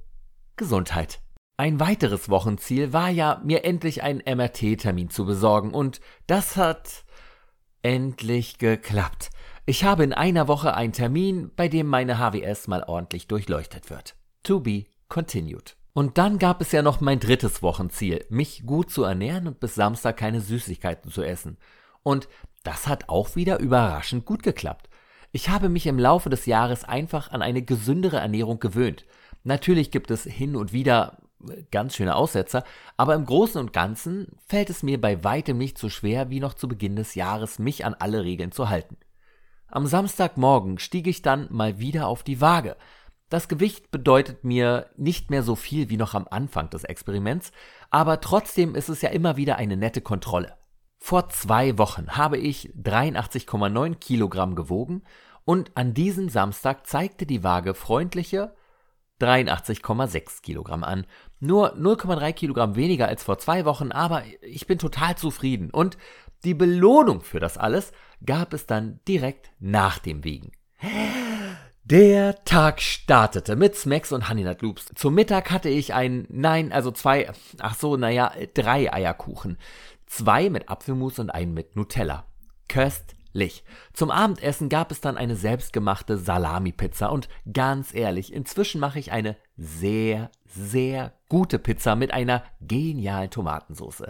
Gesundheit. 0.57 1.20
Ein 1.57 1.80
weiteres 1.80 2.28
Wochenziel 2.28 2.92
war 2.92 3.09
ja, 3.09 3.40
mir 3.44 3.64
endlich 3.64 4.03
einen 4.03 4.22
MRT-Termin 4.24 5.11
zu 5.11 5.26
besorgen 5.26 5.74
und 5.74 6.00
das 6.26 6.57
hat 6.57 7.05
endlich 7.82 8.59
geklappt. 8.59 9.30
Ich 9.66 9.84
habe 9.84 10.05
in 10.05 10.12
einer 10.12 10.48
Woche 10.48 10.74
einen 10.74 10.92
Termin, 10.92 11.50
bei 11.55 11.68
dem 11.68 11.86
meine 11.88 12.18
HWS 12.18 12.68
mal 12.68 12.84
ordentlich 12.84 13.26
durchleuchtet 13.26 13.90
wird. 13.90 14.16
To 14.44 14.61
be 14.61 14.84
continued. 15.09 15.76
Und 15.95 16.16
dann 16.16 16.38
gab 16.38 16.62
es 16.62 16.72
ja 16.72 16.82
noch 16.82 17.01
mein 17.01 17.20
drittes 17.20 17.62
Wochenziel, 17.62 18.24
mich 18.30 18.64
gut 18.64 18.90
zu 18.90 19.05
ernähren 19.05 19.47
und 19.47 19.61
bis 19.61 19.74
Samstag 19.74 20.16
keine 20.16 20.40
Süßigkeiten 20.40 21.11
zu 21.11 21.22
essen. 21.22 21.59
Und 22.03 22.28
das 22.62 22.86
hat 22.86 23.09
auch 23.09 23.36
wieder 23.36 23.61
überraschend 23.61 24.24
gut 24.24 24.43
geklappt. 24.43 24.88
Ich 25.32 25.49
habe 25.49 25.68
mich 25.68 25.86
im 25.86 25.99
Laufe 25.99 26.30
des 26.30 26.47
Jahres 26.47 26.84
einfach 26.84 27.30
an 27.30 27.43
eine 27.43 27.62
gesündere 27.62 28.18
Ernährung 28.18 28.59
gewöhnt. 28.59 29.05
Natürlich 29.45 29.90
gibt 29.90 30.11
es 30.11 30.24
hin 30.24 30.57
und 30.57 30.72
wieder 30.72 31.18
äh, 31.49 31.64
ganz 31.70 31.97
schöne 31.97 32.14
Aussetzer, 32.14 32.64
aber 32.97 33.14
im 33.14 33.26
Großen 33.26 33.61
und 33.61 33.72
Ganzen 33.72 34.28
fällt 34.47 34.70
es 34.70 34.82
mir 34.82 35.01
bei 35.01 35.24
weitem 35.24 35.59
nicht 35.59 35.78
so 35.78 35.88
schwer 35.88 36.30
wie 36.30 36.40
noch 36.40 36.55
zu 36.55 36.68
Beginn 36.68 36.97
des 36.97 37.14
Jahres, 37.14 37.59
mich 37.59 37.84
an 37.84 37.95
alle 37.95 38.24
Regeln 38.24 38.53
zu 38.53 38.68
halten. 38.68 38.97
Am 39.68 39.86
Samstagmorgen 39.86 40.78
stieg 40.78 41.07
ich 41.07 41.22
dann 41.22 41.49
mal 41.51 41.78
wieder 41.78 42.07
auf 42.07 42.22
die 42.22 42.43
Waage, 42.43 42.76
das 43.33 43.49
Gewicht 43.49 43.91
bedeutet 43.91 44.45
mir 44.45 44.91
nicht 44.99 45.30
mehr 45.30 45.43
so 45.43 45.55
viel 45.55 45.89
wie 45.89 45.97
noch 45.97 46.12
am 46.12 46.28
Anfang 46.30 46.68
des 46.68 46.85
Experiments, 46.85 47.51
aber 47.89 48.20
trotzdem 48.20 48.74
ist 48.74 48.91
es 48.91 49.01
ja 49.01 49.09
immer 49.09 49.39
wieder 49.39 49.57
eine 49.57 49.78
nette 49.78 50.03
Kontrolle. 50.03 50.55
Vor 50.99 51.30
zwei 51.30 51.78
Wochen 51.78 52.11
habe 52.11 52.37
ich 52.37 52.74
83,9 52.74 53.95
Kilogramm 53.95 54.55
gewogen 54.55 55.03
und 55.47 55.70
an 55.76 55.95
diesem 55.95 56.28
Samstag 56.28 56.87
zeigte 56.87 57.24
die 57.24 57.43
Waage 57.43 57.72
freundliche 57.72 58.55
83,6 59.18 60.43
Kilogramm 60.43 60.85
an. 60.85 61.07
Nur 61.41 61.74
0,3 61.76 62.33
Kilogramm 62.35 62.76
weniger 62.76 63.09
als 63.09 63.22
vor 63.22 63.39
zwei 63.39 63.64
Wochen, 63.64 63.93
aber 63.93 64.24
ich 64.43 64.66
bin 64.66 64.78
total 64.78 65.16
zufrieden. 65.16 65.70
Und 65.70 65.97
die 66.45 66.55
Belohnung 66.55 67.22
für 67.22 67.41
das 67.41 67.57
alles 67.57 67.93
gab 68.26 68.53
es 68.53 68.66
dann 68.66 69.01
direkt 69.09 69.53
nach 69.59 69.99
dem 70.01 70.22
Wiegen. 70.22 70.53
Der 71.85 72.45
Tag 72.45 72.80
startete 72.80 73.57
mit 73.57 73.74
Smacks 73.74 74.12
und 74.12 74.28
Honey 74.28 74.45
Nut 74.45 74.62
Loops. 74.62 74.93
Zum 74.95 75.14
Mittag 75.14 75.51
hatte 75.51 75.68
ich 75.68 75.95
ein, 75.95 76.28
nein, 76.30 76.72
also 76.72 76.93
zwei, 76.93 77.28
ach 77.59 77.74
so, 77.74 77.97
naja, 77.97 78.33
drei 78.55 78.93
Eierkuchen. 78.93 79.59
Zwei 80.07 80.49
mit 80.49 80.68
Apfelmus 80.68 81.18
und 81.18 81.30
einen 81.30 81.55
mit 81.55 81.74
Nutella. 81.74 82.24
Köstlich. 82.68 83.64
Zum 83.95 84.12
Abendessen 84.12 84.68
gab 84.68 84.93
es 84.93 85.01
dann 85.01 85.16
eine 85.16 85.35
selbstgemachte 85.35 86.18
Salami-Pizza 86.18 87.11
und 87.11 87.28
ganz 87.53 87.93
ehrlich, 87.93 88.33
inzwischen 88.33 88.80
mache 88.80 89.01
ich 89.01 89.11
eine 89.11 89.37
sehr, 89.57 90.30
sehr 90.47 91.14
gute 91.28 91.59
Pizza 91.59 91.97
mit 91.97 92.12
einer 92.12 92.45
genialen 92.61 93.30
Tomatensauce. 93.30 94.05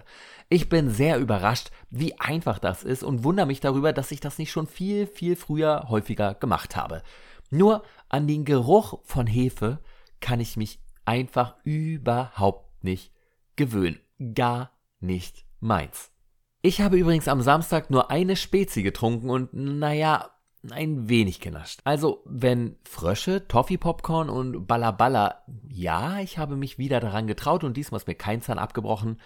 Ich 0.51 0.68
bin 0.68 0.91
sehr 0.91 1.18
überrascht, 1.18 1.70
wie 1.89 2.20
einfach 2.20 2.59
das 2.59 2.85
ist 2.85 3.03
und 3.03 3.25
wundere 3.25 3.47
mich 3.47 3.61
darüber, 3.61 3.95
dass 3.95 4.11
ich 4.11 4.20
das 4.20 4.37
nicht 4.37 4.53
schon 4.53 4.66
viel, 4.66 5.07
viel 5.07 5.37
früher 5.37 5.87
häufiger 5.89 6.35
gemacht 6.35 6.77
habe. 6.77 7.03
Nur 7.53 7.82
an 8.09 8.26
den 8.26 8.46
Geruch 8.46 9.00
von 9.05 9.26
Hefe 9.26 9.78
kann 10.20 10.40
ich 10.40 10.57
mich 10.57 10.80
einfach 11.05 11.57
überhaupt 11.64 12.82
nicht 12.82 13.12
gewöhnen. 13.57 14.00
Gar 14.34 14.70
nicht 15.00 15.44
meins. 15.61 16.11
Ich 16.62 16.80
habe 16.80 16.96
übrigens 16.96 17.28
am 17.28 17.42
Samstag 17.42 17.90
nur 17.90 18.11
eine 18.11 18.36
Spezi 18.36 18.82
getrunken 18.82 19.28
und 19.28 19.53
naja, 19.53 20.30
ein 20.70 21.11
wenig 21.11 21.40
genascht. 21.40 21.80
Also, 21.84 22.22
wenn 22.24 22.76
Frösche, 22.88 23.46
Toffee-Popcorn 23.48 24.30
und 24.30 24.66
Balla 24.66 25.44
ja, 25.68 26.20
ich 26.20 26.38
habe 26.38 26.57
mich 26.57 26.78
wieder 26.78 27.00
daran 27.00 27.26
getraut 27.26 27.64
und 27.64 27.76
diesmal 27.76 28.00
ist 28.00 28.07
mir 28.07 28.14
kein 28.14 28.40
Zahn 28.40 28.59
abgebrochen. 28.59 29.20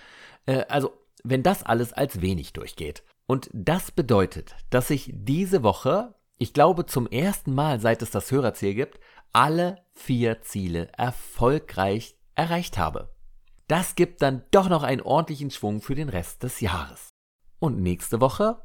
Äh, 0.47 0.65
also, 0.69 0.91
wenn 1.23 1.45
das 1.45 1.63
alles 1.63 1.93
als 1.93 2.23
wenig 2.23 2.55
durchgeht. 2.55 3.05
Und 3.27 3.51
das 3.53 3.93
bedeutet, 3.93 4.57
dass 4.71 4.91
ich 4.91 5.13
diese 5.13 5.63
Woche 5.63 6.15
ich 6.39 6.53
glaube 6.53 6.87
zum 6.87 7.07
ersten 7.07 7.55
Mal, 7.55 7.81
seit 7.81 8.03
es 8.03 8.11
das 8.11 8.31
Hörerziel 8.31 8.75
gibt, 8.75 9.01
alle 9.33 9.83
vier 9.95 10.43
Ziele 10.43 10.89
erfolgreich 10.97 12.17
erreicht 12.35 12.79
habe. 12.79 13.15
Das 13.69 13.95
gibt 13.95 14.23
dann 14.23 14.43
doch 14.51 14.69
noch 14.69 14.83
einen 14.83 15.01
ordentlichen 15.01 15.51
Schwung 15.51 15.81
für 15.81 15.95
den 15.95 16.09
Rest 16.09 16.43
des 16.43 16.61
Jahres. 16.61 17.09
Und 17.59 17.81
nächste 17.81 18.21
Woche? 18.21 18.63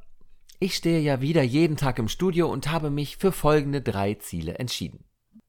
Ich 0.60 0.76
stehe 0.76 1.00
ja 1.00 1.22
wieder 1.22 1.42
jeden 1.42 1.76
Tag 1.76 1.98
im 1.98 2.08
Studio 2.08 2.48
und 2.48 2.70
habe 2.70 2.92
mich 2.92 3.18
für 3.18 3.32
folgende 3.32 3.82
drei 3.82 4.14
Ziele 4.16 4.56
entschieden. 4.60 5.06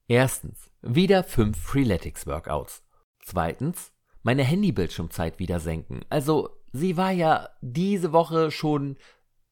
Erstens, 0.09 0.70
wieder 0.81 1.23
fünf 1.23 1.59
Freeletics 1.59 2.27
Workouts. 2.27 2.83
Zweitens, 3.23 3.93
meine 4.23 4.43
Handybildschirmzeit 4.43 5.39
wieder 5.39 5.61
senken. 5.61 6.01
Also, 6.09 6.51
sie 6.73 6.97
war 6.97 7.11
ja 7.11 7.51
diese 7.61 8.12
Woche 8.12 8.51
schon 8.51 8.97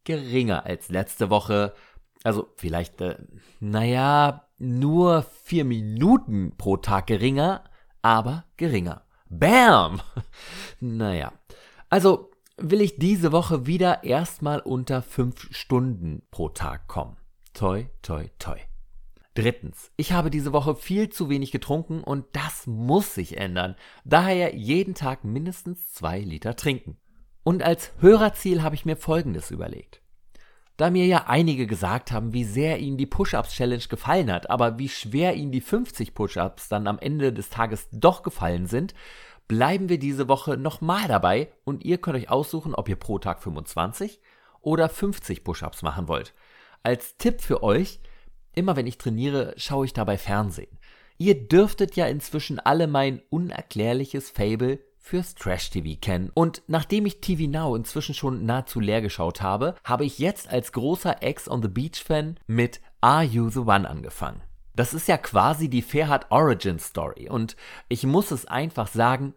geringer 0.04 0.64
als 0.64 0.88
letzte 0.88 1.28
Woche. 1.30 1.74
Also 2.22 2.52
vielleicht, 2.56 3.00
äh, 3.00 3.16
naja, 3.60 4.46
nur 4.58 5.22
vier 5.42 5.64
Minuten 5.64 6.56
pro 6.56 6.76
Tag 6.76 7.06
geringer, 7.06 7.64
aber 8.02 8.44
geringer. 8.56 9.04
Bam! 9.28 10.00
naja. 10.80 11.32
Also 11.88 12.30
will 12.56 12.80
ich 12.80 12.96
diese 12.96 13.32
Woche 13.32 13.66
wieder 13.66 14.04
erstmal 14.04 14.60
unter 14.60 15.02
fünf 15.02 15.48
Stunden 15.54 16.22
pro 16.30 16.50
Tag 16.50 16.88
kommen. 16.88 17.16
Toi, 17.54 17.86
toi, 18.02 18.28
toi. 18.38 18.58
Drittens, 19.34 19.92
ich 19.96 20.12
habe 20.12 20.30
diese 20.30 20.52
Woche 20.52 20.74
viel 20.74 21.08
zu 21.08 21.30
wenig 21.30 21.52
getrunken 21.52 22.02
und 22.02 22.26
das 22.32 22.66
muss 22.66 23.14
sich 23.14 23.38
ändern. 23.38 23.76
Daher 24.04 24.54
jeden 24.54 24.94
Tag 24.94 25.24
mindestens 25.24 25.92
zwei 25.92 26.18
Liter 26.20 26.56
trinken. 26.56 26.98
Und 27.42 27.62
als 27.62 27.92
Hörerziel 28.00 28.62
habe 28.62 28.74
ich 28.74 28.84
mir 28.84 28.96
Folgendes 28.96 29.50
überlegt. 29.50 30.02
Da 30.80 30.88
mir 30.88 31.04
ja 31.04 31.26
einige 31.26 31.66
gesagt 31.66 32.10
haben, 32.10 32.32
wie 32.32 32.44
sehr 32.44 32.78
ihnen 32.78 32.96
die 32.96 33.04
Push-Ups-Challenge 33.04 33.84
gefallen 33.90 34.32
hat, 34.32 34.48
aber 34.48 34.78
wie 34.78 34.88
schwer 34.88 35.34
ihnen 35.34 35.52
die 35.52 35.60
50 35.60 36.14
Push-Ups 36.14 36.70
dann 36.70 36.86
am 36.86 36.98
Ende 36.98 37.34
des 37.34 37.50
Tages 37.50 37.86
doch 37.92 38.22
gefallen 38.22 38.64
sind, 38.64 38.94
bleiben 39.46 39.90
wir 39.90 39.98
diese 39.98 40.26
Woche 40.26 40.56
nochmal 40.56 41.06
dabei 41.06 41.52
und 41.64 41.84
ihr 41.84 41.98
könnt 41.98 42.16
euch 42.16 42.30
aussuchen, 42.30 42.74
ob 42.74 42.88
ihr 42.88 42.96
pro 42.96 43.18
Tag 43.18 43.42
25 43.42 44.20
oder 44.62 44.88
50 44.88 45.44
Push-Ups 45.44 45.82
machen 45.82 46.08
wollt. 46.08 46.32
Als 46.82 47.18
Tipp 47.18 47.42
für 47.42 47.62
euch, 47.62 48.00
immer 48.54 48.74
wenn 48.74 48.86
ich 48.86 48.96
trainiere, 48.96 49.52
schaue 49.58 49.84
ich 49.84 49.92
dabei 49.92 50.16
Fernsehen. 50.16 50.78
Ihr 51.18 51.46
dürftet 51.46 51.94
ja 51.94 52.06
inzwischen 52.06 52.58
alle 52.58 52.86
mein 52.86 53.20
unerklärliches 53.28 54.30
Fable 54.30 54.78
fürs 55.10 55.34
Trash-TV 55.34 55.98
kennen. 56.00 56.30
Und 56.34 56.62
nachdem 56.68 57.04
ich 57.04 57.20
TV 57.20 57.50
Now 57.50 57.74
inzwischen 57.74 58.14
schon 58.14 58.46
nahezu 58.46 58.78
leer 58.78 59.02
geschaut 59.02 59.42
habe, 59.42 59.74
habe 59.82 60.04
ich 60.04 60.20
jetzt 60.20 60.48
als 60.48 60.70
großer 60.70 61.20
Ex 61.20 61.48
on 61.48 61.62
the 61.62 61.68
Beach-Fan 61.68 62.38
mit 62.46 62.80
Are 63.00 63.24
You 63.24 63.50
the 63.50 63.58
One 63.58 63.90
angefangen. 63.90 64.40
Das 64.76 64.94
ist 64.94 65.08
ja 65.08 65.18
quasi 65.18 65.68
die 65.68 65.82
Fairhard 65.82 66.30
Origin 66.30 66.78
Story 66.78 67.28
und 67.28 67.56
ich 67.88 68.04
muss 68.04 68.30
es 68.30 68.46
einfach 68.46 68.86
sagen, 68.86 69.34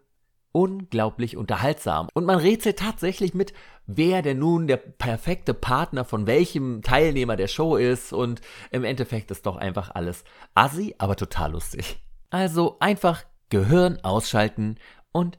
unglaublich 0.52 1.36
unterhaltsam. 1.36 2.08
Und 2.14 2.24
man 2.24 2.38
rätselt 2.38 2.78
tatsächlich 2.78 3.34
mit, 3.34 3.52
wer 3.86 4.22
denn 4.22 4.38
nun 4.38 4.68
der 4.68 4.76
perfekte 4.76 5.54
Partner 5.54 6.04
von 6.04 6.28
welchem 6.28 6.82
Teilnehmer 6.82 7.34
der 7.34 7.48
Show 7.48 7.74
ist 7.74 8.12
und 8.12 8.40
im 8.70 8.84
Endeffekt 8.84 9.32
ist 9.32 9.44
doch 9.44 9.56
einfach 9.56 9.90
alles 9.92 10.22
assi, 10.54 10.94
aber 10.98 11.16
total 11.16 11.50
lustig. 11.50 12.00
Also 12.30 12.76
einfach 12.78 13.24
Gehirn 13.50 13.98
ausschalten 14.04 14.76
und 15.10 15.38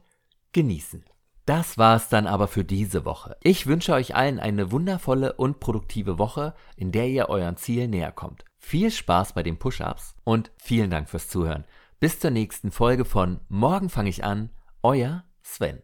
genießen. 0.56 1.04
Das 1.44 1.76
war's 1.76 2.08
dann 2.08 2.26
aber 2.26 2.48
für 2.48 2.64
diese 2.64 3.04
Woche. 3.04 3.36
Ich 3.42 3.66
wünsche 3.66 3.92
euch 3.92 4.16
allen 4.16 4.40
eine 4.40 4.72
wundervolle 4.72 5.34
und 5.34 5.60
produktive 5.60 6.18
Woche, 6.18 6.54
in 6.76 6.92
der 6.92 7.08
ihr 7.08 7.28
euren 7.28 7.58
Ziel 7.58 7.88
näher 7.88 8.10
kommt. 8.10 8.46
Viel 8.58 8.90
Spaß 8.90 9.34
bei 9.34 9.42
den 9.42 9.58
Push-Ups 9.58 10.14
und 10.24 10.50
vielen 10.56 10.90
Dank 10.90 11.10
fürs 11.10 11.28
Zuhören. 11.28 11.64
Bis 12.00 12.20
zur 12.20 12.30
nächsten 12.30 12.72
Folge 12.72 13.04
von 13.04 13.40
Morgen 13.50 13.90
fange 13.90 14.08
ich 14.08 14.24
an. 14.24 14.48
Euer 14.82 15.24
Sven. 15.42 15.82